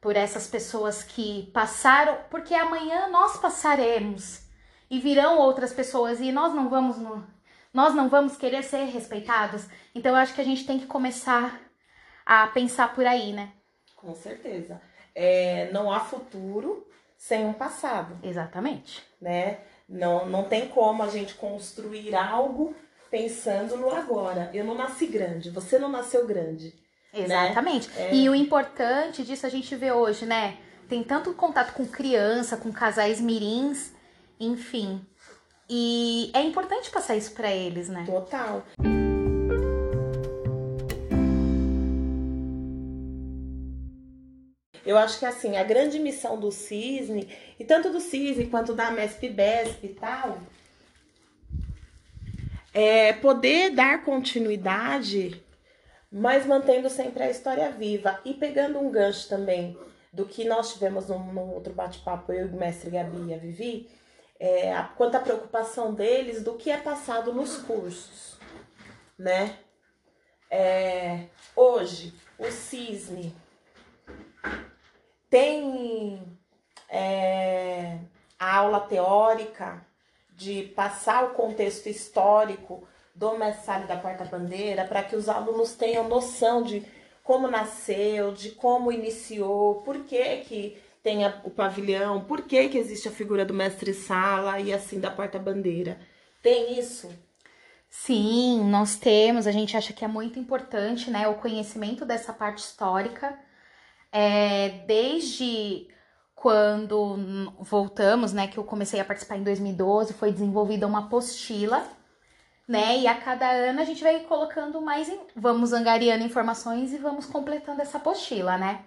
Por 0.01 0.15
essas 0.15 0.47
pessoas 0.47 1.03
que 1.03 1.51
passaram, 1.53 2.17
porque 2.31 2.55
amanhã 2.55 3.09
nós 3.09 3.37
passaremos 3.39 4.40
e 4.91 4.99
virão 4.99 5.39
outras 5.39 5.73
pessoas 5.73 6.21
e 6.21 6.33
nós 6.33 6.53
não 6.53 6.69
vamos 6.69 6.99
no, 6.99 7.25
nós 7.73 7.95
não 7.95 8.09
vamos 8.09 8.37
querer 8.37 8.63
ser 8.63 8.85
respeitados. 8.85 9.67
Então 9.95 10.13
eu 10.13 10.17
acho 10.17 10.35
que 10.35 10.41
a 10.41 10.45
gente 10.45 10.67
tem 10.67 10.79
que 10.79 10.87
começar 10.87 11.61
a 12.27 12.47
pensar 12.49 12.93
por 12.95 13.07
aí, 13.07 13.33
né? 13.33 13.53
Com 13.97 14.15
certeza. 14.15 14.81
É, 15.15 15.71
não 15.73 15.93
há 15.93 16.01
futuro 16.01 16.87
sem 17.17 17.45
um 17.45 17.53
passado. 17.53 18.19
Exatamente. 18.23 19.03
Né? 19.21 19.59
Não, 19.89 20.27
não 20.27 20.45
tem 20.45 20.69
como 20.69 21.03
a 21.03 21.09
gente 21.09 21.35
construir 21.35 22.15
algo 22.15 22.75
pensando 23.11 23.77
no 23.77 23.91
agora. 23.91 24.51
Eu 24.55 24.65
não 24.65 24.75
nasci 24.75 25.07
grande, 25.07 25.51
você 25.51 25.79
não 25.79 25.89
nasceu 25.89 26.27
grande. 26.27 26.75
Né? 27.13 27.25
Exatamente. 27.25 27.89
Né? 27.91 28.11
É... 28.11 28.15
E 28.15 28.29
o 28.29 28.35
importante 28.35 29.23
disso 29.25 29.47
a 29.47 29.51
gente 29.51 29.75
vê 29.75 29.93
hoje, 29.93 30.25
né? 30.25 30.57
Tem 30.89 31.03
tanto 31.03 31.35
contato 31.35 31.73
com 31.73 31.87
criança, 31.87 32.57
com 32.57 32.73
casais 32.73 33.21
mirins, 33.21 33.93
enfim. 34.41 35.05
E 35.69 36.33
é 36.35 36.41
importante 36.41 36.91
passar 36.91 37.15
isso 37.15 37.33
para 37.33 37.53
eles, 37.53 37.89
né? 37.89 38.05
Total. 38.07 38.65
Eu 44.85 44.99
acho 44.99 45.21
que 45.21 45.27
assim, 45.27 45.57
a 45.57 45.63
grande 45.63 46.01
missão 46.01 46.41
do 46.41 46.51
Cisne, 46.51 47.29
e 47.59 47.65
tanto 47.65 47.91
do 47.91 48.01
Cisne 48.01 48.47
quanto 48.47 48.75
da 48.75 48.91
MESP 48.91 49.29
BESP 49.29 49.87
e 49.87 49.89
tal, 49.91 50.39
é 52.75 53.13
poder 53.13 53.71
dar 53.71 54.03
continuidade, 54.05 55.41
mas 56.11 56.47
mantendo 56.47 56.91
sempre 56.91 57.23
a 57.23 57.31
história 57.31 57.71
viva. 57.71 58.19
E 58.25 58.35
pegando 58.35 58.81
um 58.81 58.91
gancho 58.91 59.29
também 59.29 59.79
do 60.13 60.25
que 60.25 60.45
nós 60.45 60.73
tivemos 60.73 61.07
no, 61.07 61.19
no 61.19 61.53
outro 61.53 61.73
bate-papo, 61.73 62.33
eu 62.33 62.49
e 62.49 62.51
o 62.51 62.57
mestre 62.57 62.91
Gabi 62.91 63.29
e 63.29 63.35
a 63.35 63.39
Vivi, 63.39 63.89
é, 64.41 64.75
a, 64.75 64.85
quanto 64.85 65.17
à 65.17 65.21
preocupação 65.21 65.93
deles 65.93 66.43
do 66.43 66.55
que 66.55 66.71
é 66.71 66.79
passado 66.79 67.33
nos 67.35 67.59
cursos, 67.59 68.39
né? 69.19 69.59
É, 70.51 71.27
hoje, 71.55 72.15
o 72.39 72.51
Cisne 72.51 73.37
tem 75.29 76.21
é, 76.89 77.99
a 78.39 78.57
aula 78.57 78.81
teórica 78.81 79.87
de 80.31 80.63
passar 80.75 81.25
o 81.25 81.35
contexto 81.35 81.89
histórico 81.89 82.89
do 83.15 83.37
mestre 83.37 83.87
da 83.87 83.99
porta-bandeira 83.99 84.87
para 84.87 85.03
que 85.03 85.15
os 85.15 85.29
alunos 85.29 85.75
tenham 85.75 86.09
noção 86.09 86.63
de 86.63 86.85
como 87.23 87.47
nasceu, 87.47 88.33
de 88.33 88.53
como 88.53 88.91
iniciou, 88.91 89.83
por 89.83 90.03
que 90.05 90.39
que 90.39 90.83
tem 91.03 91.27
o 91.45 91.51
pavilhão, 91.51 92.25
por 92.25 92.43
que 92.43 92.69
que 92.69 92.79
existe 92.79 93.09
a 93.09 93.13
figura 93.13 93.45
do 93.45 93.55
mestre-sala 93.55 94.61
e 94.61 94.73
assim 94.73 95.01
da 95.01 95.11
porta-bandeira. 95.11 95.99
Tem 96.43 96.79
isso? 96.79 97.11
Sim, 97.89 98.65
nós 98.71 98.97
temos. 98.97 99.47
A 99.47 99.53
gente 99.53 99.77
acha 99.77 99.93
que 99.93 100.05
é 100.05 100.09
muito 100.09 100.39
importante, 100.39 101.11
né, 101.11 101.27
o 101.29 101.35
conhecimento 101.35 102.05
dessa 102.05 102.33
parte 102.33 102.59
histórica 102.59 103.39
é, 104.13 104.69
desde 104.87 105.89
quando 106.35 107.53
voltamos, 107.61 108.33
né, 108.33 108.47
que 108.47 108.59
eu 108.59 108.65
comecei 108.65 108.99
a 109.01 109.05
participar 109.05 109.37
em 109.37 109.43
2012, 109.43 110.15
foi 110.15 110.33
desenvolvida 110.33 110.87
uma 110.87 111.01
apostila, 111.01 111.87
né, 112.67 112.99
e 112.99 113.07
a 113.07 113.15
cada 113.15 113.51
ano 113.51 113.81
a 113.81 113.85
gente 113.85 114.03
vai 114.03 114.21
colocando 114.21 114.81
mais, 114.81 115.09
em, 115.09 115.21
vamos 115.37 115.73
angariando 115.73 116.25
informações 116.25 116.93
e 116.93 116.99
vamos 116.99 117.27
completando 117.27 117.83
essa 117.83 117.99
apostila, 117.99 118.57
né. 118.57 118.85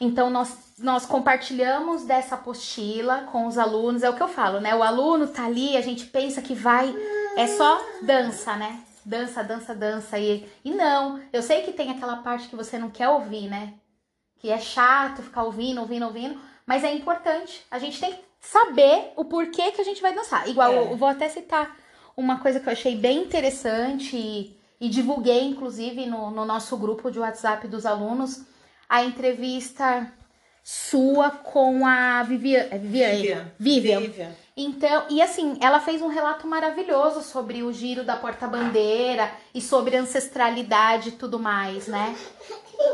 Então 0.00 0.30
nós, 0.30 0.56
nós 0.78 1.04
compartilhamos 1.04 2.04
dessa 2.04 2.34
apostila 2.34 3.28
com 3.30 3.46
os 3.46 3.58
alunos, 3.58 4.02
é 4.02 4.08
o 4.08 4.16
que 4.16 4.22
eu 4.22 4.28
falo, 4.28 4.58
né, 4.58 4.74
o 4.74 4.82
aluno 4.82 5.26
tá 5.26 5.44
ali, 5.44 5.76
a 5.76 5.82
gente 5.82 6.06
pensa 6.06 6.40
que 6.40 6.54
vai, 6.54 6.94
é 7.36 7.46
só 7.46 7.78
dança, 8.00 8.56
né, 8.56 8.80
dança, 9.04 9.44
dança, 9.44 9.74
dança, 9.74 10.18
e, 10.18 10.48
e 10.64 10.70
não, 10.70 11.20
eu 11.30 11.42
sei 11.42 11.62
que 11.62 11.72
tem 11.72 11.90
aquela 11.90 12.16
parte 12.16 12.48
que 12.48 12.56
você 12.56 12.78
não 12.78 12.88
quer 12.88 13.10
ouvir, 13.10 13.48
né, 13.48 13.74
que 14.38 14.50
é 14.50 14.58
chato 14.58 15.22
ficar 15.22 15.42
ouvindo, 15.42 15.82
ouvindo, 15.82 16.06
ouvindo, 16.06 16.40
mas 16.64 16.82
é 16.82 16.92
importante. 16.94 17.66
A 17.70 17.78
gente 17.78 18.00
tem 18.00 18.12
que 18.12 18.20
saber 18.40 19.12
o 19.16 19.24
porquê 19.24 19.70
que 19.72 19.80
a 19.80 19.84
gente 19.84 20.00
vai 20.00 20.14
dançar. 20.14 20.48
Igual, 20.48 20.72
é. 20.72 20.78
eu 20.78 20.96
vou 20.96 21.08
até 21.08 21.28
citar 21.28 21.76
uma 22.16 22.38
coisa 22.38 22.58
que 22.58 22.68
eu 22.68 22.72
achei 22.72 22.96
bem 22.96 23.22
interessante 23.22 24.16
e, 24.16 24.56
e 24.80 24.88
divulguei, 24.88 25.44
inclusive, 25.44 26.06
no, 26.06 26.30
no, 26.30 26.44
nosso 26.44 26.76
grupo 26.76 27.10
de 27.10 27.18
WhatsApp 27.18 27.68
dos 27.68 27.84
alunos, 27.84 28.44
a 28.90 29.04
entrevista 29.04 30.12
sua 30.64 31.30
com 31.30 31.86
a 31.86 32.24
Vivian, 32.24 32.66
é 32.70 32.76
Vivian, 32.76 33.12
Vivian. 33.12 33.52
Vivian. 33.58 34.00
Vivian. 34.00 34.32
Então, 34.56 35.04
e 35.08 35.22
assim, 35.22 35.56
ela 35.60 35.80
fez 35.80 36.02
um 36.02 36.08
relato 36.08 36.46
maravilhoso 36.46 37.22
sobre 37.22 37.62
o 37.62 37.72
giro 37.72 38.04
da 38.04 38.16
porta-bandeira 38.16 39.32
e 39.54 39.60
sobre 39.62 39.96
ancestralidade 39.96 41.10
e 41.10 41.12
tudo 41.12 41.38
mais, 41.38 41.86
né? 41.86 42.14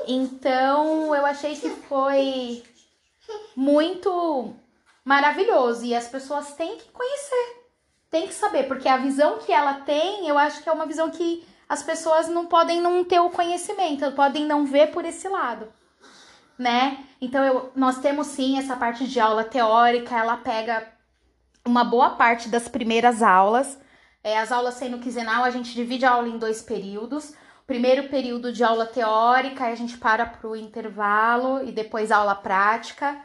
Então, 0.06 1.14
eu 1.14 1.24
achei 1.24 1.56
que 1.56 1.70
foi 1.70 2.62
muito 3.56 4.54
maravilhoso 5.04 5.84
e 5.84 5.94
as 5.94 6.06
pessoas 6.06 6.52
têm 6.54 6.76
que 6.76 6.88
conhecer, 6.90 7.62
têm 8.10 8.28
que 8.28 8.34
saber, 8.34 8.64
porque 8.64 8.88
a 8.88 8.98
visão 8.98 9.38
que 9.38 9.52
ela 9.52 9.74
tem, 9.74 10.28
eu 10.28 10.36
acho 10.38 10.62
que 10.62 10.68
é 10.68 10.72
uma 10.72 10.86
visão 10.86 11.10
que 11.10 11.44
as 11.68 11.82
pessoas 11.82 12.28
não 12.28 12.46
podem 12.46 12.80
não 12.80 13.02
ter 13.02 13.18
o 13.18 13.30
conhecimento, 13.30 14.12
podem 14.12 14.44
não 14.44 14.66
ver 14.66 14.92
por 14.92 15.04
esse 15.04 15.28
lado, 15.28 15.72
né? 16.58 17.04
Então, 17.20 17.44
eu, 17.44 17.72
nós 17.74 17.98
temos 17.98 18.28
sim 18.28 18.58
essa 18.58 18.76
parte 18.76 19.06
de 19.06 19.20
aula 19.20 19.44
teórica, 19.44 20.16
ela 20.16 20.36
pega 20.36 20.86
uma 21.64 21.84
boa 21.84 22.10
parte 22.10 22.48
das 22.48 22.68
primeiras 22.68 23.22
aulas. 23.22 23.78
É, 24.22 24.38
as 24.38 24.50
aulas 24.50 24.74
sendo 24.74 24.98
quinzenal, 24.98 25.44
a 25.44 25.50
gente 25.50 25.74
divide 25.74 26.04
a 26.04 26.12
aula 26.12 26.28
em 26.28 26.38
dois 26.38 26.62
períodos 26.62 27.34
primeiro 27.66 28.08
período 28.08 28.52
de 28.52 28.62
aula 28.62 28.86
teórica, 28.86 29.64
aí 29.64 29.72
a 29.72 29.76
gente 29.76 29.98
para 29.98 30.24
para 30.24 30.48
o 30.48 30.56
intervalo 30.56 31.66
e 31.66 31.72
depois 31.72 32.12
aula 32.12 32.34
prática. 32.34 33.20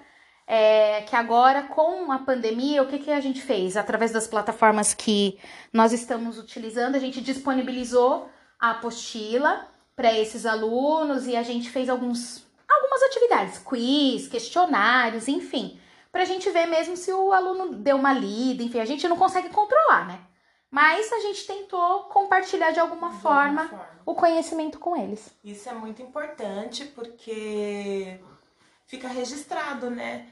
É, 0.48 1.02
que 1.04 1.16
agora, 1.16 1.64
com 1.64 2.12
a 2.12 2.20
pandemia, 2.20 2.84
o 2.84 2.88
que, 2.88 3.00
que 3.00 3.12
a 3.12 3.22
gente 3.22 3.42
fez? 3.42 3.78
Através 3.78 4.12
das 4.12 4.28
plataformas 4.28 4.94
que 4.94 5.40
nós 5.72 5.94
estamos 5.94 6.38
utilizando, 6.38 6.96
a 6.96 7.00
gente 7.00 7.22
disponibilizou 7.22 8.28
a 8.60 8.72
apostila 8.72 9.68
para 9.96 10.12
esses 10.12 10.46
alunos 10.46 11.26
e 11.28 11.38
a 11.38 11.44
gente 11.44 11.70
fez 11.70 11.88
alguns, 11.88 12.46
algumas 12.92 13.04
atividades, 13.04 13.58
quiz, 13.60 14.28
questionários, 14.28 15.28
enfim, 15.28 15.80
para 16.12 16.24
a 16.24 16.26
gente 16.26 16.50
ver 16.50 16.66
mesmo 16.66 16.98
se 16.98 17.12
o 17.14 17.32
aluno 17.32 17.76
deu 17.76 17.96
uma 17.96 18.12
lida, 18.12 18.62
enfim, 18.62 18.80
a 18.80 18.86
gente 18.86 19.08
não 19.08 19.16
consegue 19.16 19.50
controlar, 19.50 20.08
né? 20.08 20.20
Mas 20.70 21.12
a 21.12 21.20
gente 21.20 21.46
tentou 21.46 22.04
compartilhar 22.04 22.72
de 22.72 22.80
alguma, 22.80 23.10
de 23.10 23.22
forma, 23.22 23.62
alguma 23.64 23.68
forma 23.68 24.02
o 24.06 24.16
conhecimento 24.16 24.80
com 24.80 24.96
eles. 24.96 25.34
Isso 25.44 25.70
é 25.70 25.74
muito 25.74 26.02
importante 26.02 26.86
porque 26.86 28.20
fica 28.86 29.08
registrado, 29.08 29.90
né? 29.90 30.28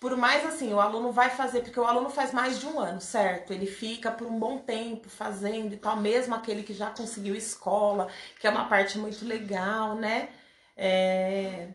Por 0.00 0.16
mais 0.16 0.46
assim, 0.46 0.72
o 0.72 0.80
aluno 0.80 1.10
vai 1.10 1.28
fazer, 1.28 1.62
porque 1.62 1.80
o 1.80 1.84
aluno 1.84 2.08
faz 2.08 2.32
mais 2.32 2.60
de 2.60 2.66
um 2.66 2.78
ano, 2.78 3.00
certo? 3.00 3.52
Ele 3.52 3.66
fica 3.66 4.10
por 4.10 4.26
um 4.26 4.38
bom 4.38 4.58
tempo 4.58 5.08
fazendo 5.08 5.74
e 5.74 5.76
tal, 5.76 5.96
mesmo 5.96 6.34
aquele 6.34 6.62
que 6.62 6.72
já 6.72 6.90
conseguiu 6.90 7.34
escola, 7.34 8.08
que 8.38 8.46
é 8.46 8.50
uma 8.50 8.68
parte 8.68 8.96
muito 8.96 9.24
legal, 9.26 9.96
né? 9.96 10.28
É... 10.76 11.68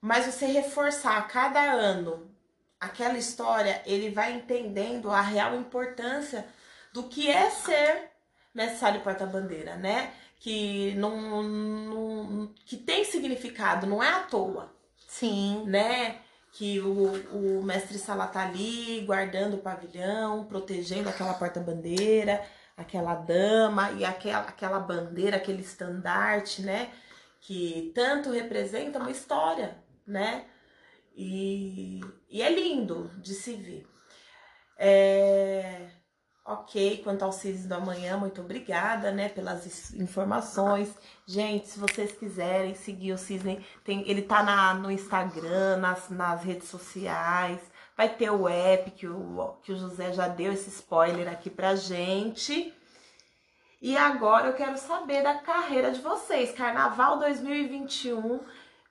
Mas 0.00 0.26
você 0.26 0.46
reforçar 0.46 1.18
a 1.18 1.22
cada 1.22 1.60
ano 1.60 2.30
aquela 2.80 3.18
história, 3.18 3.82
ele 3.84 4.10
vai 4.10 4.32
entendendo 4.32 5.10
a 5.10 5.20
real 5.20 5.54
importância 5.54 6.46
do 6.92 7.04
que 7.04 7.30
é 7.30 7.50
ser 7.50 8.10
necessário 8.54 9.02
porta-bandeira, 9.02 9.76
né? 9.76 10.12
Que 10.38 10.94
não, 10.94 11.42
não, 11.42 12.54
que 12.64 12.76
tem 12.76 13.04
significado, 13.04 13.86
não 13.86 14.02
é 14.02 14.08
à 14.08 14.20
toa. 14.20 14.72
Sim. 15.06 15.64
Né? 15.66 16.18
Que 16.52 16.80
o, 16.80 17.58
o 17.58 17.62
mestre 17.62 17.98
Sala 17.98 18.26
tá 18.26 18.46
ali 18.46 19.02
guardando 19.06 19.54
o 19.54 19.62
pavilhão, 19.62 20.46
protegendo 20.46 21.08
aquela 21.08 21.34
porta-bandeira, 21.34 22.42
aquela 22.76 23.14
dama 23.14 23.92
e 23.92 24.04
aquela, 24.04 24.40
aquela 24.40 24.80
bandeira, 24.80 25.36
aquele 25.36 25.60
estandarte, 25.60 26.62
né? 26.62 26.90
Que 27.40 27.92
tanto 27.94 28.30
representa 28.30 28.98
uma 28.98 29.10
história, 29.10 29.76
né? 30.10 30.46
E, 31.16 32.00
e 32.28 32.42
é 32.42 32.50
lindo 32.52 33.10
de 33.18 33.34
se 33.34 33.54
ver. 33.54 33.86
É, 34.78 35.90
Ok, 36.52 37.02
quanto 37.04 37.22
ao 37.22 37.30
CIS 37.30 37.66
do 37.66 37.74
amanhã, 37.74 38.16
muito 38.16 38.40
obrigada, 38.40 39.12
né, 39.12 39.28
pelas 39.28 39.92
informações. 39.94 40.92
Gente, 41.24 41.68
se 41.68 41.78
vocês 41.78 42.10
quiserem 42.10 42.74
seguir 42.74 43.12
o 43.12 43.18
Cisne, 43.18 43.64
tem, 43.84 44.02
ele 44.10 44.22
tá 44.22 44.42
na, 44.42 44.74
no 44.74 44.90
Instagram, 44.90 45.76
nas, 45.76 46.08
nas 46.10 46.42
redes 46.42 46.68
sociais. 46.68 47.60
Vai 47.96 48.08
ter 48.08 48.30
o 48.30 48.48
app 48.48 48.90
que 48.90 49.06
o, 49.06 49.58
que 49.62 49.70
o 49.70 49.76
José 49.76 50.12
já 50.12 50.26
deu 50.26 50.52
esse 50.52 50.70
spoiler 50.70 51.28
aqui 51.28 51.50
pra 51.50 51.76
gente. 51.76 52.74
E 53.80 53.96
agora 53.96 54.48
eu 54.48 54.54
quero 54.54 54.76
saber 54.76 55.22
da 55.22 55.34
carreira 55.34 55.92
de 55.92 56.00
vocês. 56.00 56.50
Carnaval 56.50 57.20
2021, 57.20 58.40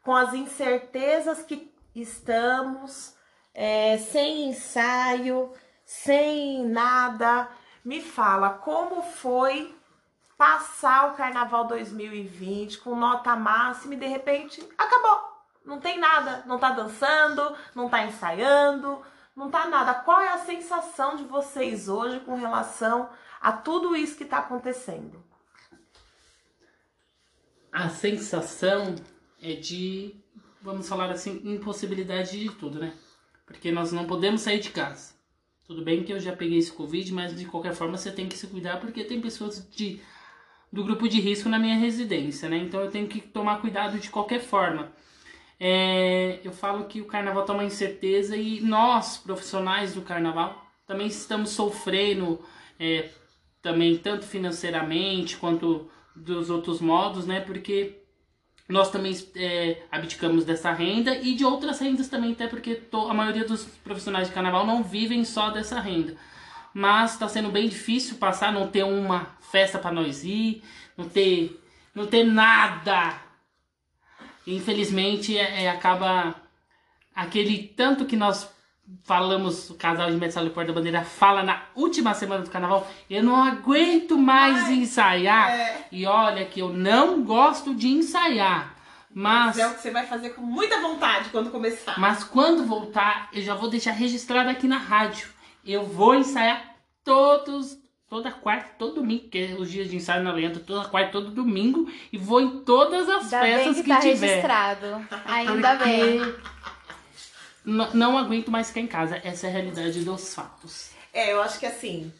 com 0.03 0.15
as 0.15 0.33
incertezas 0.33 1.43
que 1.43 1.73
estamos, 1.95 3.15
é, 3.53 3.97
sem 3.97 4.49
ensaio 4.49 5.53
sem 5.89 6.67
nada. 6.67 7.49
Me 7.83 7.99
fala 7.99 8.51
como 8.51 9.01
foi 9.01 9.75
passar 10.37 11.11
o 11.11 11.15
carnaval 11.15 11.65
2020 11.65 12.77
com 12.77 12.95
nota 12.95 13.35
máxima 13.35 13.95
e 13.95 13.97
de 13.97 14.05
repente 14.05 14.63
acabou. 14.77 15.27
Não 15.65 15.79
tem 15.79 15.97
nada, 15.97 16.43
não 16.45 16.59
tá 16.59 16.69
dançando, 16.69 17.55
não 17.73 17.89
tá 17.89 18.05
ensaiando, 18.05 19.01
não 19.35 19.49
tá 19.49 19.65
nada. 19.65 19.95
Qual 19.95 20.21
é 20.21 20.29
a 20.29 20.37
sensação 20.37 21.15
de 21.15 21.23
vocês 21.23 21.89
hoje 21.89 22.19
com 22.19 22.35
relação 22.35 23.09
a 23.41 23.51
tudo 23.51 23.95
isso 23.95 24.15
que 24.15 24.25
tá 24.25 24.37
acontecendo? 24.37 25.25
A 27.71 27.89
sensação 27.89 28.93
é 29.41 29.53
de, 29.53 30.15
vamos 30.61 30.87
falar 30.87 31.11
assim, 31.11 31.41
impossibilidade 31.43 32.39
de 32.39 32.49
tudo, 32.49 32.79
né? 32.79 32.93
Porque 33.45 33.71
nós 33.71 33.91
não 33.91 34.05
podemos 34.05 34.41
sair 34.41 34.59
de 34.59 34.69
casa. 34.69 35.13
Tudo 35.65 35.83
bem 35.83 36.03
que 36.03 36.11
eu 36.11 36.19
já 36.19 36.35
peguei 36.35 36.57
esse 36.57 36.71
Covid, 36.71 37.13
mas 37.13 37.37
de 37.37 37.45
qualquer 37.45 37.73
forma 37.73 37.97
você 37.97 38.11
tem 38.11 38.27
que 38.27 38.37
se 38.37 38.47
cuidar 38.47 38.79
porque 38.79 39.03
tem 39.03 39.21
pessoas 39.21 39.67
de, 39.69 40.01
do 40.71 40.83
grupo 40.83 41.07
de 41.07 41.19
risco 41.19 41.47
na 41.47 41.59
minha 41.59 41.75
residência, 41.75 42.49
né? 42.49 42.57
Então 42.57 42.81
eu 42.81 42.89
tenho 42.89 43.07
que 43.07 43.21
tomar 43.21 43.61
cuidado 43.61 43.99
de 43.99 44.09
qualquer 44.09 44.39
forma. 44.39 44.91
É, 45.59 46.39
eu 46.43 46.51
falo 46.51 46.85
que 46.85 47.01
o 47.01 47.05
carnaval 47.05 47.45
tá 47.45 47.53
uma 47.53 47.63
incerteza 47.63 48.35
e 48.35 48.61
nós, 48.61 49.17
profissionais 49.17 49.93
do 49.93 50.01
carnaval, 50.01 50.65
também 50.87 51.07
estamos 51.07 51.51
sofrendo, 51.51 52.39
é, 52.79 53.09
também 53.61 53.97
tanto 53.97 54.25
financeiramente 54.25 55.37
quanto 55.37 55.89
dos 56.15 56.49
outros 56.49 56.81
modos, 56.81 57.27
né? 57.27 57.41
Porque 57.41 57.98
nós 58.69 58.91
também 58.91 59.17
é, 59.35 59.81
abdicamos 59.91 60.45
dessa 60.45 60.71
renda 60.71 61.15
e 61.15 61.33
de 61.33 61.43
outras 61.43 61.79
rendas 61.79 62.07
também, 62.07 62.33
até 62.33 62.47
porque 62.47 62.75
to, 62.75 63.09
a 63.09 63.13
maioria 63.15 63.43
dos 63.43 63.65
profissionais 63.65 64.27
de 64.27 64.33
carnaval 64.33 64.63
não 64.63 64.83
vivem 64.83 65.25
só 65.25 65.49
dessa 65.49 65.79
renda. 65.79 66.15
Mas 66.71 67.13
está 67.13 67.27
sendo 67.27 67.49
bem 67.49 67.67
difícil 67.67 68.17
passar, 68.17 68.53
não 68.53 68.67
ter 68.67 68.83
uma 68.83 69.35
festa 69.41 69.79
para 69.79 69.91
nós 69.91 70.23
ir, 70.23 70.61
não 70.95 71.09
ter, 71.09 71.59
não 71.95 72.05
ter 72.05 72.23
nada. 72.23 73.19
Infelizmente, 74.45 75.35
é, 75.35 75.63
é, 75.63 75.69
acaba 75.71 76.35
aquele 77.15 77.73
tanto 77.75 78.05
que 78.05 78.15
nós 78.15 78.47
falamos, 79.03 79.69
o 79.69 79.75
casal 79.75 80.09
de 80.11 80.17
Metsal 80.17 80.45
e 80.45 80.49
Porta 80.49 80.71
da 80.71 80.75
Bandeira 80.79 81.03
fala 81.03 81.43
na 81.43 81.63
última 81.75 82.13
semana 82.13 82.43
do 82.43 82.49
carnaval, 82.49 82.87
eu 83.09 83.23
não 83.23 83.35
aguento 83.43 84.17
mais 84.17 84.65
Ai, 84.65 84.73
ensaiar. 84.73 85.51
É. 85.51 85.87
E 85.91 86.05
olha 86.05 86.45
que 86.45 86.59
eu 86.59 86.69
não 86.69 87.23
gosto 87.23 87.73
de 87.73 87.87
ensaiar. 87.87 88.75
Mas, 89.11 89.57
mas 89.57 89.59
é 89.59 89.67
o 89.67 89.73
que 89.73 89.81
você 89.81 89.91
vai 89.91 90.05
fazer 90.05 90.29
com 90.29 90.41
muita 90.41 90.79
vontade 90.79 91.29
quando 91.29 91.49
começar. 91.49 91.99
Mas 91.99 92.23
quando 92.23 92.63
voltar, 92.65 93.29
eu 93.33 93.41
já 93.41 93.55
vou 93.55 93.69
deixar 93.69 93.91
registrado 93.91 94.49
aqui 94.49 94.67
na 94.67 94.77
rádio. 94.77 95.27
Eu 95.65 95.83
vou 95.83 96.13
ensaiar 96.13 96.75
todos, 97.03 97.77
toda 98.07 98.31
quarta, 98.31 98.69
todo 98.77 98.95
domingo, 98.95 99.27
que 99.29 99.39
é 99.39 99.55
os 99.57 99.71
dias 99.71 99.89
de 99.89 99.95
ensaio 99.95 100.23
na 100.23 100.31
lenda, 100.31 100.59
toda 100.59 100.87
quarta, 100.87 101.11
todo 101.11 101.31
domingo, 101.31 101.91
e 102.13 102.17
vou 102.17 102.39
em 102.39 102.59
todas 102.59 103.09
as 103.09 103.33
Ainda 103.33 103.39
festas 103.39 103.65
bem 103.65 103.73
que, 103.73 103.81
que 103.81 103.89
tá 103.89 103.99
tiver. 103.99 104.27
registrado. 104.27 105.07
Ainda 105.25 105.75
bem 105.75 106.21
não 107.93 108.17
aguento 108.17 108.49
mais 108.49 108.67
ficar 108.67 108.81
em 108.81 108.87
casa. 108.87 109.21
Essa 109.23 109.47
é 109.47 109.49
a 109.49 109.53
realidade 109.53 110.03
dos 110.03 110.33
fatos. 110.33 110.91
É, 111.13 111.33
eu 111.33 111.41
acho 111.41 111.59
que 111.59 111.65
assim, 111.65 112.11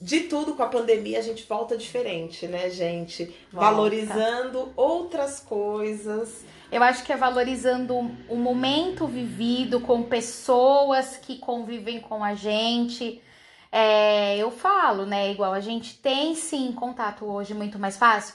de 0.00 0.20
tudo 0.20 0.54
com 0.54 0.62
a 0.62 0.68
pandemia 0.68 1.18
a 1.18 1.22
gente 1.22 1.44
volta 1.46 1.76
diferente, 1.76 2.46
né, 2.46 2.70
gente? 2.70 3.24
Volta. 3.52 3.70
Valorizando 3.70 4.72
outras 4.76 5.40
coisas. 5.40 6.44
Eu 6.70 6.82
acho 6.82 7.04
que 7.04 7.12
é 7.12 7.16
valorizando 7.16 7.96
o 8.28 8.36
momento 8.36 9.06
vivido 9.06 9.80
com 9.80 10.02
pessoas 10.02 11.16
que 11.16 11.38
convivem 11.38 12.00
com 12.00 12.22
a 12.24 12.34
gente. 12.34 13.22
É, 13.70 14.36
eu 14.36 14.50
falo, 14.50 15.06
né? 15.06 15.30
Igual 15.30 15.52
a 15.52 15.60
gente 15.60 15.98
tem 15.98 16.34
sim 16.34 16.72
contato 16.72 17.24
hoje 17.24 17.54
muito 17.54 17.78
mais 17.78 17.96
fácil 17.96 18.34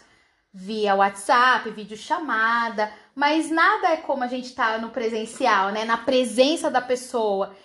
via 0.53 0.95
WhatsApp, 0.95 1.69
videochamada, 1.69 2.91
mas 3.15 3.49
nada 3.49 3.89
é 3.89 3.97
como 3.97 4.23
a 4.23 4.27
gente 4.27 4.53
tá 4.53 4.77
no 4.77 4.89
presencial, 4.89 5.69
né? 5.71 5.85
Na 5.85 5.97
presença 5.97 6.69
da 6.69 6.81
pessoa. 6.81 7.55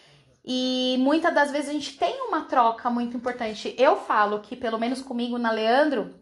E 0.45 0.97
muitas 1.01 1.35
das 1.35 1.51
vezes 1.51 1.69
a 1.69 1.73
gente 1.73 1.97
tem 1.97 2.21
uma 2.29 2.43
troca 2.43 2.89
muito 2.89 3.17
importante. 3.17 3.75
Eu 3.77 3.97
falo 3.97 4.41
que, 4.41 4.55
pelo 4.55 4.79
menos 4.79 5.03
comigo 5.03 5.37
na 5.39 5.51
Leandro, 5.51 6.15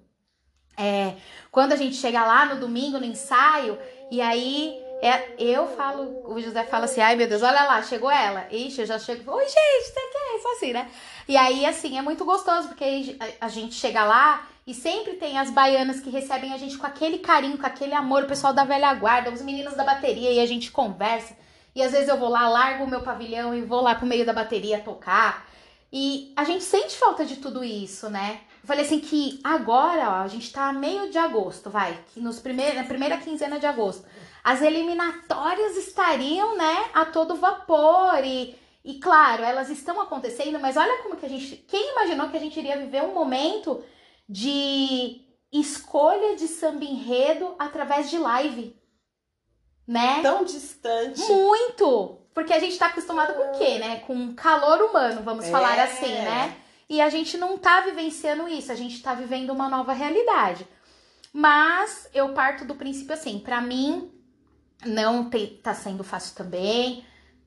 é, 0.76 1.14
quando 1.50 1.72
a 1.72 1.76
gente 1.76 1.96
chega 1.96 2.24
lá 2.24 2.46
no 2.46 2.60
domingo, 2.60 2.98
no 2.98 3.04
ensaio, 3.04 3.78
e 4.10 4.22
aí 4.22 4.74
é, 5.02 5.34
eu 5.38 5.66
falo, 5.76 6.22
o 6.24 6.40
José 6.40 6.64
fala 6.64 6.86
assim, 6.86 7.02
ai 7.02 7.14
meu 7.14 7.28
Deus, 7.28 7.42
olha 7.42 7.64
lá, 7.64 7.82
chegou 7.82 8.10
ela. 8.10 8.46
Ixi, 8.50 8.80
eu 8.80 8.86
já 8.86 8.98
chego, 8.98 9.30
oi 9.30 9.44
gente, 9.44 9.84
você 9.84 9.92
quer? 9.92 10.40
Só 10.42 10.52
assim, 10.52 10.72
né? 10.72 10.90
E 11.28 11.36
aí, 11.36 11.66
assim, 11.66 11.98
é 11.98 12.02
muito 12.02 12.24
gostoso, 12.24 12.68
porque 12.68 13.18
a 13.40 13.48
gente 13.48 13.74
chega 13.74 14.04
lá 14.04 14.46
e 14.66 14.72
sempre 14.72 15.14
tem 15.14 15.38
as 15.38 15.50
baianas 15.50 16.00
que 16.00 16.10
recebem 16.10 16.52
a 16.52 16.56
gente 16.56 16.78
com 16.78 16.86
aquele 16.86 17.18
carinho, 17.18 17.58
com 17.58 17.66
aquele 17.66 17.94
amor, 17.94 18.24
o 18.24 18.26
pessoal 18.26 18.52
da 18.52 18.64
velha 18.64 18.92
guarda, 18.94 19.30
os 19.30 19.42
meninos 19.42 19.74
da 19.74 19.84
bateria, 19.84 20.32
e 20.32 20.40
a 20.40 20.46
gente 20.46 20.70
conversa. 20.70 21.36
E 21.74 21.82
às 21.82 21.92
vezes 21.92 22.08
eu 22.08 22.18
vou 22.18 22.28
lá, 22.28 22.48
largo 22.48 22.84
o 22.84 22.88
meu 22.88 23.02
pavilhão 23.02 23.54
e 23.54 23.62
vou 23.62 23.80
lá 23.82 23.94
pro 23.94 24.06
meio 24.06 24.24
da 24.24 24.32
bateria 24.32 24.80
tocar. 24.80 25.46
E 25.92 26.32
a 26.36 26.44
gente 26.44 26.64
sente 26.64 26.96
falta 26.96 27.24
de 27.24 27.36
tudo 27.36 27.62
isso, 27.62 28.08
né? 28.08 28.40
Eu 28.62 28.66
falei 28.66 28.84
assim 28.84 29.00
que 29.00 29.38
agora, 29.44 30.08
ó, 30.08 30.14
a 30.22 30.28
gente 30.28 30.50
tá 30.52 30.72
meio 30.72 31.10
de 31.10 31.18
agosto, 31.18 31.68
vai, 31.68 31.98
que 32.12 32.20
nos 32.20 32.38
primeiros, 32.38 32.76
na 32.76 32.84
primeira 32.84 33.18
quinzena 33.18 33.58
de 33.58 33.66
agosto, 33.66 34.06
as 34.42 34.62
eliminatórias 34.62 35.76
estariam, 35.76 36.56
né, 36.56 36.86
a 36.94 37.04
todo 37.04 37.36
vapor 37.36 38.24
e 38.24 38.56
e 38.84 38.98
claro, 38.98 39.42
elas 39.42 39.70
estão 39.70 39.98
acontecendo, 39.98 40.60
mas 40.60 40.76
olha 40.76 41.02
como 41.02 41.16
que 41.16 41.24
a 41.24 41.28
gente, 41.28 41.56
quem 41.66 41.92
imaginou 41.92 42.28
que 42.28 42.36
a 42.36 42.40
gente 42.40 42.58
iria 42.58 42.76
viver 42.76 43.02
um 43.02 43.14
momento 43.14 43.82
de 44.28 45.20
escolha 45.52 46.36
de 46.36 46.48
samba 46.48 46.84
enredo 46.84 47.54
através 47.58 48.10
de 48.10 48.18
live. 48.18 48.76
Né? 49.86 50.22
Tão 50.22 50.44
distante. 50.44 51.20
Muito! 51.20 52.18
Porque 52.32 52.52
a 52.52 52.58
gente 52.58 52.76
tá 52.78 52.86
acostumado 52.86 53.34
com 53.34 53.50
o 53.50 53.58
quê, 53.58 53.78
né? 53.78 54.00
Com 54.00 54.34
calor 54.34 54.82
humano, 54.82 55.22
vamos 55.22 55.46
é. 55.46 55.50
falar 55.50 55.78
assim, 55.78 56.12
né? 56.12 56.56
E 56.88 57.00
a 57.00 57.08
gente 57.08 57.36
não 57.36 57.56
tá 57.56 57.82
vivenciando 57.82 58.48
isso, 58.48 58.72
a 58.72 58.74
gente 58.74 59.00
tá 59.02 59.14
vivendo 59.14 59.50
uma 59.50 59.68
nova 59.68 59.92
realidade. 59.92 60.66
Mas 61.32 62.08
eu 62.12 62.32
parto 62.32 62.64
do 62.64 62.74
princípio 62.74 63.14
assim, 63.14 63.38
para 63.38 63.60
mim 63.60 64.10
não 64.84 65.30
te, 65.30 65.46
tá 65.62 65.74
sendo 65.74 66.04
fácil 66.04 66.34
também. 66.34 67.04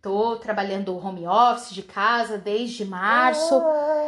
Tô 0.07 0.37
trabalhando 0.37 0.95
home 0.95 1.27
office 1.27 1.73
de 1.73 1.83
casa 1.83 2.37
desde 2.37 2.85
março. 2.85 3.61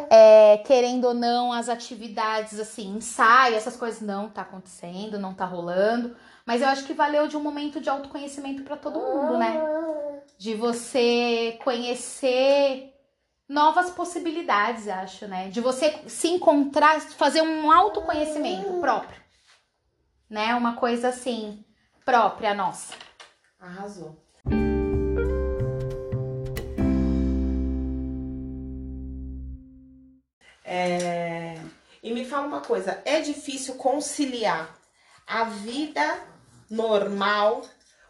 É, 0.09 0.59
querendo 0.59 1.09
ou 1.09 1.13
não, 1.13 1.51
as 1.51 1.67
atividades, 1.67 2.57
assim, 2.57 2.95
ensaio, 2.95 3.53
essas 3.53 3.75
coisas 3.75 3.99
não 3.99 4.29
tá 4.29 4.43
acontecendo, 4.43 5.19
não 5.19 5.33
tá 5.33 5.43
rolando. 5.43 6.15
Mas 6.45 6.61
eu 6.61 6.69
acho 6.69 6.85
que 6.85 6.93
valeu 6.93 7.27
de 7.27 7.35
um 7.35 7.43
momento 7.43 7.81
de 7.81 7.89
autoconhecimento 7.89 8.63
para 8.63 8.77
todo 8.77 8.97
mundo, 8.97 9.37
né? 9.37 9.61
De 10.37 10.55
você 10.55 11.59
conhecer 11.65 12.93
novas 13.49 13.89
possibilidades, 13.89 14.87
acho, 14.87 15.27
né? 15.27 15.49
De 15.49 15.59
você 15.59 16.01
se 16.07 16.29
encontrar, 16.29 17.01
fazer 17.01 17.41
um 17.41 17.69
autoconhecimento 17.69 18.71
próprio. 18.79 19.21
Né? 20.29 20.55
Uma 20.55 20.77
coisa 20.77 21.09
assim, 21.09 21.61
própria 22.05 22.53
nossa. 22.53 22.93
Arrasou. 23.59 24.15
É... 30.79 31.57
E 32.01 32.13
me 32.13 32.23
fala 32.23 32.47
uma 32.47 32.61
coisa, 32.61 33.01
é 33.03 33.19
difícil 33.19 33.75
conciliar 33.75 34.73
a 35.27 35.43
vida 35.43 36.17
normal 36.69 37.61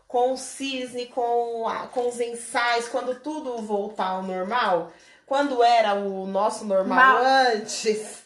com 0.08 0.34
o 0.34 0.38
cisne, 0.38 1.08
com, 1.08 1.68
a, 1.68 1.88
com 1.88 2.08
os 2.08 2.20
ensaios, 2.20 2.88
quando 2.88 3.20
tudo 3.20 3.58
voltar 3.60 4.08
ao 4.08 4.24
normal? 4.24 4.92
Quando 5.26 5.64
era 5.64 5.94
o 5.94 6.26
nosso 6.26 6.66
normal 6.66 6.98
Mal. 6.98 7.24
antes? 7.54 8.24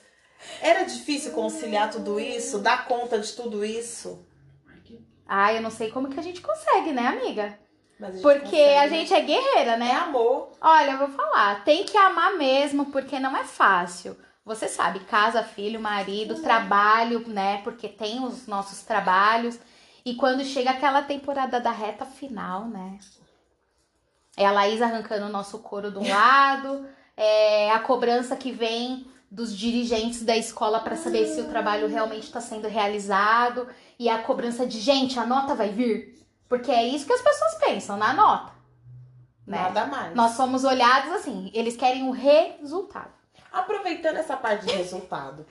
Era 0.62 0.84
difícil 0.84 1.32
conciliar 1.32 1.92
tudo 1.92 2.20
isso, 2.20 2.60
dar 2.60 2.88
conta 2.88 3.20
de 3.20 3.32
tudo 3.34 3.64
isso? 3.66 4.26
Ah, 5.28 5.54
eu 5.54 5.62
não 5.62 5.72
sei 5.72 5.90
como 5.90 6.10
que 6.10 6.20
a 6.20 6.24
gente 6.24 6.42
consegue, 6.42 6.92
né, 6.92 7.08
amiga? 7.08 7.58
A 8.02 8.12
porque 8.22 8.42
consegue, 8.46 8.76
a 8.76 8.82
né? 8.82 8.90
gente 8.90 9.14
é 9.14 9.22
guerreira, 9.22 9.78
né? 9.78 9.90
É 9.90 9.96
amor. 9.96 10.52
Olha, 10.62 10.92
eu 10.92 10.98
vou 10.98 11.10
falar, 11.10 11.64
tem 11.64 11.86
que 11.86 11.98
amar 11.98 12.38
mesmo, 12.38 12.88
porque 12.88 13.20
não 13.20 13.36
é 13.36 13.44
fácil. 13.44 14.18
Você 14.46 14.68
sabe, 14.68 15.00
casa, 15.02 15.42
filho, 15.42 15.80
marido, 15.80 16.42
trabalho, 16.42 17.28
né? 17.28 17.62
Porque 17.64 17.88
tem 17.88 18.24
os 18.24 18.46
nossos 18.46 18.82
trabalhos. 18.82 19.58
E 20.06 20.16
quando 20.16 20.44
chega 20.44 20.72
aquela 20.72 21.02
temporada 21.02 21.60
da 21.62 21.72
reta 21.72 22.06
final, 22.06 22.68
né? 22.68 23.00
É 24.36 24.46
a 24.46 24.52
Laís 24.52 24.82
arrancando 24.82 25.28
o 25.28 25.32
nosso 25.32 25.60
couro 25.60 25.92
de 25.92 25.98
um 25.98 26.08
lado, 26.10 26.86
é 27.16 27.72
a 27.72 27.80
cobrança 27.80 28.36
que 28.36 28.52
vem 28.52 29.08
dos 29.32 29.58
dirigentes 29.58 30.24
da 30.24 30.38
escola 30.38 30.80
para 30.80 30.96
saber 30.96 31.26
se 31.26 31.42
o 31.42 31.50
trabalho 31.50 31.88
realmente 31.88 32.24
está 32.24 32.40
sendo 32.40 32.68
realizado 32.68 33.68
e 33.98 34.08
a 34.08 34.22
cobrança 34.22 34.68
de 34.68 34.80
gente, 34.80 35.18
a 35.18 35.26
nota 35.26 35.56
vai 35.56 35.70
vir, 35.70 36.24
porque 36.48 36.70
é 36.70 36.88
isso 36.88 37.08
que 37.08 37.14
as 37.14 37.22
pessoas 37.22 37.56
pensam 37.56 37.98
na 37.98 38.14
nota. 38.14 38.54
Né? 39.48 39.58
Nada 39.58 39.86
mais. 39.86 40.16
Nós 40.16 40.34
somos 40.34 40.64
olhados 40.64 41.12
assim, 41.14 41.50
eles 41.52 41.76
querem 41.76 42.08
o 42.08 42.12
resultado. 42.12 43.23
Aproveitando 43.54 44.18
essa 44.18 44.36
parte 44.36 44.66
de 44.66 44.74
resultado, 44.74 45.46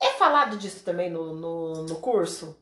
É 0.00 0.12
falado 0.14 0.56
disso 0.56 0.82
também 0.84 1.10
no, 1.10 1.34
no, 1.34 1.82
no 1.84 1.96
curso? 1.96 2.56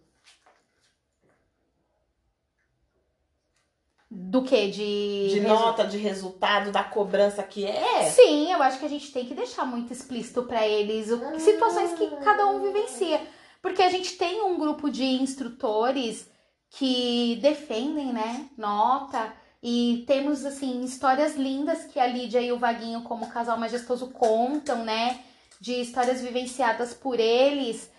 Do 4.10 4.42
que? 4.42 4.68
De. 4.70 5.28
De 5.34 5.40
nota, 5.40 5.86
de 5.86 5.96
resultado, 5.96 6.72
da 6.72 6.82
cobrança 6.82 7.42
que 7.44 7.64
é? 7.64 8.10
Sim, 8.10 8.50
eu 8.52 8.60
acho 8.60 8.80
que 8.80 8.84
a 8.86 8.88
gente 8.88 9.12
tem 9.12 9.24
que 9.24 9.34
deixar 9.34 9.64
muito 9.64 9.92
explícito 9.92 10.42
pra 10.42 10.66
eles 10.66 11.10
o, 11.10 11.38
situações 11.38 11.92
que 11.92 12.08
cada 12.24 12.46
um 12.46 12.60
vivencia. 12.60 13.20
Porque 13.62 13.82
a 13.82 13.88
gente 13.88 14.16
tem 14.16 14.42
um 14.42 14.58
grupo 14.58 14.90
de 14.90 15.04
instrutores 15.04 16.28
que 16.70 17.36
defendem, 17.36 18.12
né, 18.12 18.48
nota. 18.56 19.32
E 19.62 20.04
temos, 20.06 20.44
assim, 20.46 20.82
histórias 20.82 21.36
lindas 21.36 21.84
que 21.84 22.00
a 22.00 22.06
Lídia 22.06 22.40
e 22.40 22.50
o 22.50 22.58
Vaguinho, 22.58 23.02
como 23.02 23.28
casal 23.28 23.58
majestoso, 23.58 24.08
contam, 24.08 24.84
né? 24.84 25.20
De 25.60 25.74
histórias 25.80 26.22
vivenciadas 26.22 26.94
por 26.94 27.20
eles. 27.20 27.90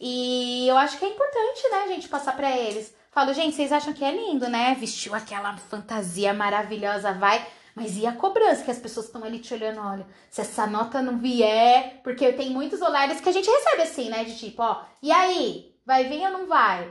E 0.00 0.66
eu 0.66 0.78
acho 0.78 0.96
que 0.98 1.04
é 1.04 1.08
importante, 1.08 1.68
né, 1.70 1.78
a 1.84 1.88
gente 1.88 2.08
passar 2.08 2.34
pra 2.34 2.50
eles. 2.56 2.94
Falo, 3.12 3.34
gente, 3.34 3.54
vocês 3.54 3.70
acham 3.70 3.92
que 3.92 4.02
é 4.04 4.10
lindo, 4.10 4.48
né? 4.48 4.74
Vestiu 4.78 5.14
aquela 5.14 5.56
fantasia 5.58 6.32
maravilhosa, 6.32 7.12
vai. 7.12 7.44
Mas 7.74 7.96
e 7.98 8.06
a 8.06 8.12
cobrança 8.12 8.64
que 8.64 8.70
as 8.70 8.78
pessoas 8.78 9.06
estão 9.06 9.22
ali 9.22 9.38
te 9.40 9.52
olhando, 9.52 9.80
olha, 9.80 10.06
se 10.30 10.40
essa 10.40 10.66
nota 10.66 11.02
não 11.02 11.18
vier, 11.18 12.00
porque 12.02 12.32
tem 12.32 12.50
muitos 12.50 12.80
olhares 12.80 13.20
que 13.20 13.28
a 13.28 13.32
gente 13.32 13.48
recebe 13.50 13.82
assim, 13.82 14.08
né? 14.08 14.24
De 14.24 14.38
tipo, 14.38 14.62
ó, 14.62 14.82
e 15.02 15.12
aí? 15.12 15.74
Vai 15.84 16.04
vir 16.04 16.24
ou 16.26 16.30
não 16.32 16.46
vai? 16.46 16.90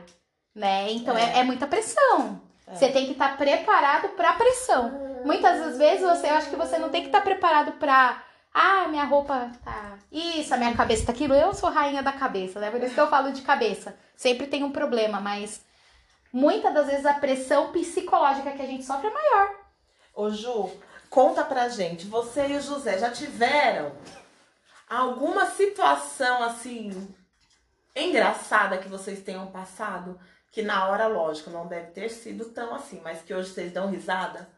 Né? 0.54 0.92
Então 0.92 1.18
é, 1.18 1.38
É. 1.38 1.40
é 1.40 1.44
muita 1.44 1.66
pressão. 1.68 2.42
Você 2.74 2.90
tem 2.90 3.06
que 3.06 3.14
estar 3.14 3.38
preparado 3.38 4.10
pra 4.10 4.34
pressão. 4.34 4.92
Muitas 5.26 5.78
vezes 5.78 6.02
você 6.02 6.28
eu 6.30 6.36
acho 6.36 6.50
que 6.50 6.56
você 6.56 6.78
não 6.78 6.90
tem 6.90 7.02
que 7.02 7.08
estar 7.08 7.22
preparado 7.22 7.74
pra. 7.74 8.24
Ah, 8.54 8.88
minha 8.88 9.04
roupa 9.04 9.52
tá. 9.64 9.98
Isso, 10.12 10.54
a 10.54 10.58
minha 10.58 10.76
cabeça 10.76 11.06
tá 11.06 11.12
aquilo. 11.12 11.34
Eu 11.34 11.54
sou 11.54 11.70
rainha 11.70 12.02
da 12.02 12.12
cabeça, 12.12 12.60
né? 12.60 12.72
Por 12.72 12.82
isso 12.82 12.94
que 12.94 13.00
eu 13.00 13.10
falo 13.10 13.32
de 13.32 13.42
cabeça. 13.42 13.96
Sempre 14.16 14.48
tem 14.48 14.64
um 14.64 14.72
problema, 14.72 15.20
mas 15.20 15.64
muitas 16.32 16.74
das 16.74 16.88
vezes 16.88 17.06
a 17.06 17.14
pressão 17.14 17.72
psicológica 17.72 18.52
que 18.52 18.62
a 18.62 18.66
gente 18.66 18.86
sofre 18.86 19.08
é 19.08 19.14
maior. 19.14 19.56
Ô 20.16 20.30
Ju, 20.30 20.72
conta 21.10 21.44
pra 21.44 21.70
gente, 21.70 22.06
você 22.08 22.48
e 22.48 22.58
o 22.58 22.62
José 22.62 22.98
já 22.98 23.10
tiveram 23.12 23.92
alguma 24.90 25.46
situação 25.46 26.44
assim 26.44 27.16
engraçada 27.96 28.78
que 28.78 28.90
vocês 28.90 29.22
tenham 29.22 29.48
passado? 29.48 30.20
Que 30.52 30.62
na 30.64 30.88
hora, 30.90 31.08
lógico, 31.08 31.50
não 31.50 31.68
deve 31.68 31.92
ter 31.92 32.10
sido 32.10 32.46
tão 32.46 32.74
assim, 32.74 33.00
mas 33.04 33.22
que 33.22 33.34
hoje 33.34 33.50
vocês 33.52 33.72
dão 33.72 33.88
risada? 33.90 34.50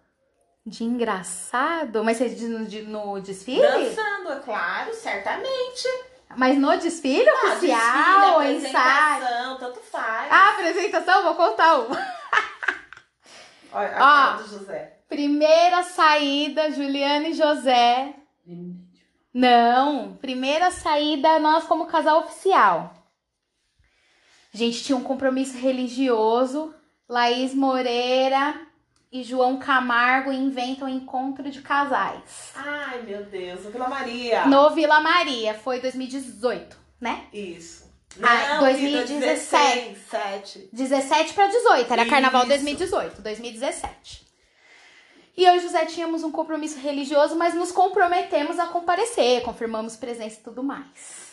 De 0.66 0.84
engraçado? 0.84 2.04
Mas 2.04 2.18
você 2.18 2.30
diz 2.30 2.48
no, 2.50 2.66
de- 2.66 2.84
no 2.84 3.20
desfile? 3.20 3.62
Dançando, 3.62 4.32
é 4.32 4.40
claro, 4.40 4.94
certamente. 4.94 5.88
Mas 6.38 6.58
no 6.58 6.78
desfile 6.78 7.28
Ah, 7.28 7.48
oficial, 7.54 8.40
desfile, 8.42 8.68
ensaio? 8.70 9.58
tanto 9.58 9.80
faz. 9.82 10.32
Ah, 10.32 10.50
apresentação, 10.52 11.24
vou 11.24 11.36
contar 11.36 11.80
uma. 11.80 11.98
Olha 13.74 13.98
a 13.98 14.34
ó. 14.34 14.38
do 14.38 14.48
José. 14.48 14.98
Primeira 15.10 15.84
saída, 15.84 16.72
Juliana 16.72 17.28
e 17.30 17.34
José. 17.34 18.14
Não, 19.34 20.14
primeira 20.18 20.72
saída, 20.72 21.38
nós 21.40 21.66
como 21.66 21.86
casal 21.88 22.20
oficial. 22.22 22.94
A 24.54 24.58
gente 24.58 24.84
tinha 24.84 24.98
um 24.98 25.04
compromisso 25.04 25.58
religioso. 25.58 26.74
Laís 27.08 27.54
Moreira 27.54 28.60
e 29.12 29.24
João 29.24 29.58
Camargo 29.58 30.32
inventam 30.32 30.88
encontro 30.88 31.50
de 31.50 31.62
casais. 31.62 32.52
Ai, 32.56 33.02
meu 33.02 33.24
Deus, 33.26 33.66
Vila 33.66 33.90
Maria. 33.90 34.46
No 34.46 34.70
Vila 34.70 35.02
Maria, 35.02 35.54
foi 35.54 35.82
2018, 35.82 36.78
né? 37.00 37.26
Isso. 37.34 37.92
Ah, 38.22 38.56
Não, 38.56 38.60
2017. 38.62 40.00
2017. 40.00 40.70
17 40.72 41.34
para 41.34 41.48
18, 41.48 41.94
era 41.94 42.06
carnaval 42.06 42.42
Isso. 42.42 42.50
2018, 42.50 43.22
2017. 43.22 44.28
E 45.36 45.46
eu 45.46 45.56
e 45.56 45.60
José 45.60 45.86
tínhamos 45.86 46.24
um 46.24 46.32
compromisso 46.32 46.78
religioso, 46.80 47.36
mas 47.38 47.54
nos 47.54 47.72
comprometemos 47.72 48.60
a 48.60 48.68
comparecer, 48.68 49.42
confirmamos 49.44 49.96
presença 49.96 50.40
e 50.40 50.44
tudo 50.44 50.62
mais. 50.62 51.32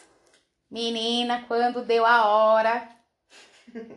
Menina, 0.70 1.44
quando 1.48 1.82
deu 1.84 2.06
a 2.06 2.26
hora, 2.26 2.88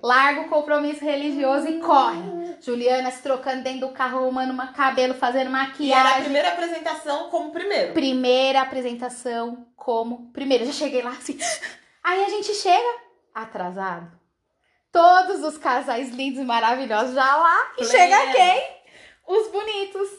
larga 0.02 0.42
o 0.42 0.50
compromisso 0.50 1.04
religioso 1.04 1.68
e 1.68 1.80
corre. 1.80 2.22
Juliana 2.62 3.10
se 3.12 3.22
trocando 3.22 3.64
dentro 3.64 3.88
do 3.88 3.94
carro, 3.94 4.20
arrumando 4.20 4.52
uma 4.52 4.68
cabelo, 4.74 5.14
fazendo 5.14 5.50
E 5.50 5.54
era 5.54 5.60
a 5.60 5.68
maquiagem. 5.68 6.24
primeira 6.24 6.50
apresentação 6.50 7.30
como 7.30 7.52
primeiro. 7.52 7.94
Primeira 7.94 8.62
apresentação 8.62 9.68
como 9.76 10.32
primeiro. 10.32 10.66
Já 10.66 10.72
cheguei 10.72 11.02
lá 11.02 11.12
assim. 11.12 11.38
Aí 12.04 12.24
a 12.24 12.30
gente 12.30 12.54
chega 12.54 13.00
atrasado. 13.34 14.12
Todos 14.92 15.42
os 15.44 15.58
casais 15.58 16.10
lindos 16.10 16.42
e 16.42 16.44
maravilhosos 16.46 17.16
já 17.16 17.36
lá. 17.38 17.72
E 17.74 17.86
Pleno. 17.86 17.92
chega 17.92 18.32
quem? 18.34 18.62
Os 19.28 19.48
bonitos. 19.52 20.10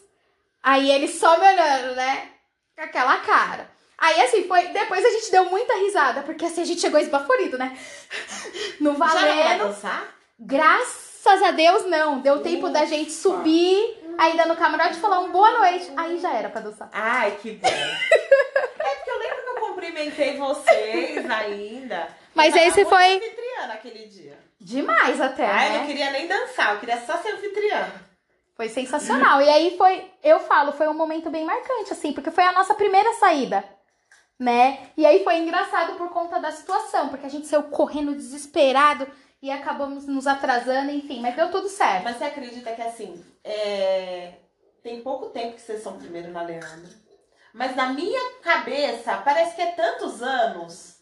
Aí 0.62 0.90
eles 0.90 1.18
só 1.18 1.38
me 1.38 1.46
olhando, 1.46 1.94
né? 1.94 2.30
Com 2.76 2.82
aquela 2.82 3.18
cara. 3.18 3.70
Aí 4.04 4.20
assim, 4.22 4.48
foi. 4.48 4.66
Depois 4.68 5.04
a 5.04 5.10
gente 5.10 5.30
deu 5.30 5.44
muita 5.44 5.74
risada, 5.78 6.22
porque 6.22 6.44
assim 6.44 6.62
a 6.62 6.64
gente 6.64 6.80
chegou 6.80 6.98
esbaforido, 6.98 7.56
né? 7.56 7.76
No 8.80 8.94
valendo. 8.94 9.68
dançar? 9.68 10.08
Graças 10.38 11.42
a 11.42 11.52
Deus, 11.52 11.84
não. 11.86 12.18
Deu 12.20 12.40
tempo 12.42 12.68
da 12.68 12.84
gente 12.84 13.12
subir, 13.12 14.02
ainda 14.18 14.44
no 14.46 14.56
camarote 14.56 14.96
falar 14.98 15.20
um 15.20 15.30
boa 15.30 15.52
noite. 15.58 15.90
Aí 15.96 16.18
já 16.18 16.32
era 16.34 16.48
pra 16.48 16.60
dançar. 16.60 16.88
Ai, 16.92 17.38
que 17.40 17.52
bom. 17.52 17.68
é 17.68 18.94
porque 18.96 19.10
eu 19.10 19.18
lembro 19.18 19.36
que 19.42 19.48
eu 19.50 19.54
cumprimentei 19.66 20.36
vocês 20.36 21.30
ainda. 21.30 22.08
Mas 22.34 22.56
Eu 22.56 22.62
muito 22.62 22.88
foi- 22.88 23.16
anfitriã 23.16 23.66
naquele 23.68 24.06
dia. 24.06 24.38
Demais 24.60 25.20
até, 25.20 25.44
Ai, 25.46 25.68
eu 25.68 25.72
né? 25.72 25.78
não 25.78 25.86
queria 25.86 26.10
nem 26.10 26.26
dançar, 26.26 26.74
eu 26.74 26.80
queria 26.80 27.00
só 27.04 27.16
ser 27.18 27.32
anfitriã. 27.34 27.90
Foi 28.56 28.68
sensacional. 28.68 29.40
E 29.42 29.48
aí 29.48 29.76
foi, 29.76 30.08
eu 30.22 30.38
falo, 30.40 30.72
foi 30.72 30.86
um 30.86 30.94
momento 30.94 31.30
bem 31.30 31.44
marcante, 31.44 31.92
assim, 31.92 32.12
porque 32.12 32.30
foi 32.30 32.44
a 32.44 32.52
nossa 32.52 32.72
primeira 32.74 33.12
saída, 33.14 33.64
né? 34.42 34.90
E 34.96 35.06
aí 35.06 35.22
foi 35.22 35.36
engraçado 35.36 35.96
por 35.96 36.10
conta 36.10 36.40
da 36.40 36.50
situação, 36.50 37.08
porque 37.08 37.26
a 37.26 37.28
gente 37.28 37.46
saiu 37.46 37.62
correndo 37.64 38.14
desesperado 38.14 39.06
e 39.40 39.50
acabamos 39.50 40.04
nos 40.06 40.26
atrasando, 40.26 40.90
enfim, 40.90 41.20
mas 41.20 41.36
deu 41.36 41.48
tudo 41.48 41.68
certo. 41.68 42.02
Mas 42.02 42.16
você 42.16 42.24
acredita 42.24 42.72
que 42.72 42.82
assim, 42.82 43.24
é, 43.44 44.32
tem 44.82 45.00
pouco 45.00 45.26
tempo 45.26 45.54
que 45.54 45.60
vocês 45.60 45.80
são 45.80 45.96
primeiro 45.96 46.32
na 46.32 46.42
Leandro. 46.42 46.90
Mas 47.54 47.76
na 47.76 47.92
minha 47.92 48.40
cabeça, 48.42 49.18
parece 49.18 49.54
que 49.54 49.62
é 49.62 49.72
tantos 49.72 50.20
anos. 50.22 50.96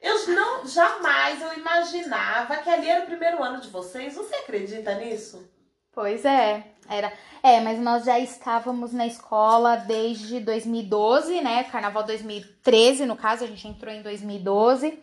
Eu 0.00 0.28
não, 0.28 0.66
jamais 0.66 1.42
eu 1.42 1.58
imaginava 1.58 2.56
que 2.58 2.70
ali 2.70 2.88
era 2.88 3.02
o 3.02 3.06
primeiro 3.06 3.42
ano 3.42 3.60
de 3.60 3.68
vocês. 3.68 4.14
Você 4.14 4.36
acredita 4.36 4.94
nisso? 4.94 5.50
Pois 5.92 6.24
é, 6.24 6.64
era. 6.88 7.12
É, 7.42 7.60
mas 7.60 7.78
nós 7.78 8.04
já 8.04 8.18
estávamos 8.18 8.92
na 8.92 9.06
escola 9.06 9.76
desde 9.76 10.40
2012, 10.40 11.40
né? 11.40 11.64
Carnaval 11.64 12.02
2013, 12.04 13.04
no 13.06 13.16
caso, 13.16 13.44
a 13.44 13.46
gente 13.46 13.66
entrou 13.68 13.92
em 13.92 14.02
2012. 14.02 14.98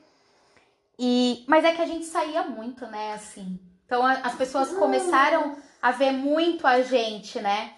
E, 0.99 1.43
mas 1.47 1.63
é 1.65 1.71
que 1.73 1.81
a 1.81 1.85
gente 1.85 2.05
saía 2.05 2.43
muito, 2.43 2.85
né, 2.87 3.13
assim. 3.13 3.59
Então 3.85 4.05
a- 4.05 4.13
as 4.23 4.35
pessoas 4.35 4.69
começaram 4.71 5.57
a 5.81 5.91
ver 5.91 6.11
muito 6.11 6.65
a 6.67 6.81
gente, 6.81 7.39
né? 7.41 7.73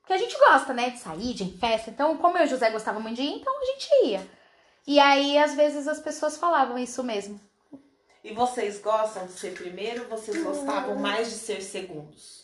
Porque 0.00 0.12
a 0.12 0.18
gente 0.18 0.36
gosta, 0.38 0.72
né, 0.72 0.90
de 0.90 0.98
sair, 0.98 1.34
de 1.34 1.44
ir 1.44 1.46
em 1.48 1.58
festa. 1.58 1.90
Então, 1.90 2.16
como 2.16 2.36
eu 2.38 2.42
e 2.42 2.46
o 2.46 2.48
José 2.48 2.70
gostava 2.70 2.98
muito 3.00 3.16
de 3.16 3.22
ir, 3.22 3.34
então 3.40 3.52
a 3.60 3.64
gente 3.66 3.88
ia. 4.06 4.26
E 4.86 4.98
aí, 4.98 5.36
às 5.36 5.54
vezes, 5.54 5.86
as 5.86 6.00
pessoas 6.00 6.36
falavam 6.38 6.78
isso 6.78 7.02
mesmo. 7.02 7.38
E 8.24 8.32
vocês 8.32 8.78
gostam 8.80 9.26
de 9.26 9.32
ser 9.32 9.52
primeiro 9.54 10.04
ou 10.04 10.08
vocês 10.18 10.42
gostavam 10.42 10.96
mais 10.96 11.28
de 11.30 11.36
ser 11.36 11.62
segundos? 11.62 12.37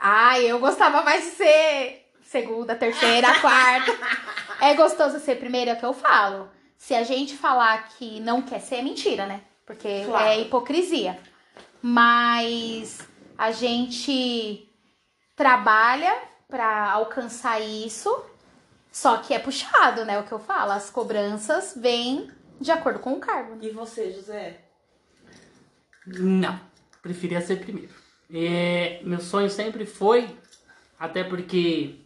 Ai, 0.00 0.44
eu 0.46 0.58
gostava 0.58 1.02
mais 1.02 1.24
de 1.24 1.30
ser 1.30 2.10
segunda, 2.22 2.74
terceira, 2.74 3.28
quarta. 3.40 3.96
É 4.60 4.74
gostoso 4.74 5.18
ser 5.18 5.36
primeira, 5.36 5.72
é 5.72 5.74
o 5.74 5.78
que 5.78 5.84
eu 5.86 5.92
falo. 5.94 6.48
Se 6.76 6.94
a 6.94 7.02
gente 7.02 7.36
falar 7.36 7.88
que 7.90 8.20
não 8.20 8.42
quer 8.42 8.60
ser, 8.60 8.76
é 8.76 8.82
mentira, 8.82 9.26
né? 9.26 9.40
Porque 9.66 10.04
Claro. 10.04 10.24
é 10.26 10.40
hipocrisia. 10.40 11.18
Mas 11.82 13.00
a 13.36 13.50
gente 13.50 14.68
trabalha 15.36 16.16
pra 16.48 16.90
alcançar 16.92 17.60
isso, 17.60 18.24
só 18.90 19.18
que 19.18 19.34
é 19.34 19.38
puxado, 19.38 20.04
né? 20.04 20.18
O 20.18 20.24
que 20.24 20.32
eu 20.32 20.38
falo. 20.38 20.72
As 20.72 20.90
cobranças 20.90 21.74
vêm 21.76 22.30
de 22.60 22.70
acordo 22.70 22.98
com 23.00 23.12
o 23.14 23.20
cargo. 23.20 23.54
né? 23.56 23.58
E 23.62 23.70
você, 23.70 24.12
José? 24.12 24.60
Não, 26.06 26.58
preferia 27.02 27.40
ser 27.40 27.56
primeiro. 27.60 27.92
É, 28.32 29.00
meu 29.04 29.20
sonho 29.20 29.48
sempre 29.48 29.86
foi, 29.86 30.28
até 30.98 31.24
porque 31.24 31.96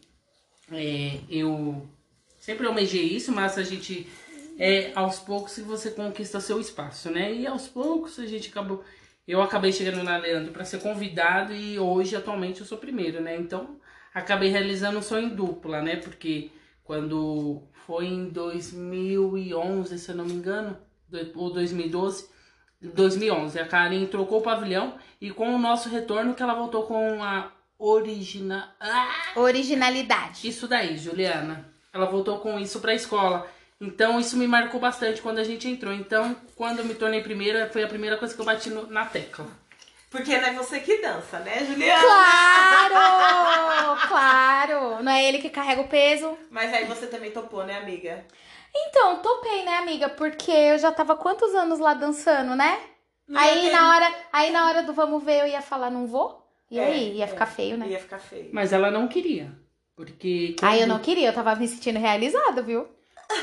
é, 0.71 1.21
eu 1.29 1.87
sempre 2.39 2.67
almejei 2.67 3.03
isso, 3.03 3.33
mas 3.33 3.59
a 3.59 3.63
gente 3.63 4.09
é 4.59 4.93
aos 4.95 5.19
poucos 5.19 5.59
você 5.59 5.91
conquista 5.91 6.41
seu 6.41 6.61
espaço, 6.61 7.11
né? 7.11 7.33
E 7.33 7.47
aos 7.47 7.67
poucos 7.69 8.19
a 8.19 8.27
gente 8.27 8.51
acabou. 8.51 8.85
Eu 9.27 9.41
acabei 9.43 9.73
chegando 9.73 10.03
na 10.03 10.17
Leandro 10.17 10.53
para 10.53 10.65
ser 10.65 10.81
convidado 10.81 11.55
e 11.55 11.79
hoje 11.79 12.17
atualmente 12.17 12.61
eu 12.61 12.67
sou 12.67 12.79
primeiro, 12.79 13.21
né? 13.21 13.37
Então 13.37 13.81
acabei 14.15 14.51
realizando 14.51 14.99
um 14.99 15.03
sonho 15.03 15.35
dupla, 15.35 15.81
né? 15.83 15.97
Porque 15.97 16.51
quando 16.85 17.63
foi 17.87 18.07
em 18.07 18.29
2011, 18.29 19.99
se 19.99 20.11
eu 20.11 20.17
não 20.17 20.25
me 20.25 20.35
engano, 20.35 20.77
ou 21.35 21.53
2012, 21.53 22.29
2011. 22.89 23.59
A 23.59 23.67
Karen 23.67 24.07
trocou 24.07 24.39
o 24.41 24.43
pavilhão 24.43 24.95
e 25.21 25.31
com 25.31 25.55
o 25.55 25.59
nosso 25.59 25.89
retorno 25.89 26.35
que 26.35 26.43
ela 26.43 26.55
voltou 26.55 26.85
com 26.85 27.23
a 27.23 27.49
origina... 27.79 28.75
Ah! 28.81 29.09
Originalidade. 29.37 30.47
Isso 30.49 30.67
daí, 30.69 30.97
Juliana. 30.97 31.69
Ela 31.93 32.07
voltou 32.07 32.39
com 32.39 32.59
isso 32.59 32.81
pra 32.81 32.95
escola. 32.95 33.47
Então 33.81 34.19
isso 34.21 34.37
me 34.37 34.47
marcou 34.47 34.81
bastante 34.81 35.21
quando 35.21 35.39
a 35.39 35.45
gente 35.45 35.69
entrou. 35.69 35.93
Então, 35.93 36.37
quando 36.55 36.79
eu 36.79 36.85
me 36.85 36.95
tornei 36.95 37.21
primeira, 37.21 37.69
foi 37.73 37.83
a 37.83 37.89
primeira 37.89 38.17
coisa 38.17 38.35
que 38.35 38.41
eu 38.41 38.45
bati 38.45 38.71
no- 38.71 38.87
na 38.87 39.05
tecla. 39.07 39.47
Porque 40.11 40.37
não 40.39 40.47
é 40.49 40.53
você 40.53 40.79
que 40.81 40.99
dança, 41.01 41.39
né, 41.41 41.65
Juliana? 41.65 42.01
Claro! 42.03 43.99
claro! 44.09 45.03
Não 45.03 45.11
é 45.11 45.25
ele 45.27 45.39
que 45.39 45.49
carrega 45.51 45.81
o 45.81 45.89
peso. 45.89 46.37
Mas 46.51 46.73
aí 46.73 46.85
você 46.85 47.07
também 47.07 47.31
topou, 47.31 47.65
né, 47.65 47.79
amiga? 47.79 48.25
Então, 48.75 49.19
topei, 49.21 49.65
né, 49.65 49.77
amiga? 49.79 50.09
Porque 50.09 50.51
eu 50.51 50.79
já 50.79 50.91
tava 50.93 51.15
quantos 51.17 51.55
anos 51.55 51.79
lá 51.79 51.95
dançando, 51.95 52.55
né? 52.55 52.79
Não 53.29 53.41
aí 53.41 53.71
na 53.71 53.95
hora, 53.95 54.15
aí 54.33 54.51
na 54.51 54.67
hora 54.67 54.83
do 54.83 54.93
vamos 54.93 55.23
ver, 55.23 55.41
eu 55.43 55.47
ia 55.47 55.63
falar, 55.63 55.91
não 55.91 56.07
vou? 56.07 56.43
E 56.71 56.79
É, 56.79 56.85
aí? 56.87 57.17
Ia 57.17 57.25
é. 57.25 57.29
ficar 57.29 57.47
feio, 57.47 57.77
né? 57.77 57.87
Ia 57.89 57.99
ficar 57.99 58.19
feio. 58.19 58.51
Mas 58.53 58.73
ela 58.73 58.91
não 58.91 59.07
queria. 59.09 59.53
Porque. 59.95 60.57
Aí 60.63 60.79
eu 60.81 60.87
quando- 60.87 60.89
não 60.89 60.99
queria, 61.01 61.29
eu 61.29 61.33
tava 61.35 61.55
me 61.55 61.69
sentindo 61.69 61.99
realizada, 61.99 62.63
viu? 62.63 62.89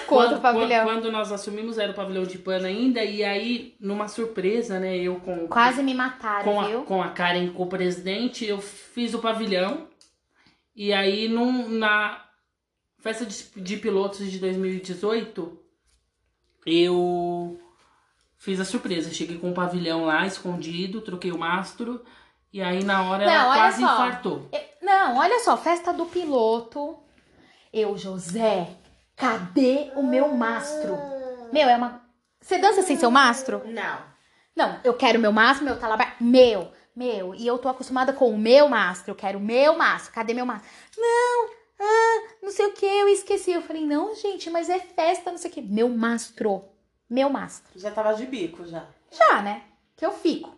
Com 0.08 0.16
Quando. 0.18 0.42
Quando, 0.42 0.84
quando 0.84 1.12
nós 1.12 1.32
assumimos, 1.32 1.78
era 1.78 1.92
o 1.92 1.96
pavilhão 1.96 2.24
de 2.24 2.38
pano 2.38 2.66
ainda. 2.66 3.04
E 3.04 3.24
aí, 3.24 3.76
numa 3.80 4.08
surpresa, 4.08 4.80
né? 4.80 4.98
Eu 4.98 5.16
com. 5.20 5.48
Quase 5.48 5.82
me 5.82 5.94
mataram, 5.94 6.44
com 6.44 6.62
a, 6.62 6.68
viu? 6.68 6.84
com 6.84 7.02
a 7.02 7.10
Karen 7.10 7.52
co-presidente, 7.54 8.46
eu 8.46 8.60
fiz 8.60 9.14
o 9.14 9.20
pavilhão. 9.20 9.88
E 10.76 10.92
aí, 10.94 11.28
num, 11.28 11.68
na 11.70 12.24
festa 13.00 13.26
de, 13.26 13.44
de 13.62 13.78
pilotos 13.78 14.30
de 14.32 14.40
2018, 14.40 15.58
eu 16.66 17.60
fiz 18.38 18.60
a 18.60 18.66
surpresa. 18.66 19.14
Cheguei 19.14 19.38
com 19.38 19.52
o 19.52 19.54
pavilhão 19.54 20.06
lá, 20.06 20.26
escondido, 20.26 21.02
troquei 21.02 21.32
o 21.32 21.38
mastro. 21.38 22.04
E 22.52 22.62
aí, 22.62 22.84
na 22.84 23.04
hora, 23.04 23.26
Não, 23.26 23.32
ela 23.34 23.56
quase 23.56 23.82
só. 23.82 23.94
infartou. 23.94 24.50
Eu- 24.52 24.70
Não, 24.82 25.18
olha 25.18 25.40
só, 25.40 25.56
festa 25.56 25.94
do 25.94 26.06
piloto. 26.06 26.98
Eu, 27.72 27.96
José, 27.98 28.68
cadê 29.16 29.92
o 29.96 30.02
meu 30.02 30.30
mastro? 30.30 30.98
Meu, 31.54 31.70
é 31.70 31.76
uma. 31.78 32.02
Você 32.42 32.58
dança 32.58 32.82
sem 32.82 32.98
seu 32.98 33.12
mastro? 33.12 33.62
Não. 33.68 34.10
Não, 34.56 34.80
eu 34.84 34.94
quero 34.96 35.20
meu 35.20 35.32
mastro, 35.32 35.64
meu 35.66 35.78
talabar. 35.80 36.16
Meu, 36.20 36.72
meu. 36.96 37.36
E 37.36 37.46
eu 37.46 37.58
tô 37.60 37.70
acostumada 37.70 38.12
com 38.14 38.32
o 38.34 38.38
meu 38.38 38.68
mastro. 38.68 39.12
Eu 39.12 39.16
quero 39.16 39.38
o 39.38 39.42
meu 39.42 39.78
mastro. 39.78 40.12
Cadê 40.14 40.34
meu 40.34 40.46
mastro? 40.46 40.68
Não, 40.98 41.50
ah, 41.80 42.28
não 42.42 42.52
sei 42.52 42.66
o 42.66 42.74
que, 42.74 42.86
eu 42.86 43.08
esqueci. 43.08 43.52
Eu 43.52 43.62
falei, 43.62 43.86
não, 43.86 44.14
gente, 44.16 44.50
mas 44.50 44.70
é 44.70 44.80
festa, 44.80 45.32
não 45.32 45.38
sei 45.38 45.50
o 45.50 45.54
que. 45.54 45.62
Meu 45.62 45.90
mastro. 45.90 46.66
Meu 47.10 47.30
mastro. 47.30 47.80
Já 47.80 47.92
tava 47.92 48.14
de 48.14 48.26
bico, 48.26 48.66
já. 48.66 48.86
Já, 49.12 49.42
né? 49.42 49.64
Que 49.96 50.06
eu 50.06 50.12
fico. 50.12 50.56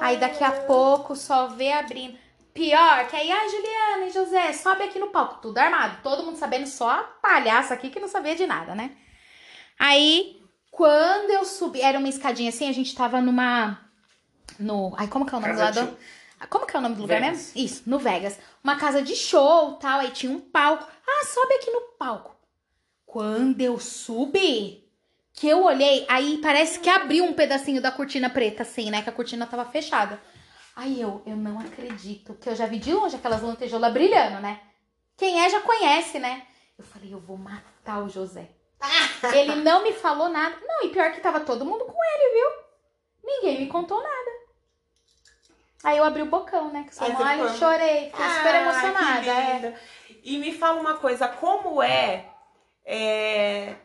Aí 0.00 0.16
daqui 0.18 0.44
a 0.44 0.52
pouco 0.52 1.16
só 1.16 1.48
vê 1.48 1.72
abrindo. 1.72 2.18
Pior 2.52 3.06
que 3.08 3.14
aí, 3.14 3.30
ah, 3.30 3.48
Juliana 3.48 4.06
e 4.06 4.10
José, 4.10 4.52
sobe 4.52 4.82
aqui 4.82 4.98
no 4.98 5.08
palco. 5.08 5.40
Tudo 5.40 5.58
armado. 5.58 6.02
Todo 6.02 6.24
mundo 6.24 6.36
sabendo, 6.36 6.66
só 6.66 6.90
a 6.90 7.04
palhaça 7.04 7.74
aqui 7.74 7.88
que 7.88 8.00
não 8.00 8.08
sabia 8.08 8.34
de 8.34 8.46
nada, 8.46 8.74
né? 8.74 8.96
Aí, 9.78 10.42
quando 10.70 11.30
eu 11.30 11.44
subi, 11.44 11.80
era 11.80 11.98
uma 11.98 12.08
escadinha 12.08 12.48
assim, 12.48 12.68
a 12.68 12.72
gente 12.72 12.94
tava 12.94 13.20
numa. 13.20 13.78
No. 14.58 14.92
Ai, 14.96 15.06
como 15.06 15.24
que 15.24 15.34
é 15.34 15.38
o 15.38 15.40
nome 15.40 15.54
do 15.54 15.60
lado? 15.60 15.96
Como 16.46 16.66
que 16.66 16.76
é 16.76 16.78
o 16.78 16.82
nome 16.82 16.94
do 16.94 17.02
lugar 17.02 17.20
Vegas. 17.20 17.52
mesmo? 17.54 17.60
Isso, 17.60 17.82
no 17.86 17.98
Vegas. 17.98 18.38
Uma 18.62 18.76
casa 18.76 19.02
de 19.02 19.16
show 19.16 19.74
tal. 19.74 20.00
Aí 20.00 20.10
tinha 20.10 20.32
um 20.32 20.40
palco. 20.40 20.86
Ah, 21.06 21.24
sobe 21.24 21.54
aqui 21.54 21.70
no 21.70 21.80
palco. 21.98 22.36
Quando 23.04 23.60
eu 23.60 23.78
subi, 23.78 24.88
que 25.32 25.48
eu 25.48 25.64
olhei, 25.64 26.04
aí 26.08 26.38
parece 26.42 26.78
que 26.80 26.90
abriu 26.90 27.24
um 27.24 27.32
pedacinho 27.32 27.80
da 27.80 27.90
cortina 27.90 28.28
preta, 28.28 28.62
assim, 28.62 28.90
né? 28.90 29.02
Que 29.02 29.08
a 29.08 29.12
cortina 29.12 29.46
tava 29.46 29.64
fechada. 29.64 30.20
Aí 30.76 31.00
eu, 31.00 31.22
eu 31.26 31.36
não 31.36 31.58
acredito, 31.58 32.34
que 32.34 32.48
eu 32.48 32.54
já 32.54 32.66
vi 32.66 32.78
de 32.78 32.92
longe 32.92 33.16
aquelas 33.16 33.42
lantejoulas 33.42 33.92
brilhando, 33.92 34.40
né? 34.40 34.60
Quem 35.16 35.44
é 35.44 35.50
já 35.50 35.60
conhece, 35.60 36.18
né? 36.18 36.42
Eu 36.78 36.84
falei, 36.84 37.12
eu 37.12 37.18
vou 37.18 37.36
matar 37.36 38.04
o 38.04 38.08
José. 38.08 38.50
ele 39.34 39.56
não 39.56 39.82
me 39.82 39.92
falou 39.92 40.28
nada. 40.28 40.56
Não, 40.62 40.84
e 40.84 40.90
pior 40.90 41.10
que 41.12 41.20
tava 41.20 41.40
todo 41.40 41.64
mundo 41.64 41.84
com 41.84 41.98
ele, 42.04 42.34
viu? 42.34 42.68
Ninguém 43.24 43.60
me 43.60 43.66
contou 43.66 44.00
nada. 44.00 44.27
Aí 45.84 45.96
eu 45.98 46.04
abri 46.04 46.22
o 46.22 46.26
bocão, 46.26 46.72
né? 46.72 46.84
Que 46.88 46.94
sou 46.94 47.06
Aí 47.06 47.12
você 47.12 47.22
mole, 47.24 47.32
ficou- 47.42 47.48
chorei, 47.56 48.10
fiquei 48.10 48.28
super 48.30 48.54
Ai, 48.54 48.62
emocionada. 48.62 49.20
que 49.22 49.30
é. 49.30 49.54
linda. 49.54 49.80
E 50.24 50.38
me 50.38 50.52
fala 50.52 50.80
uma 50.80 50.94
coisa, 50.94 51.28
como 51.28 51.80
é, 51.82 52.26
é, 52.84 53.76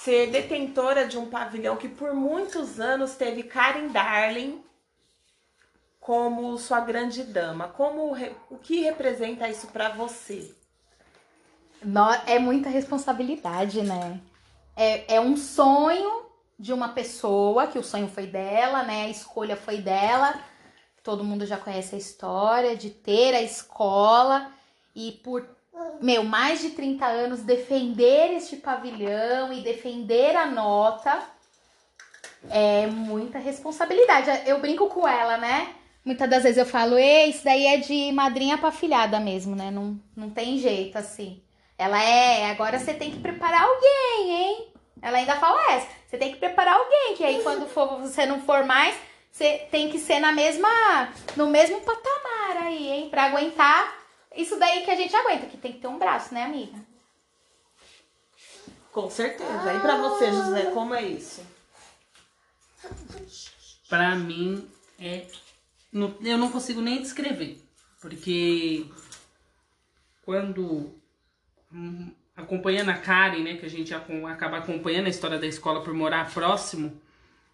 ser 0.00 0.28
detentora 0.30 1.06
de 1.06 1.18
um 1.18 1.28
pavilhão 1.28 1.76
que 1.76 1.88
por 1.88 2.14
muitos 2.14 2.78
anos 2.78 3.14
teve 3.16 3.42
Karen 3.42 3.88
Darling 3.88 4.64
como 6.00 6.56
sua 6.56 6.78
grande 6.80 7.24
dama? 7.24 7.68
Como 7.68 8.12
re- 8.12 8.32
o 8.48 8.56
que 8.58 8.82
representa 8.82 9.48
isso 9.48 9.66
pra 9.68 9.88
você? 9.88 10.54
No- 11.82 12.12
é 12.26 12.38
muita 12.38 12.68
responsabilidade, 12.68 13.82
né? 13.82 14.20
É, 14.76 15.16
é 15.16 15.20
um 15.20 15.36
sonho 15.36 16.25
de 16.58 16.72
uma 16.72 16.88
pessoa, 16.88 17.66
que 17.66 17.78
o 17.78 17.84
sonho 17.84 18.08
foi 18.08 18.26
dela, 18.26 18.82
né? 18.82 19.04
A 19.04 19.10
escolha 19.10 19.56
foi 19.56 19.78
dela. 19.78 20.34
Todo 21.02 21.24
mundo 21.24 21.46
já 21.46 21.56
conhece 21.56 21.94
a 21.94 21.98
história 21.98 22.74
de 22.74 22.90
ter 22.90 23.34
a 23.34 23.42
escola 23.42 24.50
e 24.94 25.12
por, 25.22 25.46
meu, 26.00 26.24
mais 26.24 26.60
de 26.60 26.70
30 26.70 27.06
anos 27.06 27.42
defender 27.42 28.32
este 28.32 28.56
pavilhão 28.56 29.52
e 29.52 29.60
defender 29.60 30.34
a 30.34 30.46
nota. 30.46 31.22
É 32.50 32.86
muita 32.86 33.38
responsabilidade. 33.38 34.30
Eu 34.46 34.60
brinco 34.60 34.88
com 34.88 35.06
ela, 35.06 35.36
né? 35.36 35.74
Muitas 36.04 36.30
das 36.30 36.44
vezes 36.44 36.58
eu 36.58 36.66
falo, 36.66 36.96
ei, 36.96 37.30
isso 37.30 37.44
daí 37.44 37.66
é 37.66 37.76
de 37.78 38.12
madrinha 38.12 38.56
pra 38.56 38.70
filhada 38.70 39.18
mesmo, 39.18 39.56
né? 39.56 39.70
Não, 39.70 40.00
não 40.16 40.30
tem 40.30 40.56
jeito 40.56 40.96
assim. 40.96 41.42
Ela 41.76 42.02
é, 42.02 42.50
agora 42.50 42.78
você 42.78 42.94
tem 42.94 43.10
que 43.10 43.18
preparar 43.18 43.62
alguém, 43.64 44.30
hein? 44.30 44.75
Ela 45.02 45.18
ainda 45.18 45.36
fala 45.36 45.72
essa. 45.72 45.88
Você 46.08 46.16
tem 46.18 46.32
que 46.32 46.38
preparar 46.38 46.74
alguém, 46.76 47.16
que 47.16 47.24
aí 47.24 47.42
quando 47.42 47.66
for, 47.68 47.98
você 48.00 48.24
não 48.26 48.40
for 48.42 48.64
mais, 48.64 48.96
você 49.30 49.66
tem 49.70 49.90
que 49.90 49.98
ser 49.98 50.18
na 50.20 50.32
mesma, 50.32 50.68
no 51.36 51.48
mesmo 51.48 51.80
patamar 51.82 52.56
aí, 52.64 52.88
hein? 52.88 53.10
Pra 53.10 53.24
aguentar 53.24 53.94
isso 54.34 54.58
daí 54.58 54.84
que 54.84 54.90
a 54.90 54.94
gente 54.96 55.14
aguenta, 55.14 55.46
que 55.46 55.56
tem 55.58 55.72
que 55.72 55.80
ter 55.80 55.86
um 55.88 55.98
braço, 55.98 56.32
né, 56.34 56.44
amiga? 56.44 56.78
Com 58.92 59.10
certeza. 59.10 59.74
E 59.74 59.80
pra 59.80 59.96
você, 59.96 60.30
José, 60.32 60.70
como 60.72 60.94
é 60.94 61.02
isso? 61.02 61.42
Pra 63.88 64.14
mim, 64.14 64.68
é. 64.98 65.26
não- 65.92 66.16
Eu 66.22 66.38
não 66.38 66.50
consigo 66.50 66.80
nem 66.80 67.02
descrever. 67.02 67.62
Porque 68.00 68.86
quando. 70.24 70.94
Acompanhando 72.36 72.90
a 72.90 72.94
Karen, 72.94 73.42
né? 73.42 73.56
Que 73.56 73.66
a 73.66 73.70
gente 73.70 73.94
acaba 73.94 74.58
acompanhando 74.58 75.06
a 75.06 75.10
história 75.10 75.38
da 75.38 75.46
escola 75.46 75.82
por 75.82 75.94
morar 75.94 76.32
próximo, 76.32 77.00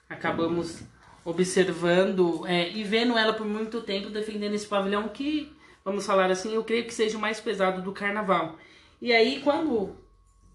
acabamos 0.09 0.83
observando 1.25 2.45
é, 2.47 2.69
e 2.71 2.83
vendo 2.83 3.17
ela 3.17 3.33
por 3.33 3.47
muito 3.47 3.81
tempo 3.83 4.11
defendendo 4.11 4.55
esse 4.55 4.67
pavilhão 4.67 5.09
que, 5.09 5.53
vamos 5.85 6.05
falar 6.05 6.31
assim, 6.31 6.53
eu 6.55 6.65
creio 6.65 6.85
que 6.85 6.93
seja 6.93 7.17
o 7.17 7.21
mais 7.21 7.41
pesado 7.41 7.81
do 7.81 7.93
carnaval. 7.93 8.59
E 9.01 9.13
aí, 9.13 9.41
quando 9.41 9.97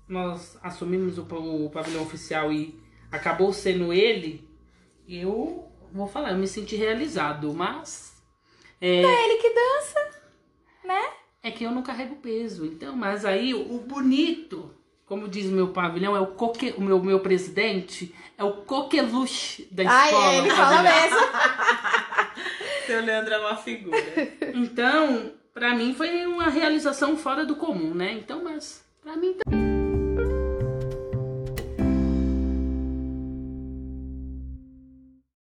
nós 0.08 0.58
assumimos 0.62 1.18
o, 1.18 1.24
o 1.66 1.70
pavilhão 1.70 2.04
oficial 2.04 2.52
e 2.52 2.78
acabou 3.12 3.54
sendo 3.54 3.94
ele, 3.94 4.48
eu 5.08 5.70
vou 5.92 6.08
falar, 6.08 6.32
eu 6.32 6.38
me 6.38 6.48
senti 6.48 6.76
realizado, 6.76 7.54
mas 7.54 8.22
É 9.04 9.26
ele 9.26 9.42
que 9.42 9.50
dança, 9.54 10.22
né? 10.84 11.14
É 11.48 11.52
que 11.52 11.64
eu 11.64 11.72
não 11.72 11.82
carrego 11.82 12.16
peso. 12.18 12.66
Então, 12.66 12.96
mas 12.96 13.26
aí 13.26 13.54
o 13.54 13.80
bonito, 13.80 14.70
como 15.06 15.28
diz 15.28 15.48
o 15.48 15.52
meu 15.52 15.70
pavilhão, 15.70 16.16
é 16.16 16.20
o 16.20 16.28
coque, 16.28 16.74
o 16.78 16.82
meu, 16.82 17.02
meu 17.02 17.20
presidente, 17.20 18.14
é 18.38 18.44
o 18.44 18.54
coqueluche 18.54 19.68
da 19.72 19.84
Ai, 19.90 20.10
escola. 20.10 20.32
é, 20.34 20.38
ele 20.38 20.50
fala 20.52 20.84
mesmo. 20.84 21.18
Seu 22.86 23.02
Leandro 23.04 23.34
é 23.34 23.38
uma 23.40 23.56
figura. 23.58 23.98
Então, 24.54 25.32
pra 25.54 25.76
mim 25.76 25.94
foi 25.94 26.26
uma 26.26 26.50
realização 26.50 27.18
fora 27.18 27.46
do 27.46 27.56
comum, 27.56 27.94
né? 27.94 28.14
Então, 28.14 28.44
mas 28.44 28.84
pra 29.02 29.16
mim 29.18 29.34
tá- 29.34 29.44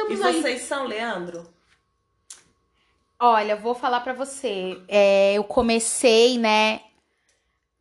E 0.10 0.16
vocês 0.16 0.62
são, 0.62 0.88
Leandro? 0.88 1.44
Olha, 3.20 3.56
vou 3.56 3.74
falar 3.76 4.02
pra 4.02 4.14
você. 4.14 4.82
É, 4.88 5.34
eu 5.36 5.44
comecei, 5.44 6.38
né, 6.38 6.82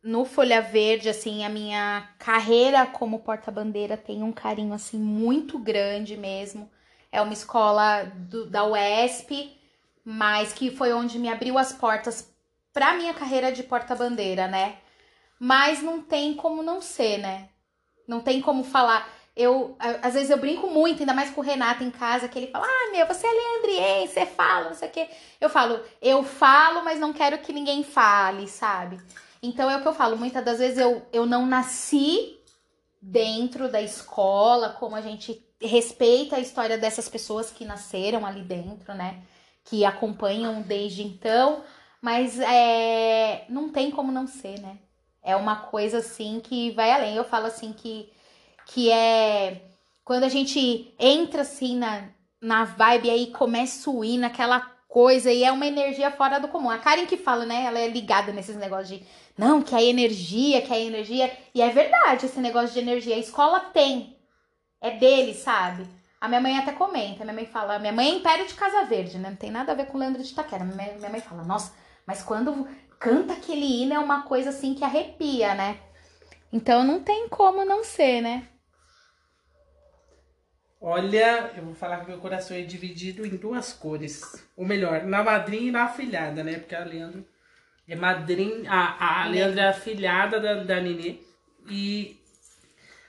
no 0.03 0.23
Folha 0.23 0.61
Verde, 0.61 1.09
assim, 1.09 1.43
a 1.43 1.49
minha 1.49 2.07
carreira 2.19 2.85
como 2.85 3.19
porta-bandeira 3.19 3.97
tem 3.97 4.21
um 4.21 4.31
carinho, 4.31 4.73
assim, 4.73 4.97
muito 4.99 5.57
grande 5.57 6.15
mesmo. 6.15 6.69
É 7.11 7.21
uma 7.21 7.33
escola 7.33 8.03
do- 8.03 8.45
da 8.49 8.63
UESP, 8.65 9.57
mas 10.03 10.53
que 10.53 10.69
foi 10.69 10.93
onde 10.93 11.17
me 11.17 11.27
abriu 11.29 11.57
as 11.57 11.73
portas 11.73 12.31
pra 12.71 12.93
minha 12.93 13.13
carreira 13.13 13.51
de 13.51 13.63
porta-bandeira, 13.63 14.47
né? 14.47 14.77
Mas 15.39 15.81
não 15.83 16.01
tem 16.01 16.35
como 16.35 16.63
não 16.63 16.81
ser, 16.81 17.17
né? 17.19 17.49
Não 18.07 18.21
tem 18.21 18.41
como 18.41 18.63
falar. 18.63 19.07
Eu, 19.35 19.75
às 20.01 20.13
vezes 20.13 20.29
eu 20.29 20.37
brinco 20.37 20.67
muito, 20.67 21.01
ainda 21.01 21.13
mais 21.13 21.29
com 21.29 21.41
o 21.41 21.43
Renato 21.43 21.83
em 21.83 21.91
casa, 21.91 22.29
que 22.29 22.39
ele 22.39 22.47
fala, 22.47 22.65
ah, 22.65 22.91
meu, 22.91 23.05
você 23.05 23.27
é 23.27 23.31
leandriense, 23.31 24.13
você 24.13 24.25
fala, 24.25 24.69
não 24.69 24.75
sei 24.75 24.87
o 24.87 24.91
quê. 24.91 25.09
Eu 25.41 25.49
falo, 25.49 25.81
eu 26.01 26.23
falo, 26.23 26.83
mas 26.83 26.99
não 26.99 27.11
quero 27.11 27.39
que 27.39 27.51
ninguém 27.51 27.83
fale, 27.83 28.47
sabe? 28.47 28.97
Então 29.43 29.69
é 29.69 29.75
o 29.77 29.81
que 29.81 29.87
eu 29.87 29.93
falo, 29.93 30.17
muitas 30.17 30.43
das 30.43 30.59
vezes 30.59 30.77
eu, 30.77 31.05
eu 31.11 31.25
não 31.25 31.45
nasci 31.45 32.39
dentro 33.01 33.69
da 33.69 33.81
escola, 33.81 34.69
como 34.69 34.95
a 34.95 35.01
gente 35.01 35.45
respeita 35.61 36.37
a 36.37 36.39
história 36.39 36.77
dessas 36.77 37.07
pessoas 37.07 37.51
que 37.51 37.65
nasceram 37.65 38.25
ali 38.25 38.41
dentro, 38.41 38.93
né? 38.93 39.21
Que 39.63 39.85
acompanham 39.85 40.61
desde 40.61 41.03
então, 41.03 41.63
mas 42.01 42.39
é, 42.39 43.45
não 43.49 43.69
tem 43.69 43.91
como 43.91 44.11
não 44.11 44.27
ser, 44.27 44.59
né? 44.59 44.77
É 45.21 45.35
uma 45.35 45.55
coisa 45.55 45.97
assim 45.99 46.39
que 46.39 46.71
vai 46.71 46.91
além. 46.91 47.15
Eu 47.15 47.23
falo 47.23 47.47
assim 47.47 47.73
que, 47.73 48.11
que 48.65 48.91
é 48.91 49.61
quando 50.03 50.23
a 50.23 50.29
gente 50.29 50.93
entra 50.99 51.41
assim 51.41 51.77
na, 51.77 52.09
na 52.41 52.63
vibe 52.63 53.09
aí 53.09 53.27
começa 53.31 53.89
a 53.89 54.05
ir 54.05 54.17
naquela 54.17 54.59
coisa 54.87 55.31
e 55.31 55.43
é 55.43 55.51
uma 55.51 55.65
energia 55.65 56.11
fora 56.11 56.39
do 56.39 56.47
comum. 56.47 56.69
A 56.69 56.77
Karen 56.77 57.05
que 57.05 57.17
fala, 57.17 57.45
né? 57.45 57.65
Ela 57.65 57.79
é 57.79 57.87
ligada 57.87 58.31
nesses 58.31 58.55
negócios 58.55 58.99
de 58.99 59.05
não, 59.37 59.61
que 59.61 59.75
a 59.75 59.83
energia, 59.83 60.61
que 60.61 60.71
a 60.71 60.79
energia. 60.79 61.31
E 61.53 61.61
é 61.61 61.69
verdade 61.69 62.25
esse 62.25 62.39
negócio 62.39 62.73
de 62.73 62.79
energia. 62.79 63.15
A 63.15 63.19
escola 63.19 63.59
tem. 63.59 64.15
É 64.79 64.91
dele, 64.91 65.33
sabe? 65.33 65.85
A 66.21 66.27
minha 66.27 66.39
mãe 66.39 66.57
até 66.57 66.71
comenta. 66.71 67.23
Minha 67.23 67.33
mãe 67.33 67.45
fala, 67.45 67.77
minha 67.79 67.91
mãe 67.91 68.07
é 68.07 68.13
Império 68.15 68.47
de 68.47 68.53
Casa 68.53 68.85
Verde, 68.85 69.17
né? 69.17 69.29
Não 69.29 69.35
tem 69.35 69.51
nada 69.51 69.71
a 69.71 69.75
ver 69.75 69.87
com 69.87 69.97
Leandro 69.97 70.23
de 70.23 70.31
Itaquera. 70.31 70.63
Minha 70.63 71.09
mãe 71.09 71.19
fala, 71.19 71.43
nossa, 71.43 71.73
mas 72.05 72.23
quando 72.23 72.67
canta 72.97 73.33
aquele 73.33 73.81
hino 73.81 73.93
é 73.93 73.99
uma 73.99 74.21
coisa 74.21 74.51
assim 74.51 74.73
que 74.73 74.83
arrepia, 74.83 75.53
né? 75.55 75.77
Então 76.53 76.83
não 76.85 77.01
tem 77.01 77.27
como 77.27 77.65
não 77.65 77.83
ser, 77.83 78.21
né? 78.21 78.47
Olha, 80.79 81.51
eu 81.55 81.63
vou 81.63 81.73
falar 81.73 82.01
que 82.01 82.09
meu 82.09 82.19
coração 82.19 82.55
é 82.55 82.61
dividido 82.61 83.25
em 83.25 83.35
duas 83.35 83.73
cores. 83.73 84.45
Ou 84.55 84.65
melhor, 84.65 85.03
na 85.03 85.23
madrinha 85.23 85.69
e 85.69 85.71
na 85.71 85.83
afilhada, 85.85 86.43
né? 86.43 86.59
Porque 86.59 86.75
a 86.75 86.83
Leandro 86.83 87.25
é 87.87 87.95
madrinha. 87.95 88.69
A, 88.69 89.23
a 89.23 89.27
Leandro 89.27 89.59
é 89.59 89.67
afilhada 89.69 90.39
da, 90.39 90.63
da 90.63 90.81
Nenê. 90.81 91.17
E 91.69 92.19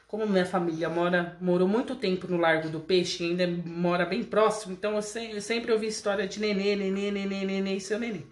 como 0.07 0.27
minha 0.27 0.47
família 0.47 0.89
mora, 0.89 1.37
morou 1.41 1.67
muito 1.67 1.97
tempo 1.97 2.29
no 2.29 2.37
Largo 2.37 2.69
do 2.69 2.81
Peixe, 2.81 3.25
ainda 3.25 3.47
mora 3.47 4.07
bem 4.07 4.23
próximo, 4.23 4.73
então 4.73 4.95
eu, 4.95 5.03
se, 5.03 5.33
eu 5.33 5.41
sempre 5.41 5.73
ouvi 5.73 5.89
história 5.89 6.27
de 6.27 6.39
nenê, 6.41 6.77
nenê, 6.77 7.11
nenê, 7.11 7.45
nenê 7.45 7.77
e 7.77 7.81
seu 7.81 7.99
nenê. 7.99 8.23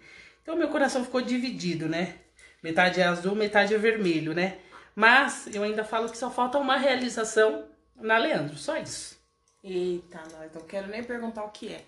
Então 0.42 0.56
meu 0.56 0.68
coração 0.68 1.04
ficou 1.04 1.20
dividido, 1.20 1.88
né? 1.88 2.14
Metade 2.62 3.00
é 3.00 3.04
azul, 3.04 3.34
metade 3.34 3.74
é 3.74 3.78
vermelho, 3.78 4.32
né? 4.32 4.58
Mas 4.94 5.48
eu 5.52 5.62
ainda 5.64 5.84
falo 5.84 6.08
que 6.08 6.16
só 6.16 6.30
falta 6.30 6.58
uma 6.58 6.76
realização 6.76 7.66
na 7.96 8.18
Leandro, 8.18 8.56
só 8.56 8.76
isso. 8.78 9.13
Eita, 9.64 10.22
nós 10.30 10.52
não 10.52 10.60
quero 10.60 10.88
nem 10.88 11.02
perguntar 11.02 11.42
o 11.42 11.50
que 11.50 11.72
é. 11.72 11.86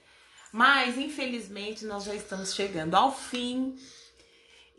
Mas, 0.50 0.96
infelizmente, 0.96 1.84
nós 1.84 2.04
já 2.04 2.14
estamos 2.14 2.54
chegando 2.54 2.94
ao 2.94 3.14
fim. 3.14 3.78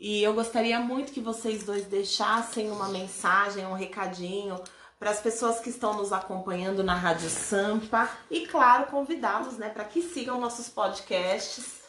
E 0.00 0.20
eu 0.20 0.34
gostaria 0.34 0.80
muito 0.80 1.12
que 1.12 1.20
vocês 1.20 1.62
dois 1.62 1.84
deixassem 1.86 2.70
uma 2.72 2.88
mensagem, 2.88 3.64
um 3.64 3.74
recadinho 3.74 4.60
para 4.98 5.10
as 5.10 5.20
pessoas 5.20 5.60
que 5.60 5.70
estão 5.70 5.94
nos 5.94 6.12
acompanhando 6.12 6.82
na 6.82 6.96
Rádio 6.96 7.30
Sampa 7.30 8.10
e, 8.28 8.48
claro, 8.48 8.90
convidá-los 8.90 9.56
né, 9.56 9.70
para 9.70 9.84
que 9.84 10.02
sigam 10.02 10.40
nossos 10.40 10.68
podcasts 10.68 11.82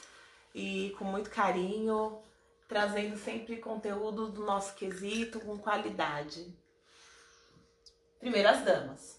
e 0.53 0.93
com 0.99 1.05
muito 1.05 1.31
carinho, 1.31 2.19
trazendo 2.67 3.17
sempre 3.17 3.57
conteúdo 3.57 4.27
do 4.29 4.45
nosso 4.45 4.75
quesito 4.75 5.39
com 5.39 5.57
qualidade. 5.57 6.55
Primeiras 8.19 8.63
damas. 8.63 9.18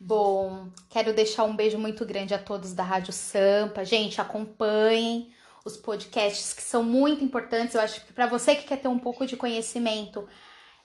Bom, 0.00 0.68
quero 0.88 1.12
deixar 1.12 1.44
um 1.44 1.56
beijo 1.56 1.78
muito 1.78 2.04
grande 2.06 2.34
a 2.34 2.38
todos 2.38 2.72
da 2.72 2.82
Rádio 2.82 3.12
Sampa. 3.12 3.84
Gente, 3.84 4.20
acompanhem 4.20 5.32
os 5.64 5.76
podcasts 5.76 6.52
que 6.52 6.62
são 6.62 6.82
muito 6.82 7.24
importantes. 7.24 7.74
Eu 7.74 7.80
acho 7.80 8.04
que 8.04 8.12
para 8.12 8.26
você 8.26 8.54
que 8.54 8.64
quer 8.64 8.76
ter 8.76 8.88
um 8.88 8.98
pouco 8.98 9.26
de 9.26 9.36
conhecimento 9.36 10.28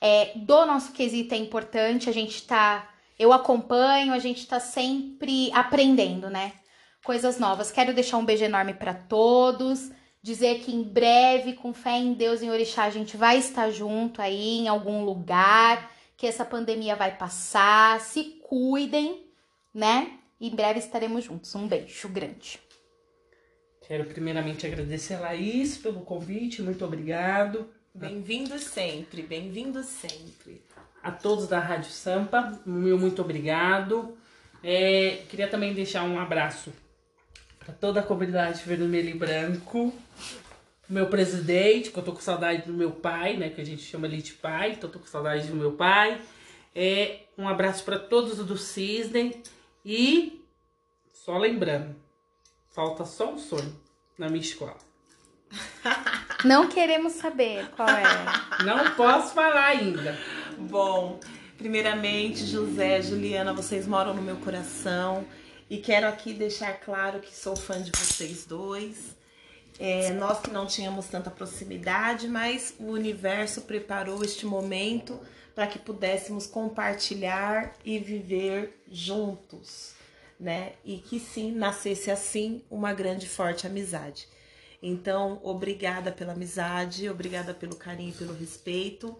é, 0.02 0.32
do 0.36 0.66
nosso 0.66 0.92
quesito 0.94 1.34
é 1.34 1.38
importante. 1.38 2.10
A 2.10 2.14
gente 2.14 2.44
tá. 2.48 2.90
Eu 3.20 3.32
acompanho, 3.32 4.14
a 4.14 4.20
gente 4.20 4.48
tá 4.48 4.60
sempre 4.60 5.52
aprendendo, 5.54 6.30
né? 6.30 6.54
coisas 7.04 7.38
novas. 7.38 7.72
Quero 7.72 7.94
deixar 7.94 8.18
um 8.18 8.26
beijo 8.26 8.44
enorme 8.46 8.74
para 8.74 8.94
todos. 8.94 9.92
Dizer 10.22 10.60
que 10.62 10.74
em 10.74 10.84
breve, 10.84 11.54
com 11.54 11.74
fé 11.74 11.98
em 11.98 12.14
Deus 12.14 12.42
e 12.42 12.46
em 12.46 12.52
Orixá, 12.52 12.86
a 12.86 12.90
gente 12.90 13.18
vai 13.18 13.38
estar 13.38 13.70
junto 13.70 14.22
aí 14.22 14.60
em 14.60 14.70
algum 14.70 15.04
lugar, 15.04 15.92
que 16.16 16.26
essa 16.26 16.46
pandemia 16.46 16.96
vai 16.96 17.18
passar. 17.18 18.00
Se 18.00 18.42
cuidem, 18.54 19.26
né? 19.74 20.20
E 20.40 20.48
em 20.48 20.56
breve 20.56 20.78
estaremos 20.78 21.24
juntos. 21.24 21.56
Um 21.56 21.68
beijo 21.68 22.08
grande. 22.08 22.60
Quero 23.88 24.06
primeiramente 24.06 24.68
agradecer 24.68 25.16
a 25.16 25.22
Laís 25.22 25.76
pelo 25.76 26.02
convite, 26.02 26.62
muito 26.62 26.86
obrigado. 26.86 27.68
Bem-vindo 27.96 28.60
sempre, 28.60 29.24
bem-vindo 29.24 29.82
sempre. 29.82 30.62
A 31.02 31.12
todos 31.12 31.48
da 31.48 31.58
Rádio 31.58 31.90
Sampa, 31.90 32.62
meu 32.64 32.96
muito 32.96 33.24
obrigado. 33.24 34.16
É, 34.64 35.24
queria 35.30 35.48
também 35.48 35.74
deixar 35.74 36.04
um 36.04 36.20
abraço 36.20 36.72
para 37.58 37.74
toda 37.74 38.02
a 38.02 38.04
comunidade 38.04 38.62
vermelho 38.66 39.10
e 39.10 39.18
branco, 39.18 39.92
meu 40.88 41.08
presidente, 41.08 41.90
que 41.90 41.98
eu 41.98 42.04
tô 42.04 42.12
com 42.12 42.22
saudade 42.22 42.68
do 42.68 42.74
meu 42.74 42.92
pai, 42.92 43.36
né, 43.36 43.50
que 43.50 43.60
a 43.60 43.66
gente 43.66 43.82
chama 43.82 44.06
ele 44.06 44.22
de 44.22 44.34
pai, 44.34 44.74
então 44.74 44.88
eu 44.90 44.94
tô 44.94 45.00
com 45.00 45.08
saudade 45.08 45.48
do 45.48 45.56
meu 45.56 45.72
pai. 45.72 46.22
É, 46.76 47.23
um 47.38 47.48
abraço 47.48 47.84
para 47.84 48.00
todos 48.00 48.38
do 48.38 48.58
Cisne 48.58 49.42
e 49.86 50.44
só 51.14 51.38
lembrando, 51.38 51.96
falta 52.70 53.06
só 53.06 53.32
um 53.32 53.38
sonho 53.38 53.74
na 54.18 54.28
minha 54.28 54.42
escola. 54.42 54.78
Não 56.44 56.68
queremos 56.68 57.14
saber 57.14 57.70
qual 57.72 57.88
é. 57.88 58.04
Não 58.64 58.92
posso 58.96 59.34
falar 59.34 59.68
ainda. 59.68 60.18
Bom, 60.58 61.20
primeiramente, 61.58 62.46
José, 62.46 63.02
Juliana, 63.02 63.54
vocês 63.54 63.88
moram 63.88 64.14
no 64.14 64.22
meu 64.22 64.36
coração. 64.38 65.26
E 65.70 65.78
quero 65.78 66.08
aqui 66.08 66.34
deixar 66.34 66.74
claro 66.74 67.20
que 67.20 67.34
sou 67.34 67.56
fã 67.56 67.82
de 67.82 67.92
vocês 67.92 68.46
dois. 68.46 69.16
É, 69.80 70.12
nós 70.12 70.40
que 70.40 70.52
não 70.52 70.68
tínhamos 70.68 71.08
tanta 71.08 71.32
proximidade, 71.32 72.28
mas 72.28 72.76
o 72.80 72.92
universo 72.92 73.62
preparou 73.62 74.24
este 74.24 74.46
momento 74.46 75.20
para 75.56 75.68
que 75.68 75.80
pudéssemos 75.80 76.48
compartilhar 76.48 77.74
e 77.86 78.00
viver 78.00 78.82
juntos, 78.92 79.94
né? 80.40 80.74
E 80.84 80.98
que 80.98 81.20
sim 81.20 81.52
nascesse 81.52 82.10
assim 82.10 82.64
uma 82.70 82.94
grande 82.94 83.28
forte 83.28 83.68
amizade. 83.68 84.28
Então, 84.82 85.40
obrigada 85.44 86.12
pela 86.12 86.34
amizade, 86.34 87.10
obrigada 87.10 87.54
pelo 87.54 87.76
carinho 87.76 88.10
e 88.10 88.14
pelo 88.14 88.34
respeito 88.34 89.16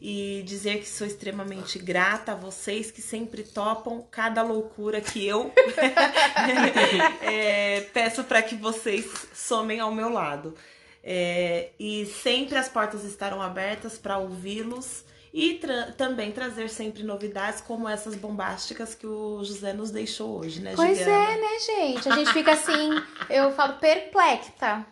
e 0.00 0.42
dizer 0.44 0.80
que 0.80 0.88
sou 0.88 1.06
extremamente 1.06 1.78
grata 1.78 2.32
a 2.32 2.34
vocês 2.34 2.90
que 2.90 3.00
sempre 3.00 3.44
topam 3.44 4.04
cada 4.10 4.42
loucura 4.42 5.00
que 5.00 5.24
eu 5.24 5.52
é, 7.22 7.82
peço 7.94 8.24
para 8.24 8.42
que 8.42 8.56
vocês 8.56 9.06
somem 9.32 9.78
ao 9.78 9.94
meu 9.94 10.08
lado. 10.08 10.56
É, 11.04 11.70
e 11.78 12.06
sempre 12.06 12.58
as 12.58 12.68
portas 12.68 13.04
estarão 13.04 13.40
abertas 13.40 13.96
para 13.96 14.18
ouvi-los 14.18 15.04
e 15.32 15.54
tra 15.54 15.92
também 15.92 16.30
trazer 16.30 16.68
sempre 16.68 17.02
novidades 17.02 17.60
como 17.60 17.88
essas 17.88 18.14
bombásticas 18.14 18.94
que 18.94 19.06
o 19.06 19.42
José 19.42 19.72
nos 19.72 19.90
deixou 19.90 20.40
hoje, 20.40 20.60
né, 20.60 20.74
Pois 20.76 20.98
Juliana? 20.98 21.32
é, 21.32 21.40
né, 21.40 21.58
gente? 21.58 22.08
A 22.08 22.16
gente 22.16 22.32
fica 22.32 22.52
assim, 22.52 22.90
eu 23.30 23.52
falo 23.52 23.74
perplexa. 23.78 24.84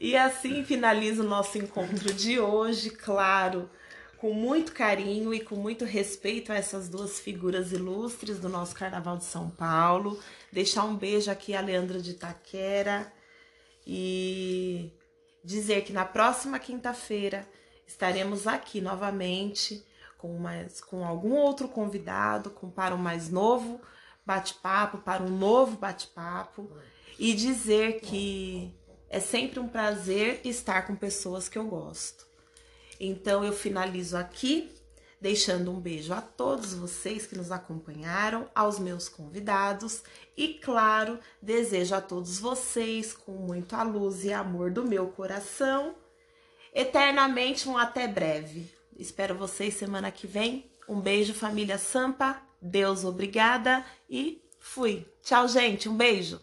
E 0.00 0.16
assim 0.16 0.64
finaliza 0.64 1.22
o 1.22 1.26
nosso 1.26 1.58
encontro 1.58 2.12
de 2.12 2.40
hoje, 2.40 2.90
claro 2.90 3.70
com 4.20 4.34
muito 4.34 4.72
carinho 4.72 5.32
e 5.32 5.40
com 5.40 5.56
muito 5.56 5.82
respeito 5.86 6.52
a 6.52 6.54
essas 6.54 6.90
duas 6.90 7.18
figuras 7.18 7.72
ilustres 7.72 8.38
do 8.38 8.50
nosso 8.50 8.74
Carnaval 8.74 9.16
de 9.16 9.24
São 9.24 9.48
Paulo. 9.48 10.20
Deixar 10.52 10.84
um 10.84 10.94
beijo 10.94 11.30
aqui 11.30 11.54
a 11.54 11.60
Leandra 11.62 11.98
de 11.98 12.12
Taquera 12.12 13.10
e 13.86 14.92
dizer 15.42 15.84
que 15.84 15.92
na 15.92 16.04
próxima 16.04 16.58
quinta-feira 16.58 17.48
estaremos 17.90 18.46
aqui 18.46 18.80
novamente 18.80 19.84
com, 20.16 20.38
mais, 20.38 20.80
com 20.80 21.04
algum 21.04 21.34
outro 21.34 21.68
convidado, 21.68 22.50
com 22.50 22.70
para 22.70 22.94
um 22.94 22.98
mais 22.98 23.28
novo 23.28 23.80
bate-papo, 24.24 24.98
para 24.98 25.22
um 25.22 25.28
novo 25.28 25.76
bate-papo 25.76 26.70
e 27.18 27.34
dizer 27.34 28.00
que 28.00 28.72
é 29.08 29.18
sempre 29.18 29.58
um 29.58 29.66
prazer 29.66 30.40
estar 30.44 30.86
com 30.86 30.94
pessoas 30.94 31.48
que 31.48 31.58
eu 31.58 31.66
gosto. 31.66 32.26
Então 33.00 33.42
eu 33.42 33.52
finalizo 33.52 34.16
aqui, 34.16 34.70
deixando 35.20 35.72
um 35.72 35.80
beijo 35.80 36.12
a 36.12 36.20
todos 36.20 36.74
vocês 36.74 37.26
que 37.26 37.36
nos 37.36 37.50
acompanharam, 37.50 38.48
aos 38.54 38.78
meus 38.78 39.08
convidados 39.08 40.02
e, 40.36 40.54
claro, 40.54 41.18
desejo 41.42 41.94
a 41.94 42.00
todos 42.00 42.38
vocês, 42.38 43.12
com 43.12 43.32
muita 43.32 43.82
luz 43.82 44.24
e 44.24 44.32
amor 44.32 44.70
do 44.70 44.86
meu 44.86 45.08
coração, 45.08 45.96
eternamente 46.74 47.68
um 47.68 47.76
até 47.76 48.06
breve. 48.06 48.72
Espero 48.98 49.34
vocês 49.34 49.74
semana 49.74 50.10
que 50.10 50.26
vem. 50.26 50.70
Um 50.88 51.00
beijo, 51.00 51.32
família 51.32 51.78
Sampa. 51.78 52.40
Deus 52.60 53.04
obrigada 53.04 53.84
e 54.08 54.42
fui. 54.58 55.06
Tchau, 55.22 55.48
gente. 55.48 55.88
Um 55.88 55.96
beijo. 55.96 56.40